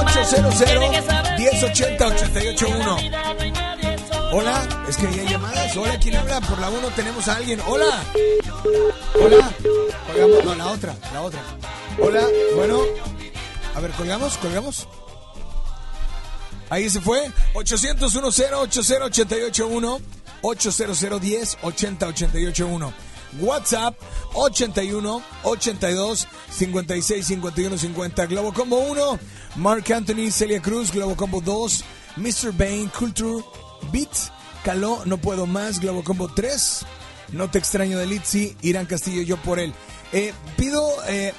800 0.00 0.54
1080 1.38 2.06
881 2.06 2.96
Hola, 4.32 4.84
es 4.88 4.96
que 4.96 5.06
hay 5.06 5.28
llamadas. 5.28 5.76
Hola, 5.76 5.96
¿quién 6.00 6.16
habla? 6.16 6.40
Por 6.40 6.58
la 6.58 6.70
1 6.70 6.88
tenemos 6.96 7.28
a 7.28 7.36
alguien. 7.36 7.60
Hola. 7.68 8.02
Hola. 9.14 9.52
Colgamos, 10.08 10.44
no, 10.44 10.54
la 10.56 10.66
otra, 10.66 10.96
la 11.12 11.22
otra. 11.22 11.40
Hola, 12.00 12.26
bueno. 12.56 12.80
A 13.76 13.80
ver, 13.80 13.92
colgamos, 13.92 14.36
colgamos. 14.38 14.88
Ahí 16.70 16.88
se 16.88 17.00
fue. 17.00 17.30
800 17.54 18.12
10 18.12 18.52
80 18.52 19.04
881 19.04 20.00
800 20.42 21.20
10 21.20 21.58
80 21.62 22.06
881 22.06 22.94
WhatsApp 23.38 23.94
81 24.34 25.22
82 25.44 26.28
56 26.50 27.26
51 27.26 27.78
50. 27.78 28.26
Globo 28.26 28.52
Combo 28.52 28.78
1. 28.78 29.18
Mark 29.56 29.92
Anthony, 29.92 30.30
Celia 30.30 30.60
Cruz. 30.60 30.92
Globo 30.92 31.16
Combo 31.16 31.40
2. 31.40 31.84
Mr. 32.16 32.52
Bane, 32.52 32.90
Culture 32.96 33.44
Beat. 33.92 34.10
Caló, 34.64 35.02
no 35.04 35.18
puedo 35.18 35.46
más. 35.46 35.80
Globo 35.80 36.02
Combo 36.02 36.28
3. 36.28 36.86
No 37.32 37.50
te 37.50 37.58
extraño 37.58 37.98
de 37.98 38.06
Litzy. 38.06 38.56
Irán 38.62 38.86
Castillo, 38.86 39.22
yo 39.22 39.36
por 39.36 39.58
él. 39.58 39.72
Eh, 40.12 40.32
pido 40.56 40.82
eh, 41.06 41.32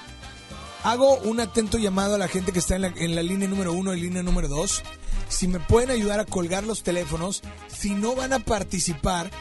hago 0.84 1.18
un 1.20 1.40
atento 1.42 1.78
llamado 1.78 2.16
a 2.16 2.18
la 2.18 2.30
gente 2.30 2.54
que 2.54 2.60
está 2.60 2.76
en 2.76 2.84
la, 2.84 2.88
en 2.88 3.16
la 3.16 3.24
línea 3.24 3.50
número 3.50 3.74
uno 3.74 3.94
y 3.94 4.02
línea 4.02 4.24
número 4.24 4.48
dos. 4.48 4.82
Si 5.32 5.48
me 5.48 5.60
pueden 5.60 5.90
ayudar 5.90 6.20
a 6.20 6.26
colgar 6.26 6.64
los 6.66 6.84
teléfonos, 6.84 7.42
si 7.68 7.96
no 7.96 8.16
van 8.16 8.34
a 8.34 8.40
participar, 8.40 9.32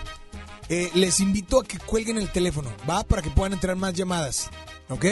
eh, 0.69 0.91
les 0.95 1.19
invito 1.21 1.61
a 1.61 1.65
que 1.65 1.79
cuelguen 1.79 2.17
el 2.17 2.31
teléfono, 2.31 2.71
¿va? 2.89 3.03
Para 3.03 3.23
que 3.23 3.31
puedan 3.31 3.53
entrar 3.53 3.77
más 3.77 3.93
llamadas, 3.93 4.49
¿ok? 4.89 5.05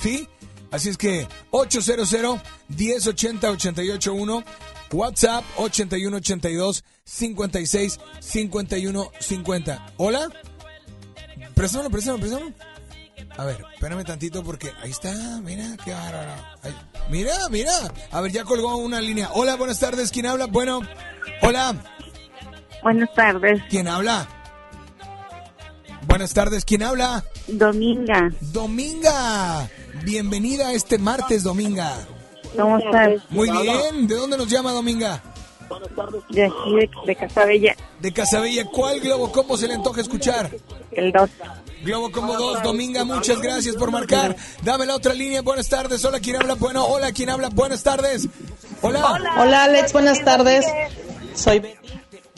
¿Sí? 0.00 0.28
Así 0.70 0.88
es 0.88 0.96
que 0.96 1.26
800 1.50 2.40
1080 2.68 3.50
881 3.50 4.44
WhatsApp 4.92 5.44
8182 5.56 6.84
56 7.04 7.98
51 8.20 9.04
50. 9.18 9.86
¿Hola? 9.96 10.28
Préstamelo, 11.54 11.90
préstamelo, 11.90 12.20
préstamelo. 12.20 12.71
A 13.38 13.44
ver, 13.44 13.64
espérame 13.74 14.04
tantito 14.04 14.42
porque 14.44 14.70
ahí 14.82 14.90
está, 14.90 15.12
mira, 15.42 15.64
qué 15.84 15.92
bárbaro. 15.92 16.32
Ahí- 16.62 16.74
Mira, 17.10 17.32
mira. 17.50 17.72
A 18.10 18.20
ver, 18.20 18.30
ya 18.30 18.44
colgó 18.44 18.76
una 18.76 19.00
línea. 19.00 19.30
Hola, 19.34 19.56
buenas 19.56 19.80
tardes, 19.80 20.10
¿quién 20.12 20.26
habla? 20.26 20.46
Bueno, 20.46 20.80
hola. 21.40 21.74
Buenas 22.82 23.12
tardes. 23.14 23.60
¿Quién 23.68 23.88
habla? 23.88 24.28
Buenas 26.06 26.32
tardes, 26.34 26.64
¿quién 26.64 26.82
habla? 26.82 27.24
Dominga. 27.48 28.30
Dominga. 28.40 29.68
Bienvenida 30.04 30.68
a 30.68 30.72
este 30.72 30.98
martes, 30.98 31.42
Dominga. 31.42 31.96
¿Cómo 32.56 32.78
estás? 32.78 33.22
Muy 33.30 33.50
bien, 33.50 34.06
¿de 34.06 34.14
dónde 34.14 34.36
nos 34.36 34.48
llama 34.48 34.72
Dominga? 34.72 35.22
De 36.30 36.44
aquí, 36.44 36.74
de, 36.74 36.90
de 37.06 37.16
Casabella. 37.16 37.76
De 38.00 38.12
Casabella, 38.12 38.64
¿cuál 38.66 39.00
Globo 39.00 39.32
Combo 39.32 39.56
se 39.56 39.66
le 39.68 39.74
antoja 39.74 40.02
escuchar? 40.02 40.50
El 40.90 41.12
2. 41.12 41.30
Globo 41.82 42.12
Combo 42.12 42.36
2, 42.36 42.62
Dominga, 42.62 43.04
muchas 43.04 43.40
gracias 43.40 43.74
por 43.76 43.90
marcar. 43.90 44.36
Dame 44.62 44.86
la 44.86 44.94
otra 44.94 45.14
línea, 45.14 45.42
buenas 45.42 45.68
tardes. 45.68 46.04
Hola, 46.04 46.20
¿quién 46.20 46.36
habla? 46.36 46.54
Bueno, 46.54 46.84
hola, 46.84 47.12
¿quién 47.12 47.30
habla? 47.30 47.48
Buenas 47.48 47.82
tardes. 47.82 48.28
Hola. 48.82 49.20
Hola 49.38 49.64
Alex, 49.64 49.92
buenas 49.92 50.24
tardes. 50.24 50.64
Soy 51.34 51.58
Betty. 51.58 51.88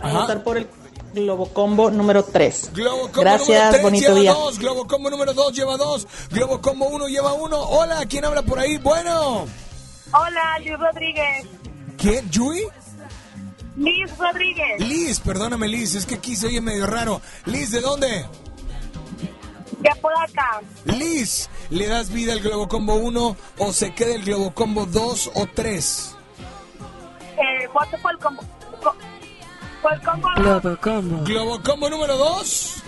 Voy 0.03 0.11
a 0.11 0.15
votar 0.15 0.43
por 0.43 0.57
el 0.57 0.69
Globo 1.15 1.53
Combo 1.53 1.91
número 1.91 2.25
3. 2.25 2.71
Globo 2.75 3.03
Combo 3.03 3.21
Gracias, 3.21 3.49
número 3.49 3.71
3 3.71 3.83
bonito 3.83 4.07
lleva 4.09 4.21
día. 4.21 4.33
2, 4.33 4.59
Globo 4.59 4.87
Combo 4.87 5.11
número 5.11 5.35
2 5.35 5.53
lleva 5.53 5.77
2, 5.77 6.07
Globo 6.31 6.61
Combo 6.61 6.87
1 6.89 7.09
lleva 7.09 7.33
1. 7.35 7.61
Hola, 7.61 8.05
¿quién 8.09 8.25
habla 8.25 8.43
por 8.43 8.59
ahí? 8.59 8.79
Bueno. 8.79 9.47
Hola, 10.13 10.59
Luis 10.59 10.79
Rodríguez. 10.79 11.47
¿Quién? 11.99 12.31
¿Yui? 12.31 12.67
Liz 13.77 14.17
Rodríguez. 14.19 14.81
Liz, 14.81 15.21
perdóname 15.21 15.67
Liz, 15.69 15.95
es 15.97 16.07
que 16.07 16.15
aquí 16.15 16.37
se 16.37 16.47
oye 16.47 16.61
medio 16.61 16.87
raro. 16.87 17.21
Liz, 17.47 17.71
¿de 17.71 17.81
dónde? 17.81 18.27
De 19.85 19.91
Apodaca. 19.91 20.61
Liz, 20.87 21.49
¿le 21.71 21.87
das 21.87 22.11
vida 22.11 22.33
al 22.33 22.41
Globo 22.41 22.67
Combo 22.69 22.95
1 22.95 23.37
o 23.59 23.73
se 23.73 23.95
queda 23.95 24.15
el 24.15 24.25
Globo 24.25 24.53
Combo 24.55 24.87
2 24.87 25.31
o 25.35 25.47
3? 25.47 26.17
Eh, 27.37 27.69
voto 27.73 27.97
por 28.03 28.13
el 28.13 28.19
combo. 28.19 28.43
co- 28.83 28.95
Por 29.83 29.93
el 29.93 30.01
combo. 30.03 30.29
Globo 30.37 30.77
Combo. 30.81 31.25
Globo 31.25 31.63
Combo 31.63 31.91
número 31.91 32.17
2. 32.17 32.83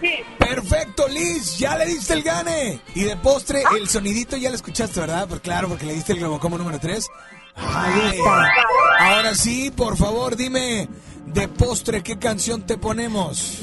Sí. 0.00 0.10
Perfecto, 0.38 1.06
Liz, 1.08 1.56
ya 1.58 1.76
le 1.76 1.86
diste 1.86 2.14
el 2.14 2.22
gane. 2.22 2.80
Y 2.94 3.04
de 3.04 3.16
postre, 3.16 3.62
el 3.78 3.88
sonidito 3.88 4.36
ya 4.36 4.48
lo 4.50 4.56
escuchaste, 4.56 5.00
¿verdad? 5.00 5.26
Pues 5.28 5.40
claro, 5.40 5.68
porque 5.68 5.86
le 5.86 5.94
diste 5.94 6.12
el 6.14 6.18
Globo 6.20 6.40
Combo 6.40 6.56
número 6.58 6.78
3. 6.80 7.06
Ay, 7.56 8.18
ahora 8.98 9.34
sí, 9.34 9.70
por 9.70 9.96
favor, 9.96 10.36
dime, 10.36 10.88
de 11.26 11.48
postre, 11.48 12.02
¿qué 12.02 12.18
canción 12.18 12.62
te 12.66 12.76
ponemos? 12.78 13.58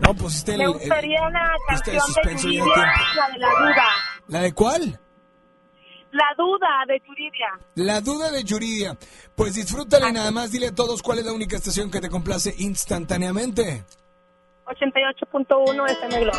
No, 0.00 0.14
pusiste 0.14 0.52
el... 0.52 0.58
Me 0.58 0.64
el- 0.64 0.72
gustaría 0.72 1.20
la 1.30 1.52
pusiste 1.68 1.90
el 1.92 1.98
canción 1.98 2.50
de 2.50 2.56
Yuridia, 2.58 2.92
la 3.16 3.28
de 3.32 3.38
la 3.38 3.48
duda. 3.58 3.84
¿La 4.28 4.40
de 4.42 4.52
cuál? 4.52 5.00
La 6.10 6.24
duda 6.38 6.68
de 6.86 7.02
Yuridia. 7.06 7.48
La 7.74 8.00
duda 8.00 8.30
de 8.30 8.42
Yuridia. 8.44 8.96
Pues 9.34 9.54
disfrútala 9.54 10.08
y 10.08 10.12
nada 10.12 10.30
más 10.30 10.50
dile 10.52 10.68
a 10.68 10.74
todos 10.74 11.02
cuál 11.02 11.18
es 11.18 11.26
la 11.26 11.32
única 11.32 11.56
estación 11.56 11.90
que 11.90 12.00
te 12.00 12.08
complace 12.08 12.54
instantáneamente. 12.58 13.84
88.1 14.66 15.90
FM 15.90 16.20
Globo. 16.20 16.38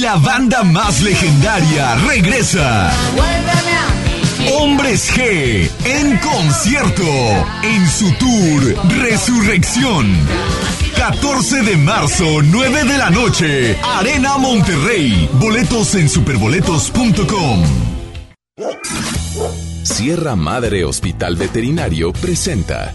La 0.00 0.16
banda 0.16 0.62
más 0.62 1.02
legendaria 1.02 1.94
regresa. 1.96 2.90
Hombres 4.54 5.12
G 5.12 5.70
en 5.84 6.16
concierto 6.18 7.04
en 7.62 7.86
su 7.86 8.10
tour 8.14 8.76
Resurrección. 9.02 10.16
14 10.96 11.62
de 11.64 11.76
marzo, 11.76 12.40
9 12.42 12.84
de 12.84 12.96
la 12.96 13.10
noche, 13.10 13.78
Arena 13.82 14.38
Monterrey. 14.38 15.28
Boletos 15.34 15.94
en 15.94 16.08
superboletos.com. 16.08 17.62
Sierra 19.82 20.34
Madre 20.34 20.84
Hospital 20.86 21.36
Veterinario 21.36 22.12
presenta. 22.14 22.94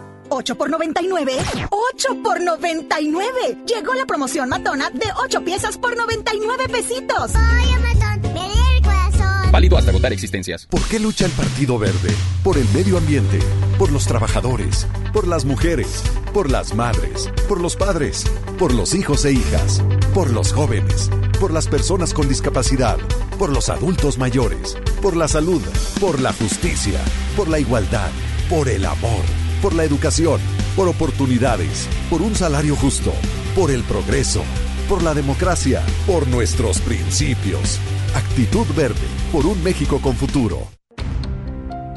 8 0.33 0.55
por 0.55 0.69
99. 0.69 1.33
8 1.69 2.23
por 2.23 2.41
99. 2.41 3.31
Llegó 3.67 3.93
la 3.93 4.05
promoción 4.05 4.47
matona 4.47 4.89
de 4.89 5.05
8 5.25 5.43
piezas 5.43 5.77
por 5.77 5.97
99 5.97 6.69
pesitos. 6.69 7.31
Oye, 7.35 7.77
matón, 7.79 8.33
me 8.33 8.53
dio 8.53 8.63
el 8.77 8.81
corazón. 8.81 9.51
Válido 9.51 9.77
hasta 9.77 9.91
agotar 9.91 10.13
existencias. 10.13 10.65
¿Por 10.67 10.81
qué 10.83 10.99
lucha 10.99 11.25
el 11.25 11.31
Partido 11.31 11.77
Verde? 11.77 12.15
Por 12.45 12.57
el 12.57 12.67
medio 12.69 12.97
ambiente, 12.97 13.39
por 13.77 13.91
los 13.91 14.07
trabajadores, 14.07 14.87
por 15.11 15.27
las 15.27 15.43
mujeres, 15.43 16.01
por 16.33 16.49
las 16.49 16.73
madres, 16.75 17.29
por 17.49 17.59
los 17.59 17.75
padres, 17.75 18.23
por 18.57 18.73
los 18.73 18.95
hijos 18.95 19.25
e 19.25 19.33
hijas, 19.33 19.83
por 20.13 20.31
los 20.31 20.53
jóvenes, 20.53 21.09
por 21.41 21.51
las 21.51 21.67
personas 21.67 22.13
con 22.13 22.29
discapacidad, 22.29 22.97
por 23.37 23.51
los 23.51 23.67
adultos 23.67 24.17
mayores, 24.17 24.77
por 25.01 25.17
la 25.17 25.27
salud, 25.27 25.61
por 25.99 26.21
la 26.21 26.31
justicia, 26.31 27.01
por 27.35 27.49
la 27.49 27.59
igualdad, 27.59 28.11
por 28.49 28.69
el 28.69 28.85
amor 28.85 29.40
por 29.61 29.73
la 29.73 29.83
educación, 29.83 30.39
por 30.75 30.87
oportunidades, 30.87 31.87
por 32.09 32.21
un 32.21 32.35
salario 32.35 32.75
justo, 32.75 33.13
por 33.55 33.69
el 33.71 33.83
progreso, 33.83 34.43
por 34.89 35.03
la 35.03 35.13
democracia, 35.13 35.83
por 36.07 36.27
nuestros 36.27 36.79
principios. 36.79 37.79
Actitud 38.15 38.65
verde, 38.75 39.07
por 39.31 39.45
un 39.45 39.61
México 39.63 39.99
con 40.01 40.15
futuro. 40.15 40.67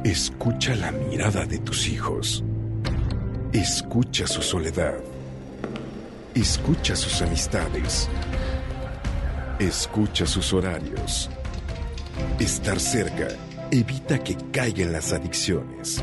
Escucha 0.05 0.74
la 0.74 0.93
mirada 0.93 1.47
de 1.47 1.59
tus 1.59 1.89
hijos. 1.89 2.45
Escucha 3.53 4.27
su 4.27 4.43
soledad. 4.43 4.95
Escucha 6.35 6.95
sus 6.95 7.23
amistades. 7.23 8.09
Escucha 9.59 10.27
sus 10.27 10.53
horarios. 10.53 11.31
Estar 12.39 12.78
cerca 12.78 13.28
evita 13.70 14.19
que 14.19 14.36
caigan 14.53 14.93
las 14.93 15.12
adicciones. 15.12 16.03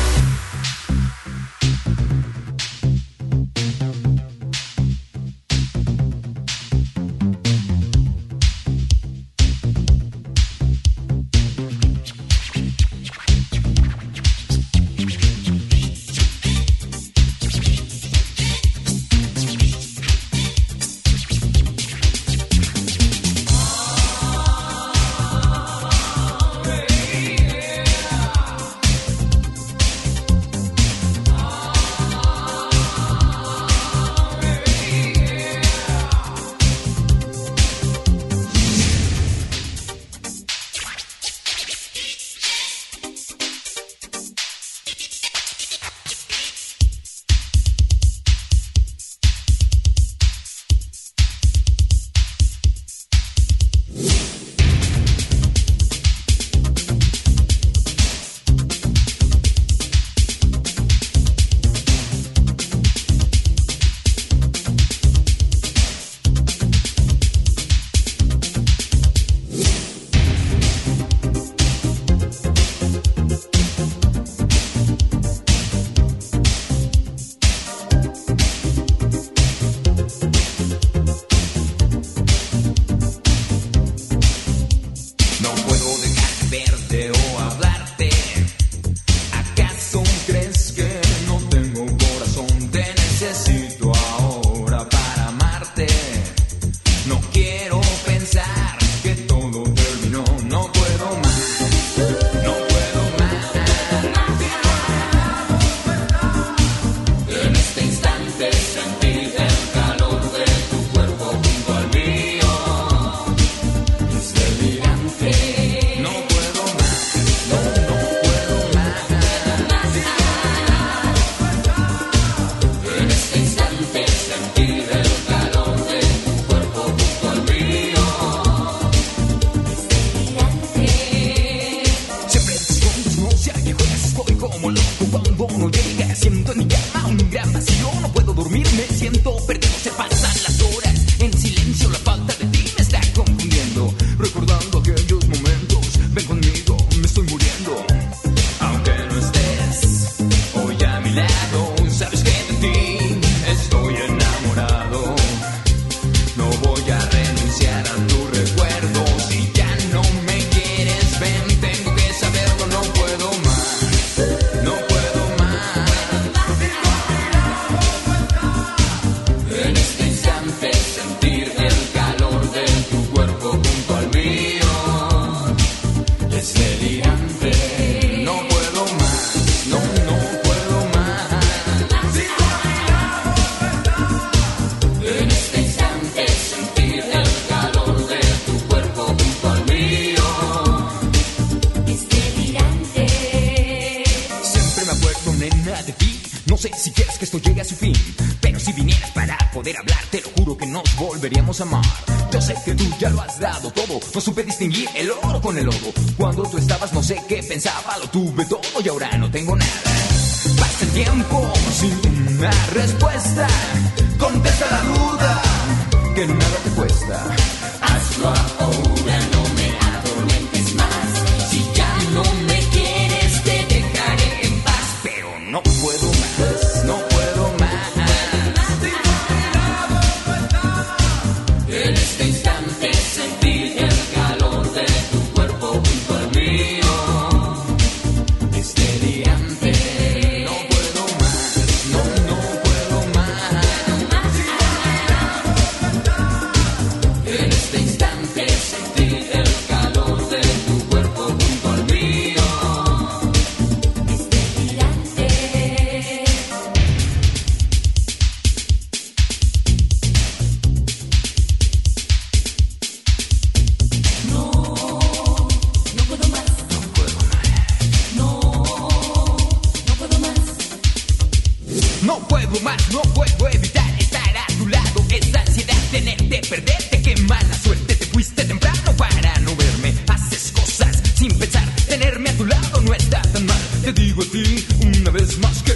te 283.93 284.01
digo 284.01 284.21
a 284.21 284.25
ti 284.25 284.65
una 284.81 285.11
vez 285.11 285.37
más 285.39 285.63
que 285.63 285.70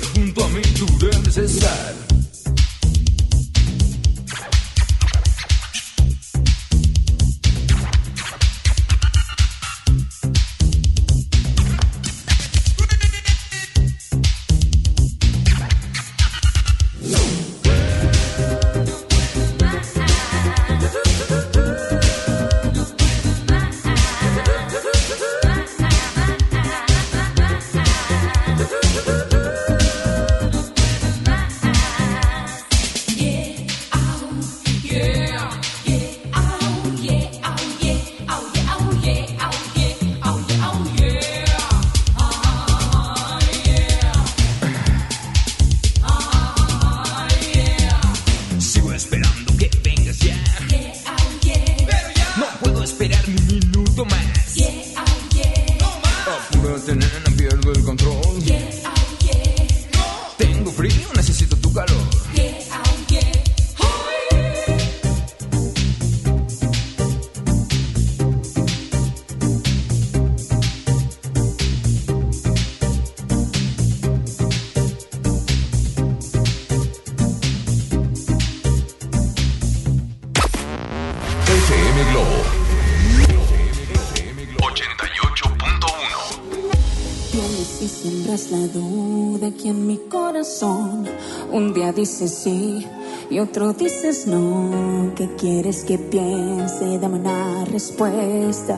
dices 91.95 92.33
sí 92.43 92.85
y 93.29 93.39
otro 93.39 93.73
dices 93.73 94.27
no. 94.27 95.11
¿Qué 95.15 95.29
quieres 95.35 95.83
que 95.83 95.97
piense? 95.97 96.99
Dame 96.99 97.19
una 97.19 97.65
respuesta. 97.65 98.77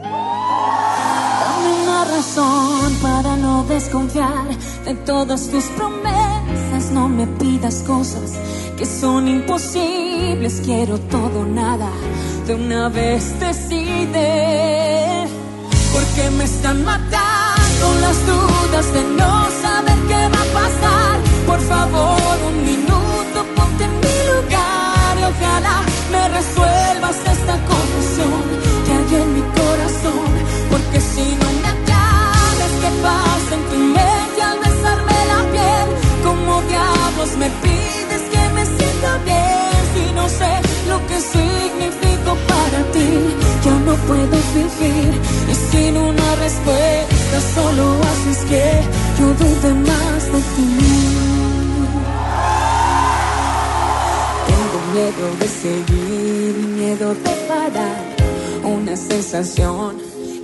Dame 0.00 1.82
una 1.82 2.04
razón 2.04 2.94
para 3.02 3.36
no 3.36 3.64
desconfiar 3.64 4.46
de 4.84 4.94
todas 4.94 5.48
tus 5.48 5.64
promesas. 5.76 6.92
No 6.92 7.08
me 7.08 7.26
pidas 7.26 7.82
cosas 7.82 8.32
que 8.78 8.86
son 8.86 9.26
imposibles. 9.28 10.60
Quiero 10.64 10.98
todo 10.98 11.44
nada. 11.44 11.90
De 12.46 12.54
una 12.54 12.88
vez 12.88 13.38
decide. 13.40 15.26
Porque 15.92 16.30
me 16.30 16.44
están 16.44 16.84
matando 16.84 17.94
las 18.00 18.26
dudas 18.26 18.94
de 18.94 19.02
no 19.18 19.50
saber 19.62 19.98
qué 20.08 20.14
va 20.14 20.40
a 20.40 20.52
pasar. 20.54 21.01
Por 21.62 21.78
favor, 21.78 22.38
un 22.48 22.64
minuto, 22.64 23.38
ponte 23.54 23.84
en 23.84 23.94
mi 24.04 24.16
lugar 24.32 25.12
y 25.20 25.24
ojalá 25.30 25.82
me 26.10 26.28
resuelvas 26.28 27.16
esta 27.34 27.54
confusión 27.70 28.42
que 28.84 28.92
hay 28.92 29.22
en 29.22 29.34
mi 29.36 29.42
corazón. 29.58 30.30
Porque 30.70 31.00
si 31.00 31.22
no 31.40 31.48
me 31.62 31.68
aclaras 31.76 32.72
qué 32.82 32.90
pasa 33.06 33.54
en 33.54 33.62
tu 33.70 33.78
mente 33.96 34.42
al 34.42 34.58
besarme 34.58 35.18
la 35.32 35.40
piel, 35.54 35.88
como 36.24 36.62
diablos 36.62 37.30
me 37.38 37.48
pides 37.64 38.22
que 38.32 38.42
me 38.56 38.64
sienta 38.66 39.10
bien 39.24 39.82
si 39.94 40.12
no 40.14 40.28
sé 40.28 40.52
lo 40.88 40.98
que 41.06 41.18
significo 41.20 42.30
para 42.50 42.80
ti. 42.94 43.08
Ya 43.64 43.76
no 43.86 43.94
puedo 44.08 44.36
fingir 44.54 45.12
y 45.48 45.54
sin 45.70 45.96
una 45.96 46.34
respuesta 46.44 47.36
solo 47.54 47.84
haces 48.10 48.44
que 48.50 48.64
yo 49.18 49.26
dude 49.40 49.74
más 49.74 50.24
de 50.32 50.40
ti. 50.56 51.51
Miedo 54.92 55.26
de 55.40 55.48
seguir, 55.48 56.54
miedo 56.76 57.14
de 57.14 57.30
parar, 57.48 58.16
una 58.62 58.94
sensación 58.94 59.96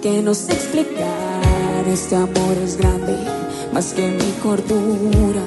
que 0.02 0.22
no 0.22 0.32
sé 0.34 0.52
explicar. 0.52 1.86
Este 1.86 2.16
amor 2.16 2.56
es 2.64 2.76
grande, 2.76 3.16
más 3.72 3.92
que 3.92 4.10
mi 4.10 4.32
cordura. 4.42 5.44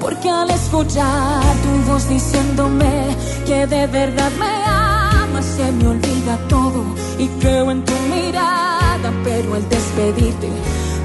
Porque 0.00 0.28
al 0.28 0.50
escuchar 0.50 1.42
tu 1.64 1.90
voz 1.90 2.08
diciéndome 2.08 3.16
que 3.46 3.66
de 3.66 3.86
verdad 3.86 4.30
me 4.38 4.54
amas, 4.66 5.44
se 5.44 5.72
me 5.72 5.88
olvida 5.88 6.38
todo 6.48 6.84
y 7.18 7.26
creo 7.40 7.70
en 7.70 7.84
tu 7.84 7.94
mirada. 8.14 9.12
Pero 9.24 9.54
al 9.54 9.68
despedirte 9.68 10.48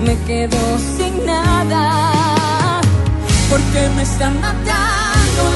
me 0.06 0.18
quedo 0.26 0.58
sin 0.98 1.26
nada. 1.26 2.82
Porque 3.50 3.90
me 3.96 4.04
están 4.04 4.40
matando 4.42 4.93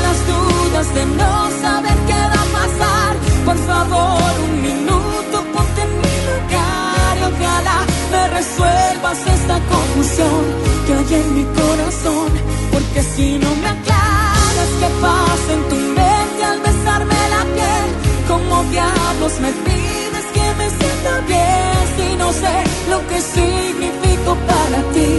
las 0.06 0.20
dudas 0.28 0.94
de 0.94 1.06
no 1.06 1.50
saber 1.62 1.98
qué 2.08 2.22
va 2.34 2.42
a 2.42 2.52
pasar. 2.60 3.12
Por 3.46 3.58
favor, 3.70 4.32
un 4.48 4.62
minuto, 4.62 5.36
ponte 5.54 5.82
en 5.82 5.94
mi 6.04 6.16
lugar 6.30 7.12
y 7.20 7.24
ojalá 7.32 7.78
me 8.12 8.28
resuelvas 8.38 9.20
esta 9.36 9.60
confusión 9.74 10.44
que 10.86 10.94
hay 10.94 11.22
en 11.22 11.36
mi 11.36 11.46
corazón. 11.60 12.30
Porque 12.72 13.02
si 13.04 13.38
no 13.38 13.50
me 13.56 13.68
aclaras 13.68 14.72
qué 14.80 14.90
pasa 15.02 15.50
en 15.58 15.64
tu 15.70 15.76
mente 15.76 16.44
al 16.52 16.60
besarme 16.60 17.20
la 17.36 17.44
piel, 17.56 17.88
como 18.28 18.64
diablos 18.72 19.34
me 19.40 19.52
pides 19.68 20.26
que 20.36 20.48
me 20.60 20.68
sienta 20.78 21.12
bien 21.28 21.82
si 21.96 22.16
no 22.16 22.32
sé 22.34 22.56
lo 22.90 23.00
que 23.08 23.22
significo 23.22 24.32
para 24.52 24.80
ti. 24.94 25.12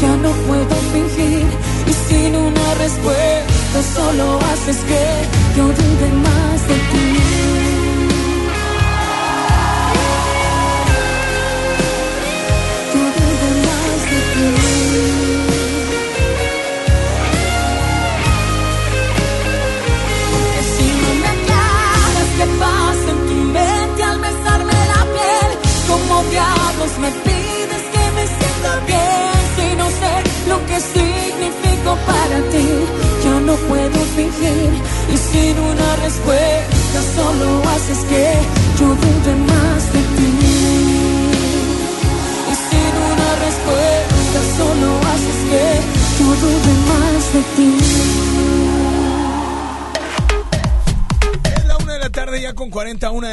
Ya 0.00 0.16
no 0.24 0.30
puedo 0.48 0.74
fingir 0.92 1.46
y 1.90 1.92
sin 2.08 2.36
una 2.36 2.74
respuesta 2.74 3.53
solo 3.82 4.38
haces 4.52 4.76
que 4.84 5.56
yo 5.56 5.66
dude 5.66 6.12
más 6.22 6.68
de 6.68 6.74
ti. 6.74 7.23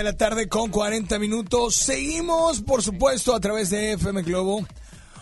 De 0.01 0.05
la 0.05 0.17
tarde 0.17 0.49
con 0.49 0.71
40 0.71 1.19
minutos. 1.19 1.75
Seguimos, 1.75 2.61
por 2.61 2.81
supuesto, 2.81 3.35
a 3.35 3.39
través 3.39 3.69
de 3.69 3.91
FM 3.91 4.23
Globo 4.23 4.65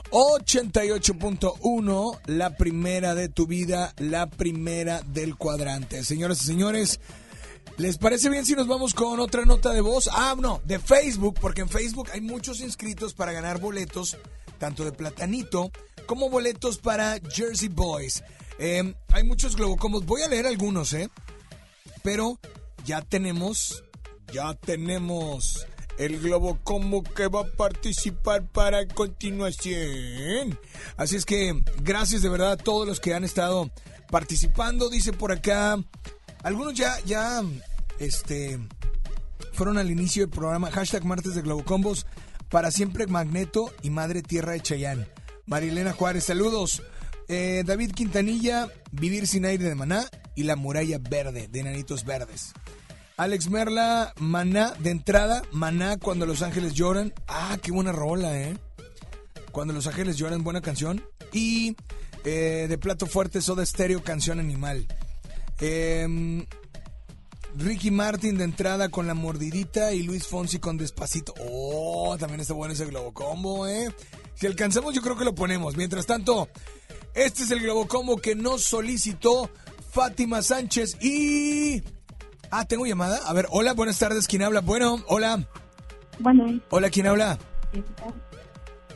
88.1, 0.09 2.19
la 2.27 2.55
primera 2.55 3.13
de 3.13 3.27
tu 3.27 3.45
vida, 3.45 3.93
la 3.97 4.29
primera 4.29 5.01
del 5.01 5.35
cuadrante. 5.35 6.05
Señoras 6.05 6.43
y 6.43 6.45
señores, 6.45 7.01
¿les 7.75 7.97
parece 7.97 8.29
bien 8.29 8.45
si 8.45 8.53
nos 8.53 8.67
vamos 8.67 8.93
con 8.93 9.19
otra 9.19 9.43
nota 9.43 9.73
de 9.73 9.81
voz? 9.81 10.09
Ah, 10.13 10.33
no, 10.39 10.61
de 10.63 10.79
Facebook, 10.79 11.37
porque 11.41 11.59
en 11.59 11.67
Facebook 11.67 12.07
hay 12.13 12.21
muchos 12.21 12.61
inscritos 12.61 13.13
para 13.13 13.33
ganar 13.33 13.59
boletos, 13.59 14.15
tanto 14.59 14.85
de 14.85 14.93
Platanito 14.93 15.73
como 16.05 16.29
boletos 16.29 16.77
para 16.77 17.19
Jersey 17.29 17.67
Boys. 17.67 18.23
Eh, 18.59 18.95
hay 19.09 19.23
muchos 19.25 19.57
globocomos, 19.57 20.05
voy 20.05 20.21
a 20.21 20.29
leer 20.29 20.47
algunos, 20.47 20.93
¿eh? 20.93 21.09
Pero 22.01 22.39
ya 22.85 23.01
tenemos, 23.01 23.83
ya 24.31 24.53
tenemos 24.53 25.65
el 25.97 26.19
globo 26.19 26.57
combo 26.63 27.03
que 27.03 27.27
va 27.27 27.41
a 27.41 27.51
participar 27.51 28.47
para 28.47 28.87
continuación. 28.87 30.57
Así 30.97 31.17
es 31.17 31.25
que 31.25 31.61
gracias 31.81 32.21
de 32.21 32.29
verdad 32.29 32.53
a 32.53 32.57
todos 32.57 32.87
los 32.87 32.99
que 32.99 33.13
han 33.13 33.23
estado 33.23 33.69
participando. 34.09 34.89
Dice 34.89 35.11
por 35.11 35.31
acá, 35.31 35.77
algunos 36.41 36.73
ya, 36.73 36.97
ya, 37.05 37.43
este, 37.99 38.59
fueron 39.51 39.77
al 39.77 39.91
inicio 39.91 40.23
del 40.23 40.29
programa. 40.29 40.71
Hashtag 40.71 41.03
martes 41.03 41.35
de 41.35 41.41
Globocombos. 41.41 42.05
Para 42.49 42.71
siempre 42.71 43.05
Magneto 43.05 43.71
y 43.83 43.91
Madre 43.91 44.23
Tierra 44.23 44.53
de 44.53 44.61
Chayán. 44.61 45.07
Marilena 45.45 45.93
Juárez, 45.93 46.23
saludos. 46.23 46.81
Eh, 47.27 47.63
David 47.65 47.91
Quintanilla, 47.91 48.69
Vivir 48.91 49.27
sin 49.27 49.45
aire 49.45 49.65
de 49.65 49.75
Maná 49.75 50.09
y 50.33 50.43
La 50.43 50.55
muralla 50.55 50.97
verde 50.97 51.47
de 51.47 51.63
Nanitos 51.63 52.05
Verdes. 52.05 52.53
Alex 53.19 53.49
Merla, 53.49 54.13
Maná 54.17 54.73
de 54.79 54.91
entrada, 54.91 55.41
Maná 55.51 55.97
cuando 55.97 56.25
los 56.25 56.41
ángeles 56.41 56.73
lloran. 56.73 57.13
Ah, 57.27 57.57
qué 57.61 57.69
buena 57.69 57.91
rola, 57.91 58.39
¿eh? 58.39 58.55
Cuando 59.51 59.73
los 59.73 59.87
ángeles 59.87 60.15
lloran, 60.15 60.41
buena 60.41 60.61
canción. 60.61 61.03
Y 61.33 61.75
eh, 62.23 62.67
de 62.69 62.77
plato 62.77 63.07
fuerte, 63.07 63.41
Soda 63.41 63.65
Stereo, 63.65 64.01
canción 64.01 64.39
animal. 64.39 64.87
Em, 65.59 66.45
Ricky 67.57 67.91
Martin 67.91 68.37
de 68.37 68.45
entrada 68.45 68.87
con 68.87 69.05
la 69.05 69.15
mordidita 69.15 69.91
y 69.91 70.03
Luis 70.03 70.25
Fonsi 70.25 70.59
con 70.59 70.77
despacito. 70.77 71.33
Oh, 71.41 72.15
también 72.17 72.39
está 72.39 72.53
bueno 72.53 72.73
ese 72.73 72.85
globo 72.85 73.13
combo, 73.13 73.67
¿eh? 73.67 73.93
Si 74.35 74.47
alcanzamos, 74.47 74.95
yo 74.95 75.01
creo 75.01 75.17
que 75.17 75.25
lo 75.25 75.35
ponemos. 75.35 75.75
Mientras 75.75 76.05
tanto, 76.05 76.47
este 77.13 77.43
es 77.43 77.51
el 77.51 77.59
globo 77.59 77.85
combo 77.85 78.15
que 78.15 78.33
nos 78.33 78.63
solicitó 78.63 79.49
Fátima 79.91 80.41
Sánchez 80.41 80.95
y. 81.03 81.83
Ah, 82.51 82.65
tengo 82.65 82.85
llamada. 82.85 83.19
A 83.27 83.33
ver, 83.33 83.47
hola, 83.51 83.73
buenas 83.73 83.99
tardes. 83.99 84.27
¿Quién 84.27 84.41
habla? 84.41 84.61
Bueno, 84.61 84.97
hola. 85.07 85.43
Bueno, 86.19 86.59
Hola, 86.69 86.89
¿quién 86.89 87.07
habla? 87.07 87.37
Jessica. 87.71 88.03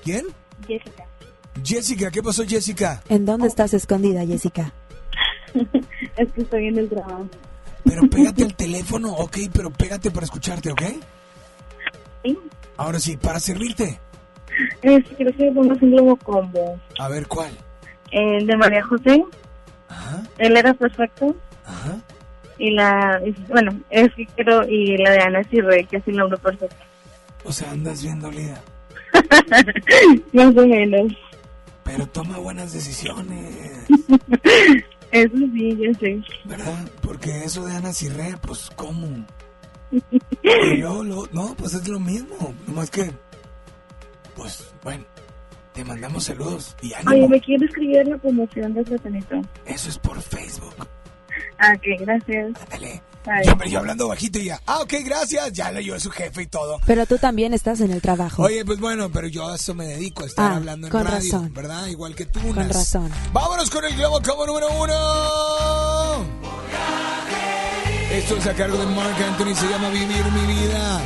¿Quién? 0.03 0.25
Jessica. 0.67 1.05
Jessica, 1.63 2.11
¿qué 2.11 2.23
pasó, 2.23 2.43
Jessica? 2.45 3.01
¿En 3.09 3.25
dónde 3.25 3.47
estás 3.47 3.73
escondida, 3.73 4.25
Jessica? 4.25 4.73
es 6.17 6.31
que 6.33 6.41
estoy 6.41 6.67
en 6.67 6.79
el 6.79 6.89
trabajo. 6.89 7.27
Pero 7.85 8.09
pégate 8.09 8.43
al 8.43 8.55
teléfono, 8.55 9.13
ok, 9.13 9.37
pero 9.53 9.69
pégate 9.69 10.09
para 10.09 10.25
escucharte, 10.25 10.71
¿ok? 10.71 10.81
Sí. 12.23 12.37
Ahora 12.75 12.99
sí, 12.99 13.17
para 13.17 13.39
servirte. 13.39 13.99
Es 14.81 15.05
que 15.05 15.15
quiero 15.15 15.37
que 15.37 15.51
pongas 15.51 15.81
un 15.81 15.91
globo 15.91 16.15
combo. 16.17 16.79
A 16.97 17.07
ver, 17.07 17.27
¿cuál? 17.27 17.51
El 18.11 18.47
de 18.47 18.57
María 18.57 18.83
José. 18.83 19.23
Él 20.39 20.57
era 20.57 20.73
perfecto. 20.73 21.35
Y 22.57 22.71
la, 22.71 23.21
bueno, 23.49 23.79
es 23.89 24.13
que 24.13 24.25
quiero, 24.27 24.67
y 24.67 24.97
la 24.97 25.11
de 25.11 25.19
Ana 25.19 25.43
Cirre, 25.45 25.85
que 25.85 25.97
es 25.97 26.07
el 26.07 26.21
hombre 26.21 26.37
perfecto. 26.37 26.75
O 27.45 27.51
sea, 27.51 27.71
andas 27.71 28.01
bien 28.03 28.19
dolida. 28.19 28.61
Más 30.33 30.55
o 30.57 30.67
menos. 30.67 31.13
Pero 31.83 32.07
toma 32.07 32.37
buenas 32.37 32.71
decisiones. 32.73 33.85
Eso 35.11 35.35
sí, 35.37 35.77
ya 35.77 35.99
sé. 35.99 36.21
¿Verdad? 36.45 36.87
Porque 37.01 37.43
eso 37.43 37.63
de 37.65 37.75
Ana 37.75 37.93
Cirre, 37.93 38.35
pues, 38.41 38.69
¿cómo? 38.75 39.07
Y 40.43 40.77
luego, 40.77 41.03
luego- 41.03 41.27
no, 41.33 41.53
pues 41.55 41.73
es 41.75 41.87
lo 41.87 41.99
mismo. 41.99 42.53
Nomás 42.65 42.89
que, 42.89 43.11
pues, 44.35 44.73
bueno, 44.83 45.03
te 45.73 45.85
mandamos 45.85 46.23
saludos 46.23 46.75
y 46.81 46.93
ánimo. 46.93 47.11
Oye, 47.11 47.27
¿me 47.27 47.41
quiero 47.41 47.65
escribir 47.65 48.07
la 48.07 48.17
promoción 48.17 48.73
de 48.73 48.83
platanito? 48.83 49.39
Eso 49.65 49.89
es 49.89 49.99
por 49.99 50.19
Facebook. 50.19 50.73
Ah, 51.63 51.73
ok, 51.75 51.83
gracias. 52.01 52.51
Ándale. 52.61 53.01
Yo, 53.45 53.55
yo 53.69 53.79
hablando 53.79 54.09
bajito 54.09 54.37
y 54.39 54.45
ya. 54.45 54.59
Ah, 54.65 54.79
ok, 54.81 54.95
gracias. 55.05 55.53
Ya 55.53 55.71
leyó 55.71 55.95
a 55.95 55.99
su 56.01 56.11
jefe 56.11 56.41
y 56.41 56.47
todo. 56.47 56.79
Pero 56.85 57.05
tú 57.05 57.17
también 57.17 57.53
estás 57.53 57.79
en 57.79 57.91
el 57.91 58.01
trabajo. 58.01 58.43
Oye, 58.43 58.65
pues 58.65 58.81
bueno, 58.81 59.09
pero 59.13 59.27
yo 59.27 59.47
a 59.47 59.55
eso 59.55 59.73
me 59.73 59.85
dedico, 59.87 60.23
a 60.23 60.27
estar 60.27 60.51
Ah, 60.51 60.55
hablando 60.57 60.87
en 60.87 60.91
con 60.91 61.05
radio, 61.05 61.31
razón. 61.31 61.53
¿verdad? 61.53 61.87
Igual 61.87 62.15
que 62.15 62.25
tú. 62.25 62.41
Con 62.41 62.55
razón. 62.69 63.09
Vámonos 63.31 63.69
con 63.69 63.85
el 63.85 63.95
globo 63.95 64.19
como 64.21 64.45
número 64.45 64.67
uno. 64.77 66.25
Esto 68.11 68.37
es 68.37 68.45
a 68.45 68.53
cargo 68.53 68.77
de 68.77 68.85
Mark 68.87 69.15
Anthony, 69.23 69.55
se 69.55 69.67
llama 69.69 69.89
Vivir 69.89 70.25
mi 70.25 70.53
vida. 70.53 71.01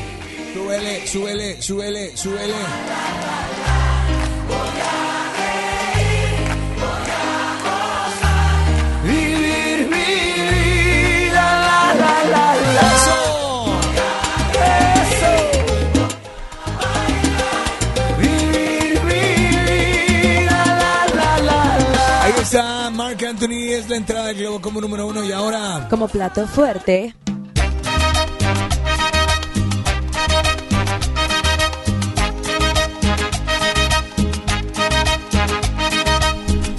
Súbele, 0.55 1.07
súbele, 1.07 1.61
súbele, 1.61 2.17
súbele. 2.17 2.53
Mark 23.07 23.23
Anthony 23.25 23.73
es 23.73 23.89
la 23.89 23.95
entrada 23.95 24.27
del 24.27 24.37
globo 24.37 24.61
como 24.61 24.81
número 24.81 25.07
uno 25.07 25.23
y 25.23 25.31
ahora... 25.31 25.87
Como 25.89 26.07
plato 26.07 26.47
fuerte, 26.47 27.13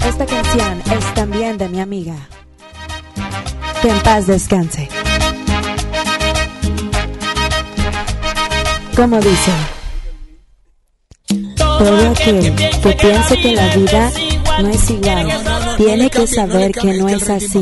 esta 0.05 0.25
canción 0.25 0.81
es 0.91 1.13
también 1.13 1.57
de 1.57 1.69
mi 1.69 1.79
amiga. 1.79 2.15
Que 3.81 3.89
en 3.89 3.99
paz 3.99 4.27
descanse. 4.27 4.87
Como 8.99 9.17
dice, 9.21 9.51
todo 11.55 12.09
aquel 12.11 12.53
que 12.53 12.97
piense 12.99 13.41
que 13.41 13.53
la 13.53 13.73
vida 13.73 14.11
no 14.61 14.67
es 14.67 14.89
igual, 14.89 15.77
tiene 15.77 16.09
que 16.09 16.27
saber 16.27 16.73
que 16.73 16.95
no 16.95 17.07
es 17.07 17.29
así. 17.29 17.61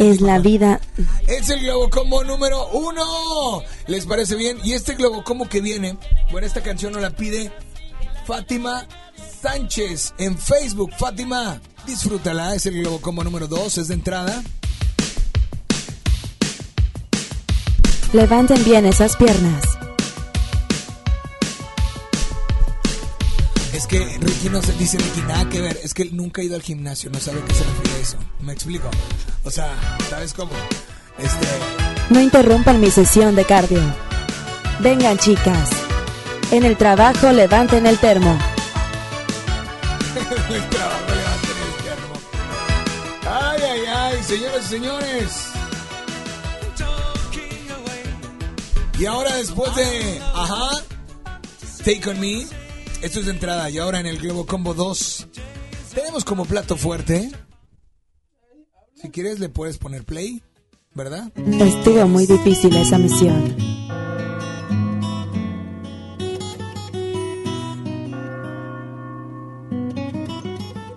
Es 0.00 0.20
la 0.20 0.40
vida 0.40 0.80
Es 1.28 1.48
el 1.50 1.60
globo 1.60 1.88
como 1.90 2.24
número 2.24 2.66
uno. 2.72 3.62
¿Les 3.86 4.04
parece 4.04 4.34
bien? 4.34 4.58
Y 4.64 4.72
este 4.72 4.96
globo 4.96 5.22
como 5.22 5.48
que 5.48 5.60
viene, 5.60 5.96
bueno, 6.32 6.44
esta 6.44 6.60
canción 6.60 6.92
nos 6.92 7.02
la 7.02 7.10
pide 7.10 7.52
Fátima 8.26 8.84
Sánchez 9.42 10.14
en 10.18 10.36
Facebook. 10.36 10.90
Fátima, 10.98 11.60
disfrútala. 11.86 12.56
Es 12.56 12.66
el 12.66 12.80
globo 12.80 13.00
como 13.00 13.22
número 13.22 13.46
dos, 13.46 13.78
es 13.78 13.86
de 13.86 13.94
entrada. 13.94 14.42
Levanten 18.12 18.64
bien 18.64 18.86
esas 18.86 19.14
piernas. 19.14 19.83
Es 23.74 23.88
que 23.88 23.98
Ricky 23.98 24.50
no 24.50 24.62
se 24.62 24.72
dice 24.74 24.98
Ricky 24.98 25.20
nada 25.22 25.48
que 25.48 25.60
ver. 25.60 25.76
Es 25.82 25.94
que 25.94 26.02
él 26.02 26.10
nunca 26.12 26.40
ha 26.40 26.44
ido 26.44 26.54
al 26.54 26.62
gimnasio, 26.62 27.10
no 27.10 27.18
sabe 27.18 27.40
a 27.40 27.44
qué 27.44 27.54
se 27.54 27.64
refiere 27.64 28.00
eso. 28.00 28.16
¿Me 28.38 28.52
explico? 28.52 28.88
O 29.42 29.50
sea, 29.50 29.74
¿sabes 30.08 30.32
cómo? 30.32 30.52
Este. 31.18 31.46
No 32.08 32.20
interrumpan 32.20 32.80
mi 32.80 32.92
sesión 32.92 33.34
de 33.34 33.44
cardio. 33.44 33.82
Vengan 34.78 35.18
chicas. 35.18 35.70
En 36.52 36.62
el 36.64 36.76
trabajo 36.76 37.32
levanten 37.32 37.86
el 37.86 37.98
termo. 37.98 38.38
el 40.14 40.68
trabajo 40.68 41.04
levanten 41.08 41.56
el 41.66 41.74
termo. 41.84 42.14
Ay, 43.28 43.60
ay, 43.60 43.80
ay, 43.88 44.22
señoras 44.22 44.64
y 44.66 44.68
señores. 44.68 45.30
Y 49.00 49.06
ahora 49.06 49.34
después 49.34 49.74
de 49.74 50.20
Ajá, 50.32 50.70
Take 51.84 52.08
On 52.08 52.20
Me, 52.20 52.46
esto 53.04 53.20
es 53.20 53.26
de 53.26 53.32
entrada. 53.32 53.68
Y 53.70 53.78
ahora 53.78 54.00
en 54.00 54.06
el 54.06 54.18
Globo 54.18 54.46
Combo 54.46 54.72
2, 54.74 55.28
tenemos 55.94 56.24
como 56.24 56.44
plato 56.46 56.76
fuerte. 56.76 57.30
Si 58.94 59.10
quieres 59.10 59.38
le 59.40 59.50
puedes 59.50 59.76
poner 59.76 60.04
play, 60.04 60.42
¿verdad? 60.94 61.30
Estuvo 61.36 62.08
muy 62.08 62.26
difícil 62.26 62.74
esa 62.76 62.96
misión. 62.96 63.54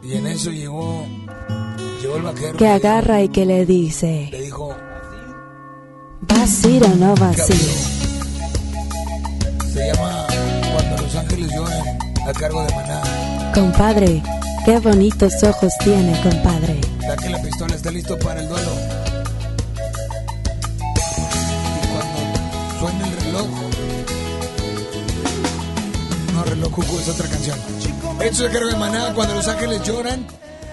Y 0.04 0.14
en 0.14 0.28
eso 0.28 0.52
llegó, 0.52 1.06
llegó 2.02 2.16
el 2.16 2.22
vaquero. 2.24 2.58
Que 2.58 2.68
agarra 2.68 3.22
y 3.22 3.28
que 3.30 3.46
le 3.46 3.66
dice, 3.66 4.30
Le 4.32 4.42
dijo, 4.44 4.74
¿vas 6.22 6.64
a 6.64 6.70
ir 6.70 6.84
o 6.86 6.96
no 6.96 7.14
vas 7.16 7.50
a 7.50 7.54
ir? 7.54 7.98
se 9.74 9.94
llama 9.94 10.28
Cuando 10.88 11.04
los 11.04 11.16
ángeles 11.16 11.52
lloran, 11.54 12.00
a 12.28 12.34
cargo 12.34 12.64
de 12.64 12.74
Maná. 12.74 13.52
Compadre, 13.54 14.24
qué 14.66 14.80
bonitos 14.80 15.34
ojos 15.44 15.74
tiene, 15.84 16.20
compadre. 16.22 16.80
Saque 17.06 17.30
la 17.30 17.42
pistola, 17.42 17.76
está 17.76 17.92
listo 17.92 18.18
para 18.20 18.42
el 18.42 18.48
duelo. 18.48 18.72
Y 21.76 21.88
cuando 21.88 22.80
suena 22.80 23.08
el 23.08 23.26
reloj. 23.26 23.48
No, 26.34 26.44
reloj 26.44 26.72
cucú 26.72 27.00
es 27.00 27.10
otra 27.10 27.28
canción. 27.28 27.60
Esto 28.22 28.46
es 28.46 28.54
cargo 28.54 28.70
de 28.70 28.76
Maná 28.78 29.14
cuando 29.14 29.36
los 29.36 29.48
ángeles 29.48 29.84
lloran. 29.84 30.26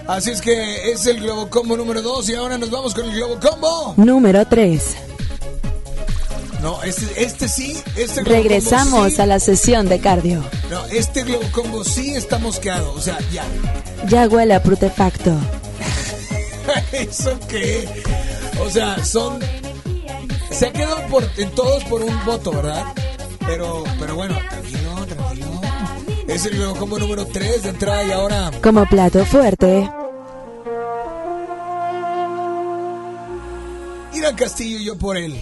Así 0.07 0.29
es 0.31 0.41
que 0.41 0.91
es 0.91 1.05
el 1.07 1.19
Globo 1.19 1.49
Combo 1.49 1.75
número 1.75 2.01
2 2.01 2.29
y 2.29 2.35
ahora 2.35 2.57
nos 2.57 2.69
vamos 2.69 2.93
con 2.93 3.05
el 3.05 3.15
Globo 3.15 3.39
Combo. 3.39 3.93
Número 3.97 4.45
3. 4.45 4.95
No, 6.65 6.81
este, 6.81 7.23
este 7.23 7.47
sí, 7.47 7.77
este 7.95 8.23
Regresamos 8.23 9.13
sí. 9.13 9.21
a 9.21 9.27
la 9.27 9.39
sesión 9.39 9.87
de 9.87 9.99
cardio. 9.99 10.43
No, 10.71 10.83
este 10.87 11.21
Globo 11.21 11.43
Combo 11.51 11.83
sí 11.83 12.15
está 12.15 12.39
mosqueado, 12.39 12.91
o 12.91 12.99
sea, 12.99 13.19
ya. 13.31 13.43
Ya 14.07 14.27
huele 14.27 14.55
a 14.55 14.63
prutefacto. 14.63 15.31
¿Eso 16.91 17.37
qué? 17.47 17.87
O 18.65 18.71
sea, 18.71 19.05
son. 19.05 19.37
Se 20.49 20.65
ha 20.65 20.73
quedado 20.73 21.05
por, 21.05 21.29
en 21.37 21.51
todos 21.51 21.83
por 21.83 22.01
un 22.01 22.25
voto, 22.25 22.51
¿verdad? 22.51 22.83
Pero, 23.45 23.83
pero 23.99 24.15
bueno, 24.15 24.35
tranquilo, 24.49 25.05
tranquilo. 25.05 25.61
Es 26.27 26.47
el 26.47 26.59
Combo 26.79 26.97
número 26.97 27.27
3 27.27 27.61
de 27.61 27.69
entrada 27.69 28.03
y 28.05 28.11
ahora. 28.11 28.49
Como 28.63 28.87
plato 28.87 29.23
fuerte, 29.23 29.87
Irán 34.15 34.35
Castillo 34.35 34.79
y 34.79 34.85
yo 34.85 34.97
por 34.97 35.15
él. 35.15 35.39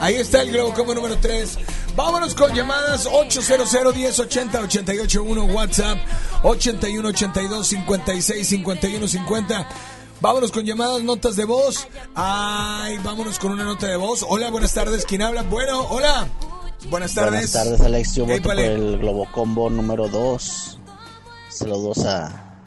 Ahí 0.00 0.16
está 0.16 0.42
el 0.42 0.52
Globo 0.52 0.74
Combo 0.74 0.94
número 0.94 1.16
3. 1.18 1.58
Vámonos 1.96 2.34
con 2.34 2.54
llamadas 2.54 3.06
800 3.06 3.72
1080 3.94 4.60
881 4.60 5.44
WhatsApp 5.46 5.98
81 6.42 7.08
82 7.08 7.66
56 7.66 8.48
51 8.48 9.08
50. 9.08 9.68
Vámonos 10.20 10.52
con 10.52 10.64
llamadas, 10.64 11.02
notas 11.02 11.34
de 11.34 11.44
voz. 11.44 11.88
Ay, 12.14 12.96
vámonos 12.98 13.38
con 13.38 13.52
una 13.52 13.64
nota 13.64 13.88
de 13.88 13.96
voz. 13.96 14.24
Hola, 14.28 14.50
buenas 14.50 14.72
tardes. 14.72 15.04
¿Quién 15.04 15.22
habla? 15.22 15.42
Bueno, 15.42 15.80
hola. 15.90 16.28
Buenas 16.88 17.14
tardes. 17.14 17.32
Buenas 17.32 17.52
tardes, 17.52 17.80
Alex. 17.80 18.14
Yo 18.14 18.26
voto 18.26 18.42
por 18.42 18.58
el 18.58 18.98
Globo 18.98 19.28
Combo 19.32 19.68
número 19.68 20.08
2. 20.08 20.78
Saludos 21.48 22.04
a 22.04 22.60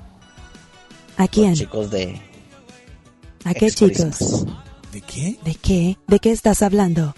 ¿a 1.17 1.27
quién? 1.27 1.55
chicos 1.55 1.89
de 1.89 2.21
¿A 3.45 3.53
qué 3.53 3.71
chicos? 3.71 4.45
¿De 4.95 5.01
qué? 5.01 5.35
¿De 5.43 5.55
qué? 5.55 5.97
¿De 6.07 6.19
qué 6.19 6.31
estás 6.31 6.61
hablando? 6.61 7.13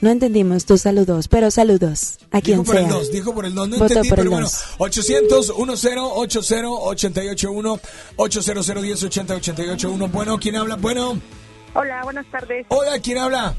No 0.00 0.10
entendimos 0.10 0.64
tus 0.64 0.80
saludos, 0.80 1.28
pero 1.28 1.48
saludos 1.52 2.18
a 2.32 2.40
quien 2.40 2.58
Dijo 2.58 2.64
por 2.64 2.76
el 2.76 2.86
sea. 2.86 2.92
2, 2.92 3.12
dijo 3.12 3.32
por 3.32 3.46
el 3.46 3.54
2, 3.54 3.68
no 3.68 3.78
Voto 3.78 3.84
entendí, 3.84 4.08
por 4.08 4.18
el 4.18 4.24
pero 4.24 4.30
bueno. 4.32 4.46
2. 4.46 4.64
800 4.78 5.46
10 5.46 5.58
80 5.60 6.02
881 6.02 7.80
800 8.16 8.66
10 8.82 9.02
80 9.04 9.34
881. 9.36 10.08
Bueno, 10.08 10.38
¿quién 10.40 10.56
habla? 10.56 10.74
Bueno. 10.74 11.20
Hola, 11.74 12.02
buenas 12.02 12.26
tardes. 12.32 12.66
Hola, 12.70 12.98
¿quién 12.98 13.18
habla? 13.18 13.54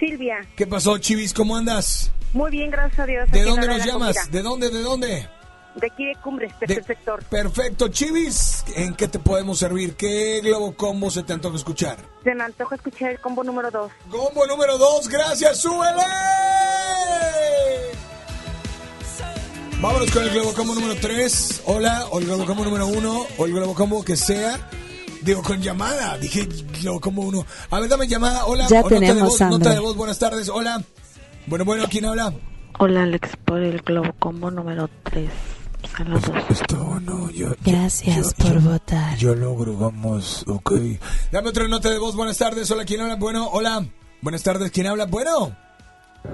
Silvia. 0.00 0.36
¿Qué 0.56 0.66
pasó, 0.66 0.96
Chivis? 0.96 1.34
¿Cómo 1.34 1.58
andas? 1.58 2.10
Muy 2.32 2.52
bien, 2.52 2.70
gracias 2.70 3.00
a 3.00 3.04
Dios. 3.04 3.30
¿De 3.30 3.42
dónde 3.42 3.66
nos 3.66 3.84
llamas? 3.84 4.16
Comida. 4.16 4.32
¿De 4.32 4.42
dónde? 4.42 4.70
¿De 4.70 4.80
dónde? 4.80 5.28
De 5.74 5.88
aquí 5.88 6.06
de 6.06 6.14
Cumbres, 6.16 6.52
tercer 6.58 6.84
sector. 6.84 7.22
Perfecto, 7.24 7.88
Chivis. 7.88 8.64
¿En 8.76 8.94
qué 8.94 9.08
te 9.08 9.18
podemos 9.18 9.58
servir? 9.58 9.96
¿Qué 9.96 10.40
globo 10.42 10.74
combo 10.76 11.10
se 11.10 11.22
te 11.24 11.32
antoja 11.32 11.56
escuchar? 11.56 11.96
Se 12.22 12.32
me 12.34 12.44
antoja 12.44 12.76
escuchar 12.76 13.10
el 13.10 13.18
combo 13.20 13.42
número 13.42 13.70
2. 13.70 13.90
Combo 14.10 14.46
número 14.46 14.78
2, 14.78 15.08
gracias, 15.08 15.60
súbele. 15.60 16.02
Vámonos 19.80 20.10
con 20.12 20.22
el 20.22 20.30
Globocombo 20.30 20.74
número 20.74 20.94
3. 21.00 21.62
Hola, 21.66 22.06
o 22.10 22.18
el 22.20 22.26
Globocombo 22.26 22.64
número 22.64 22.86
1, 22.86 23.26
o 23.36 23.44
el 23.46 23.52
Globocombo 23.52 24.04
que 24.04 24.16
sea. 24.16 24.70
Digo, 25.22 25.42
con 25.42 25.60
llamada. 25.60 26.16
Dije 26.18 26.48
Globocombo 26.80 27.22
1. 27.22 27.46
A 27.70 27.80
ver, 27.80 27.88
dame 27.90 28.06
llamada. 28.06 28.46
Hola. 28.46 28.66
Ya 28.68 28.80
o 28.80 28.82
nota 28.84 28.94
de 28.94 29.00
tenemos, 29.00 29.28
voz, 29.30 29.40
Nota 29.40 29.50
Sandra. 29.54 29.72
de 29.74 29.80
voz, 29.80 29.96
buenas 29.96 30.18
tardes. 30.18 30.48
Hola. 30.48 30.82
Bueno, 31.46 31.64
bueno, 31.64 31.84
¿quién 31.90 32.06
habla? 32.06 32.32
Hola 32.78 33.02
Alex, 33.02 33.28
por 33.44 33.58
el 33.62 33.80
Globo 33.82 34.12
Combo 34.18 34.50
número 34.50 34.88
3. 35.04 35.28
Saludos. 35.96 37.54
Gracias 37.64 38.34
por 38.34 38.60
votar. 38.60 39.16
Yo 39.16 39.34
logro, 39.34 39.76
vamos, 39.76 40.44
ok. 40.46 40.72
Dame 41.30 41.48
otra 41.50 41.68
nota 41.68 41.90
de 41.90 41.98
voz, 41.98 42.16
buenas 42.16 42.38
tardes. 42.38 42.70
Hola, 42.70 42.84
¿quién 42.84 43.00
habla? 43.00 43.16
Bueno, 43.16 43.48
hola. 43.52 43.84
Buenas 44.22 44.42
tardes, 44.42 44.70
¿quién 44.70 44.86
habla? 44.86 45.06
Bueno. 45.06 45.54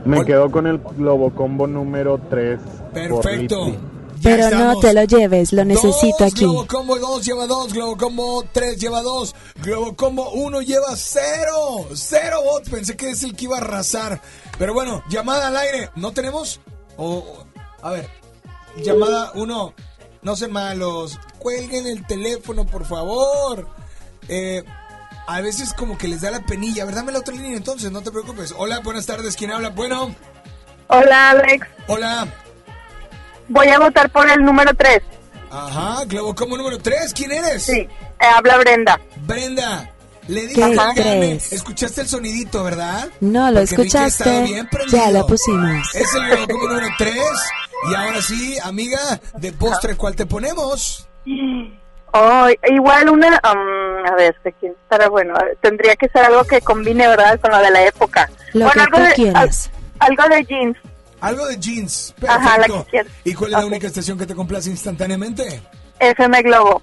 Me 0.05 0.25
quedo 0.25 0.51
con 0.51 0.67
el 0.67 0.79
Globocombo 0.79 1.67
número 1.67 2.21
3. 2.31 2.61
Perfecto. 2.95 3.77
Pero 4.23 4.51
no 4.51 4.79
te 4.79 4.93
lo 4.93 5.03
lleves, 5.05 5.53
lo 5.53 5.65
necesito 5.65 6.17
Dos, 6.25 6.33
aquí. 6.33 6.41
Globocombo 6.45 6.99
2 6.99 7.25
lleva 7.25 7.47
2, 7.47 7.73
Globocombo 7.73 8.45
3 8.53 8.77
lleva 8.79 9.01
2, 9.03 9.35
Globocombo 9.63 10.31
1 10.33 10.61
lleva 10.61 10.95
0. 10.95 11.89
0 11.93 12.37
votos. 12.45 12.69
Pensé 12.69 12.97
que 12.97 13.11
es 13.11 13.23
el 13.25 13.35
que 13.35 13.45
iba 13.45 13.57
a 13.57 13.61
arrasar. 13.61 14.21
Pero 14.59 14.75
bueno, 14.75 15.03
llamada 15.09 15.49
al 15.49 15.57
aire. 15.57 15.91
¿No 15.97 16.13
tenemos? 16.13 16.61
O- 16.97 17.45
a 17.83 17.91
ver, 17.93 18.09
llamada 18.77 19.33
1. 19.35 19.75
No 20.23 20.37
sean 20.37 20.53
malos. 20.53 21.19
Cuelguen 21.39 21.87
el 21.87 22.07
teléfono, 22.07 22.67
por 22.67 22.85
favor. 22.85 23.69
Eh, 24.29 24.63
a 25.27 25.41
veces 25.41 25.73
como 25.73 25.97
que 25.97 26.09
les 26.09 26.21
da 26.21 26.31
la 26.31 26.41
penilla. 26.41 26.83
A 26.83 26.87
ver, 26.87 26.95
dame 26.95 27.13
la 27.13 27.21
otra 27.21 27.35
línea 27.35 27.57
entonces, 27.57 27.91
no 27.91 28.03
te 28.03 28.11
preocupes. 28.11 28.55
Hola, 28.57 28.81
buenas 28.81 29.07
tardes. 29.07 29.37
¿Quién 29.37 29.53
habla? 29.53 29.71
Bueno. 29.71 30.15
Hola, 30.89 31.31
Alex. 31.31 31.67
Hola. 31.87 32.27
Voy 33.49 33.69
a 33.69 33.79
votar 33.79 34.11
por 34.11 34.29
el 34.29 34.45
número 34.45 34.75
3. 34.75 35.03
Ajá, 35.51 36.05
Globocombo 36.05 36.57
número 36.57 36.79
3. 36.79 37.13
¿Quién 37.15 37.33
eres? 37.33 37.65
Sí, 37.65 37.81
eh, 37.81 37.89
habla 38.35 38.59
Brenda. 38.59 39.01
Brenda, 39.27 39.93
le 40.31 40.47
dije 40.47 40.63
¿Qué 40.95 41.03
crees? 41.03 41.53
Escuchaste 41.53 42.03
el 42.03 42.09
sonidito, 42.09 42.63
¿verdad? 42.65 43.09
No, 43.21 43.51
lo 43.51 43.61
Porque 43.61 43.75
escuchaste. 43.75 44.43
bien. 44.43 44.69
Ya 44.91 45.11
lo 45.11 45.27
pusimos. 45.27 45.95
Es 45.95 46.15
el 46.15 46.27
Globocombo 46.29 46.69
número 46.69 46.87
3. 46.99 47.15
Y 47.91 47.95
ahora 47.95 48.21
sí, 48.23 48.57
amiga, 48.63 48.99
de 49.39 49.53
postre, 49.53 49.97
¿cuál 49.97 50.15
te 50.15 50.27
ponemos? 50.27 51.09
Oh, 52.13 52.49
igual 52.69 53.09
una, 53.09 53.29
um, 53.29 54.07
a 54.11 54.15
ver, 54.17 54.35
¿de 54.43 54.53
quién 54.55 54.73
estará 54.83 55.09
bueno? 55.09 55.35
Ver, 55.35 55.57
Tendría 55.61 55.95
que 55.97 56.09
ser 56.09 56.23
algo 56.25 56.43
que 56.45 56.61
combine, 56.61 57.07
¿verdad? 57.07 57.39
Con 57.41 57.51
lo 57.53 57.59
de 57.59 57.71
la 57.71 57.85
época. 57.87 58.29
Lo 58.53 58.67
bueno, 58.67 58.73
que 58.75 58.81
algo 58.81 58.97
tú 58.99 59.03
de, 59.05 59.13
quieras. 59.15 59.71
al- 60.01 60.11
algo 60.19 60.35
de 60.35 60.45
jeans. 60.45 60.77
Algo 61.21 61.47
de 61.47 61.57
jeans. 61.59 62.15
Ajá, 62.27 62.39
la 62.59 62.65
Perfecto. 62.67 62.85
que 62.85 62.91
quieras. 62.91 63.13
¿Y 63.25 63.35
cuál 63.35 63.53
es 63.53 63.59
la 63.59 63.67
única 63.67 63.87
estación 63.87 64.19
que 64.19 64.27
te 64.27 64.35
complace 64.35 64.71
instantáneamente? 64.71 65.63
FM 66.01 66.43
Globo. 66.43 66.83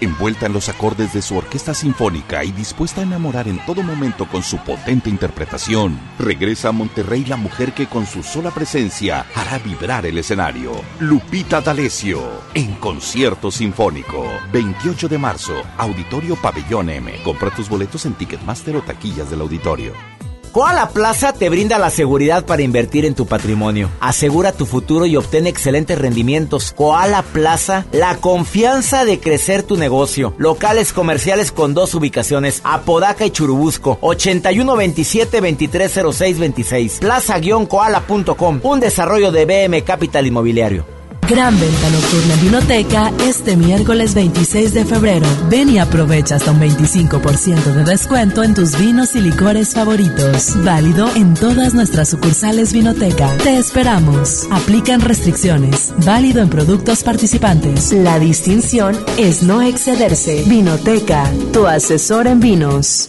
Envuelta 0.00 0.46
en 0.46 0.52
los 0.52 0.68
acordes 0.68 1.14
de 1.14 1.22
su 1.22 1.36
orquesta 1.36 1.72
sinfónica 1.72 2.44
y 2.44 2.52
dispuesta 2.52 3.00
a 3.00 3.04
enamorar 3.04 3.48
en 3.48 3.64
todo 3.64 3.82
momento 3.82 4.26
con 4.26 4.42
su 4.42 4.58
potente 4.58 5.08
interpretación, 5.08 5.98
regresa 6.18 6.68
a 6.68 6.72
Monterrey 6.72 7.24
la 7.24 7.36
mujer 7.36 7.72
que 7.72 7.86
con 7.86 8.04
su 8.06 8.22
sola 8.22 8.50
presencia 8.50 9.26
hará 9.34 9.58
vibrar 9.58 10.04
el 10.04 10.18
escenario. 10.18 10.72
Lupita 11.00 11.60
D'Alessio, 11.60 12.22
en 12.52 12.74
concierto 12.74 13.50
sinfónico. 13.50 14.26
28 14.52 15.08
de 15.08 15.18
marzo, 15.18 15.54
Auditorio 15.78 16.36
Pabellón 16.36 16.90
M. 16.90 17.12
Compra 17.24 17.50
tus 17.50 17.68
boletos 17.68 18.04
en 18.04 18.14
Ticketmaster 18.14 18.76
o 18.76 18.82
taquillas 18.82 19.30
del 19.30 19.40
auditorio. 19.40 20.15
Koala 20.56 20.88
Plaza 20.88 21.34
te 21.34 21.50
brinda 21.50 21.78
la 21.78 21.90
seguridad 21.90 22.46
para 22.46 22.62
invertir 22.62 23.04
en 23.04 23.14
tu 23.14 23.26
patrimonio. 23.26 23.90
Asegura 24.00 24.52
tu 24.52 24.64
futuro 24.64 25.04
y 25.04 25.14
obtén 25.14 25.46
excelentes 25.46 25.98
rendimientos. 25.98 26.72
Koala 26.74 27.20
Plaza, 27.20 27.84
la 27.92 28.16
confianza 28.16 29.04
de 29.04 29.20
crecer 29.20 29.64
tu 29.64 29.76
negocio. 29.76 30.32
Locales 30.38 30.94
comerciales 30.94 31.52
con 31.52 31.74
dos 31.74 31.94
ubicaciones, 31.94 32.62
Apodaca 32.64 33.26
y 33.26 33.30
Churubusco. 33.32 33.98
8127-230626. 34.00 37.00
Plaza-koala.com. 37.00 38.60
Un 38.62 38.80
desarrollo 38.80 39.32
de 39.32 39.44
BM 39.44 39.84
Capital 39.84 40.26
Inmobiliario. 40.26 40.95
Gran 41.28 41.58
venta 41.58 41.90
nocturna 41.90 42.34
en 42.34 42.40
Vinoteca 42.40 43.12
este 43.24 43.56
miércoles 43.56 44.14
26 44.14 44.72
de 44.74 44.84
febrero. 44.84 45.26
Ven 45.50 45.68
y 45.68 45.78
aprovecha 45.78 46.36
hasta 46.36 46.52
un 46.52 46.60
25% 46.60 47.64
de 47.64 47.82
descuento 47.82 48.44
en 48.44 48.54
tus 48.54 48.78
vinos 48.78 49.16
y 49.16 49.20
licores 49.20 49.74
favoritos. 49.74 50.54
Válido 50.62 51.10
en 51.16 51.34
todas 51.34 51.74
nuestras 51.74 52.10
sucursales 52.10 52.72
Vinoteca. 52.72 53.36
Te 53.38 53.58
esperamos. 53.58 54.46
Aplican 54.52 55.00
restricciones. 55.00 55.92
Válido 56.04 56.42
en 56.42 56.48
productos 56.48 57.02
participantes. 57.02 57.92
La 57.92 58.20
distinción 58.20 58.96
es 59.18 59.42
no 59.42 59.62
excederse. 59.62 60.44
Vinoteca, 60.46 61.28
tu 61.52 61.66
asesor 61.66 62.28
en 62.28 62.38
vinos. 62.38 63.08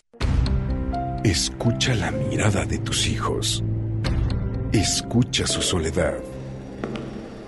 Escucha 1.24 1.94
la 1.94 2.10
mirada 2.10 2.66
de 2.66 2.80
tus 2.80 3.06
hijos. 3.06 3.64
Escucha 4.72 5.46
su 5.46 5.62
soledad. 5.62 6.27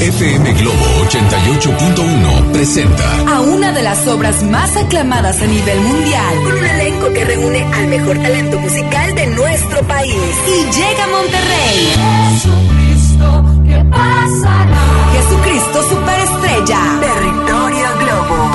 FM 0.00 0.52
Globo 0.52 0.84
88.1 1.08 2.52
presenta 2.52 3.34
A 3.34 3.40
una 3.40 3.72
de 3.72 3.82
las 3.82 4.06
obras 4.06 4.42
más 4.42 4.76
aclamadas 4.76 5.40
a 5.40 5.46
nivel 5.46 5.80
mundial. 5.80 6.34
Con 6.44 6.52
un 6.52 6.64
elenco 6.64 7.12
que 7.14 7.24
reúne 7.24 7.64
al 7.64 7.86
mejor 7.88 8.18
talento 8.18 8.58
musical 8.58 9.14
de 9.14 9.26
nuestro 9.28 9.82
país. 9.86 10.14
Y 10.46 10.64
llega 10.76 11.04
a 11.04 11.08
Monterrey. 11.08 11.94
Jesucristo, 12.34 13.44
¿qué 13.66 13.84
pasará? 13.90 14.84
Jesucristo 15.12 15.82
Superestrella. 15.88 16.80
Territorio. 17.00 17.65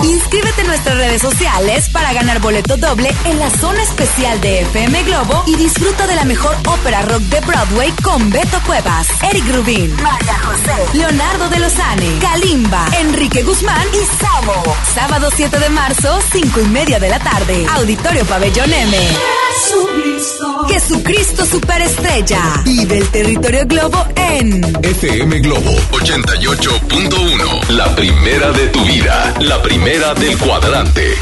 Inscríbete 0.04 0.62
en 0.62 0.68
nuestras 0.68 0.98
redes 0.98 1.22
sociales 1.22 1.90
para 1.90 2.14
ganar 2.14 2.40
boleto 2.40 2.78
doble 2.78 3.14
en 3.26 3.40
la 3.40 3.50
zona 3.50 3.82
especial 3.84 4.40
de 4.42 4.62
FM 4.62 5.04
Globo 5.04 5.44
y 5.46 5.56
disfruta 5.56 6.08
de 6.08 6.16
la 6.16 6.24
mejor 6.24 6.56
ópera 6.66 7.02
rock 7.04 7.22
de 7.24 7.40
Broadway 7.42 7.92
con 8.04 8.30
Beto 8.30 8.60
Cuevas, 8.66 9.08
Eric 9.30 9.44
Rubín, 9.54 9.94
María 10.02 10.40
José, 10.44 10.98
Leonardo 10.98 11.50
de 11.50 11.60
Lozane, 11.60 12.20
Kalimba, 12.20 12.88
Enrique 13.00 13.44
Guzmán 13.44 13.88
y 13.94 14.24
Samo. 14.24 14.64
Sábado 14.94 15.30
7 15.36 15.60
de 15.60 15.70
marzo, 15.70 16.20
5 16.32 16.62
y 16.62 16.68
media 16.70 17.00
de 17.00 17.10
la 17.10 17.20
tarde. 17.20 17.66
Auditorio 17.76 18.26
Pabellón 18.26 18.72
M. 18.74 18.98
Jesucristo. 19.54 20.68
Jesucristo 20.68 21.46
Superestrella. 21.46 22.62
Vive 22.64 22.98
el 22.98 23.10
territorio 23.10 23.66
Globo 23.66 24.06
en 24.16 24.64
FM 24.84 25.40
Globo 25.40 25.72
88.1. 25.92 27.70
La 27.70 27.94
primera 27.96 28.52
de 28.52 28.68
tu 28.68 28.84
vida. 28.86 29.34
La 29.40 29.61
primera 29.62 30.14
del 30.16 30.38
cuadrante. 30.38 31.14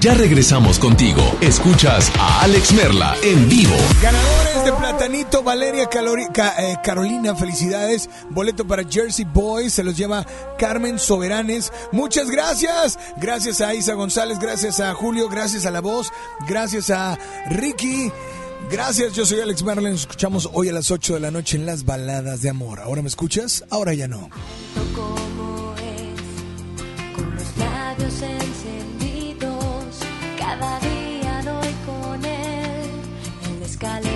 Ya 0.00 0.14
regresamos 0.14 0.78
contigo. 0.78 1.20
Escuchas 1.40 2.12
a 2.18 2.42
Alex 2.42 2.72
Merla 2.72 3.16
en 3.22 3.48
vivo. 3.48 3.74
Ganadores 4.00 4.64
de 4.64 4.72
Platanito, 4.74 5.42
Valeria 5.42 5.90
Calori- 5.90 6.30
Ca- 6.32 6.54
eh, 6.58 6.76
Carolina, 6.84 7.34
felicidades. 7.34 8.08
Boleto 8.30 8.66
para 8.66 8.84
Jersey 8.88 9.24
Boys, 9.24 9.72
se 9.72 9.82
los 9.82 9.96
lleva 9.96 10.24
Carmen 10.58 10.98
Soberanes. 10.98 11.72
Muchas 11.92 12.30
gracias. 12.30 12.98
Gracias 13.16 13.60
a 13.60 13.74
Isa 13.74 13.94
González, 13.94 14.38
gracias 14.38 14.78
a 14.78 14.94
Julio, 14.94 15.28
gracias 15.28 15.66
a 15.66 15.70
La 15.72 15.80
Voz, 15.80 16.12
gracias 16.46 16.90
a 16.90 17.18
Ricky. 17.50 18.12
Gracias, 18.70 19.12
yo 19.14 19.24
soy 19.26 19.40
Alex 19.40 19.62
Merla. 19.64 19.90
Nos 19.90 20.00
escuchamos 20.02 20.48
hoy 20.52 20.68
a 20.68 20.72
las 20.72 20.90
8 20.90 21.14
de 21.14 21.20
la 21.20 21.30
noche 21.30 21.56
en 21.56 21.66
las 21.66 21.84
baladas 21.84 22.42
de 22.42 22.50
amor. 22.50 22.80
¿Ahora 22.80 23.02
me 23.02 23.08
escuchas? 23.08 23.64
Ahora 23.70 23.92
ya 23.94 24.06
no. 24.08 24.28
Escalera 33.76 34.15